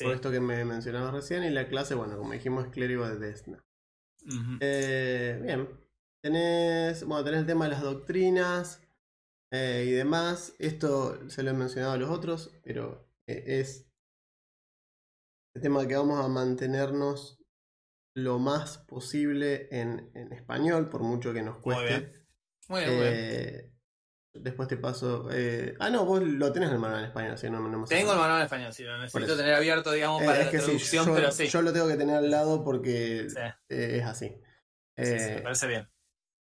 por 0.01 0.13
esto 0.13 0.31
que 0.31 0.41
me 0.41 0.65
mencionabas 0.65 1.13
recién, 1.13 1.45
y 1.45 1.51
la 1.51 1.69
clase, 1.69 1.95
bueno, 1.95 2.17
como 2.17 2.33
dijimos, 2.33 2.67
es 2.67 2.73
clérigo 2.73 3.09
de 3.09 3.19
Desna. 3.19 3.65
Eh, 4.61 5.39
bien. 5.43 5.69
Tenés, 6.23 7.05
bueno, 7.05 7.25
tenés 7.25 7.41
el 7.41 7.47
tema 7.47 7.67
de 7.67 7.73
las 7.73 7.83
doctrinas 7.83 8.81
eh, 9.51 9.85
y 9.87 9.91
demás. 9.91 10.55
Esto 10.59 11.29
se 11.29 11.43
lo 11.43 11.51
he 11.51 11.55
mencionado 11.55 11.93
a 11.93 11.99
los 11.99 12.09
otros, 12.09 12.51
pero 12.63 13.07
es 13.27 13.87
el 15.55 15.63
tema 15.63 15.87
que 15.87 15.97
vamos 15.97 16.25
a 16.25 16.29
mantenernos 16.29 17.41
lo 18.17 18.39
más 18.39 18.79
posible 18.79 19.69
en, 19.71 20.11
español, 20.33 20.89
por 20.89 21.03
mucho 21.03 21.33
que 21.33 21.43
nos 21.43 21.59
cueste. 21.59 21.83
Muy 21.83 22.01
bien. 22.01 22.25
Muy 22.69 22.81
bien, 22.81 23.01
eh, 23.03 23.71
Después 24.37 24.69
te 24.69 24.77
paso. 24.77 25.29
Eh, 25.31 25.77
ah, 25.79 25.91
no, 25.91 26.05
vos 26.05 26.21
lo 26.21 26.53
tenés 26.53 26.71
el 26.71 26.79
manual 26.79 27.03
en 27.03 27.07
español, 27.09 27.39
si 27.39 27.49
no, 27.49 27.61
no 27.61 27.85
Tengo 27.85 28.13
el 28.13 28.19
manual 28.19 28.39
en 28.39 28.45
español, 28.45 28.73
sí, 28.73 28.83
lo 28.83 28.99
necesito 28.99 29.37
tener 29.37 29.55
abierto, 29.55 29.93
digamos, 29.93 30.23
eh, 30.23 30.27
para 30.27 30.45
la 30.45 30.51
traducción, 30.51 31.07
yo, 31.07 31.15
pero 31.15 31.31
sí. 31.31 31.47
Yo 31.47 31.63
lo 31.63 31.73
tengo 31.73 31.87
que 31.87 31.97
tener 31.97 32.17
al 32.17 32.31
lado 32.31 32.65
porque 32.65 33.29
es 33.69 34.05
así. 34.05 34.41
Sí, 34.97 35.13
me 35.13 35.43
parece 35.43 35.67
bien. 35.69 35.89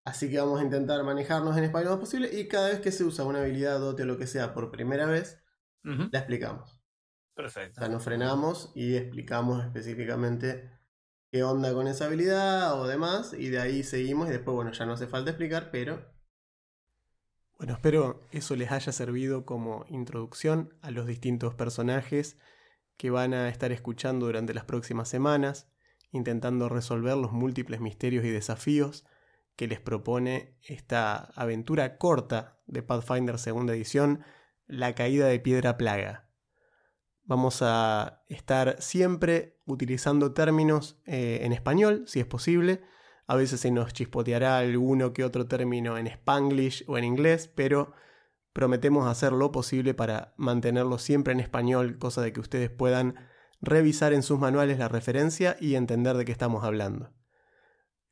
Así 0.05 0.30
que 0.30 0.38
vamos 0.39 0.59
a 0.59 0.64
intentar 0.64 1.03
manejarnos 1.03 1.55
en 1.57 1.64
español 1.66 1.86
lo 1.86 1.91
más 1.91 1.99
posible 2.01 2.30
y 2.32 2.47
cada 2.47 2.70
vez 2.70 2.82
que 2.82 2.91
se 2.91 3.03
usa 3.03 3.26
una 3.26 3.39
habilidad, 3.39 3.80
dote 3.80 4.03
o 4.03 4.05
lo 4.05 4.18
que 4.18 4.28
sea 4.28 4.53
por 4.53 4.72
primera 4.72 5.05
vez, 5.05 5.41
la 5.84 6.20
explicamos. 6.20 6.83
Perfecto. 7.36 7.80
O 7.80 7.82
sea, 7.82 7.90
nos 7.90 8.04
frenamos 8.04 8.72
y 8.76 8.96
explicamos 8.96 9.64
específicamente 9.64 10.70
qué 11.32 11.44
onda 11.44 11.74
con 11.74 11.88
esa 11.88 12.06
habilidad 12.06 12.80
o 12.80 12.86
demás, 12.86 13.34
y 13.34 13.50
de 13.50 13.60
ahí 13.60 13.84
seguimos 13.84 14.30
y 14.30 14.32
después, 14.32 14.54
bueno, 14.54 14.72
ya 14.72 14.86
no 14.86 14.94
hace 14.94 15.08
falta 15.08 15.32
explicar, 15.32 15.70
pero... 15.72 16.14
Bueno, 17.58 17.74
espero 17.74 18.22
eso 18.32 18.56
les 18.56 18.72
haya 18.72 18.92
servido 18.92 19.46
como 19.46 19.86
introducción 19.90 20.78
a 20.82 20.92
los 20.92 21.08
distintos 21.08 21.56
personajes 21.56 22.38
que 22.98 23.10
van 23.10 23.34
a 23.34 23.50
estar 23.50 23.72
escuchando 23.72 24.28
durante 24.28 24.54
las 24.54 24.66
próximas 24.66 25.10
semanas, 25.10 25.72
intentando 26.12 26.70
resolver 26.70 27.18
los 27.18 27.32
múltiples 27.32 27.80
misterios 27.80 28.26
y 28.26 28.30
desafíos 28.30 29.06
que 29.56 29.68
les 29.68 29.80
propone 29.80 30.58
esta 30.62 31.16
aventura 31.36 31.98
corta 31.98 32.60
de 32.68 32.84
Pathfinder 32.84 33.40
segunda 33.40 33.74
edición, 33.74 34.24
La 34.68 34.94
caída 34.94 35.28
de 35.28 35.40
piedra 35.40 35.78
plaga. 35.78 36.30
Vamos 37.26 37.62
a 37.62 38.24
estar 38.28 38.82
siempre 38.82 39.62
utilizando 39.66 40.34
términos 40.34 41.00
eh, 41.06 41.40
en 41.44 41.54
español, 41.54 42.04
si 42.06 42.20
es 42.20 42.26
posible. 42.26 42.82
A 43.28 43.36
veces 43.36 43.62
se 43.62 43.72
nos 43.72 43.94
chispoteará 43.94 44.58
alguno 44.58 45.14
que 45.14 45.24
otro 45.24 45.48
término 45.48 45.98
en 45.98 46.08
spanglish 46.08 46.84
o 46.88 46.98
en 46.98 47.06
inglés, 47.06 47.48
pero 47.48 47.94
prometemos 48.52 49.08
hacer 49.08 49.32
lo 49.32 49.52
posible 49.52 49.94
para 49.94 50.34
mantenerlo 50.38 50.98
siempre 50.98 51.34
en 51.34 51.40
español, 51.40 51.98
cosa 51.98 52.22
de 52.22 52.34
que 52.34 52.42
ustedes 52.42 52.70
puedan 52.70 53.16
revisar 53.62 54.12
en 54.12 54.24
sus 54.24 54.40
manuales 54.40 54.78
la 54.78 54.90
referencia 54.90 55.56
y 55.60 55.76
entender 55.76 56.18
de 56.18 56.26
qué 56.26 56.34
estamos 56.34 56.66
hablando. 56.66 57.14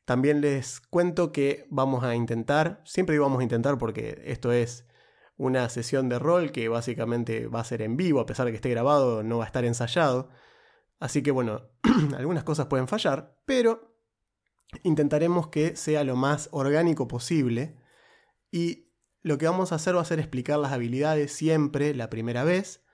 También 0.05 0.41
les 0.41 0.79
cuento 0.79 1.31
que 1.31 1.67
vamos 1.69 2.03
a 2.03 2.15
intentar, 2.15 2.81
siempre 2.85 3.15
íbamos 3.15 3.39
a 3.41 3.43
intentar 3.43 3.77
porque 3.77 4.21
esto 4.25 4.51
es 4.51 4.85
una 5.41 5.67
sesión 5.69 6.07
de 6.07 6.19
rol 6.19 6.51
que 6.51 6.69
básicamente 6.69 7.47
va 7.47 7.61
a 7.61 7.63
ser 7.63 7.81
en 7.81 7.97
vivo, 7.97 8.19
a 8.19 8.27
pesar 8.27 8.45
de 8.45 8.51
que 8.51 8.57
esté 8.57 8.69
grabado, 8.69 9.23
no 9.23 9.39
va 9.39 9.45
a 9.45 9.47
estar 9.47 9.65
ensayado. 9.65 10.29
Así 10.99 11.23
que 11.23 11.31
bueno, 11.31 11.63
algunas 12.15 12.43
cosas 12.43 12.67
pueden 12.67 12.87
fallar, 12.87 13.41
pero 13.47 13.97
intentaremos 14.83 15.47
que 15.47 15.75
sea 15.75 16.03
lo 16.03 16.15
más 16.15 16.47
orgánico 16.51 17.07
posible. 17.07 17.75
Y 18.51 18.91
lo 19.23 19.39
que 19.39 19.47
vamos 19.47 19.71
a 19.71 19.75
hacer 19.75 19.95
va 19.97 20.01
a 20.01 20.05
ser 20.05 20.19
explicar 20.19 20.59
las 20.59 20.73
habilidades 20.73 21.33
siempre 21.33 21.95
la 21.95 22.11
primera 22.11 22.43
vez. 22.43 22.85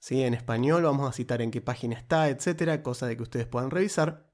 ¿sí? 0.00 0.24
En 0.24 0.34
español 0.34 0.82
vamos 0.82 1.08
a 1.08 1.12
citar 1.12 1.40
en 1.40 1.52
qué 1.52 1.60
página 1.60 1.96
está, 1.96 2.28
etcétera, 2.30 2.82
cosa 2.82 3.06
de 3.06 3.16
que 3.16 3.22
ustedes 3.22 3.46
puedan 3.46 3.70
revisar 3.70 4.28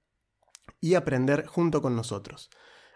y 0.81 0.95
aprender 0.95 1.45
junto 1.45 1.83
con 1.83 1.97
nosotros. 1.97 2.49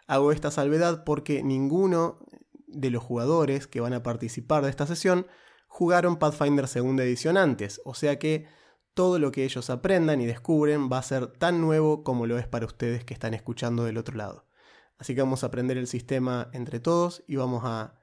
Hago 0.07 0.32
esta 0.32 0.50
salvedad 0.50 1.04
porque 1.04 1.42
ninguno 1.42 2.24
de 2.66 2.90
los 2.90 3.02
jugadores 3.02 3.66
que 3.66 3.80
van 3.80 3.92
a 3.92 4.02
participar 4.02 4.64
de 4.64 4.70
esta 4.70 4.86
sesión 4.86 5.26
jugaron 5.66 6.16
Pathfinder 6.16 6.68
segunda 6.68 7.04
edición 7.04 7.36
antes, 7.36 7.80
o 7.84 7.94
sea 7.94 8.18
que 8.18 8.46
todo 8.94 9.18
lo 9.18 9.30
que 9.30 9.44
ellos 9.44 9.68
aprendan 9.68 10.20
y 10.20 10.26
descubren 10.26 10.88
va 10.90 10.98
a 10.98 11.02
ser 11.02 11.26
tan 11.26 11.60
nuevo 11.60 12.02
como 12.02 12.26
lo 12.26 12.38
es 12.38 12.46
para 12.46 12.64
ustedes 12.64 13.04
que 13.04 13.12
están 13.12 13.34
escuchando 13.34 13.84
del 13.84 13.98
otro 13.98 14.16
lado. 14.16 14.46
Así 14.96 15.14
que 15.14 15.20
vamos 15.20 15.44
a 15.44 15.48
aprender 15.48 15.76
el 15.76 15.86
sistema 15.86 16.48
entre 16.54 16.80
todos 16.80 17.22
y 17.26 17.36
vamos 17.36 17.62
a 17.64 18.00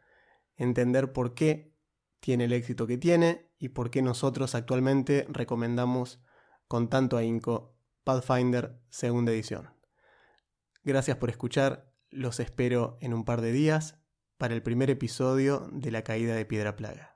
entender 0.55 1.11
por 1.11 1.33
qué 1.33 1.73
tiene 2.19 2.45
el 2.45 2.53
éxito 2.53 2.85
que 2.85 2.99
tiene 2.99 3.49
y 3.57 3.69
por 3.69 3.89
qué 3.89 4.03
nosotros 4.03 4.53
actualmente 4.53 5.25
recomendamos 5.29 6.21
con 6.67 6.89
tanto 6.89 7.17
ahínco 7.17 7.75
Pathfinder 8.03 8.79
segunda 8.89 9.31
edición. 9.31 9.71
Gracias 10.83 11.17
por 11.17 11.31
escuchar, 11.31 11.91
los 12.11 12.39
espero 12.39 12.97
en 13.01 13.15
un 13.15 13.25
par 13.25 13.41
de 13.41 13.51
días 13.51 14.02
para 14.43 14.55
el 14.55 14.61
primer 14.61 14.89
episodio 14.89 15.69
de 15.71 15.89
La 15.89 16.01
Caída 16.01 16.35
de 16.35 16.43
Piedra 16.43 16.75
Plaga. 16.75 17.12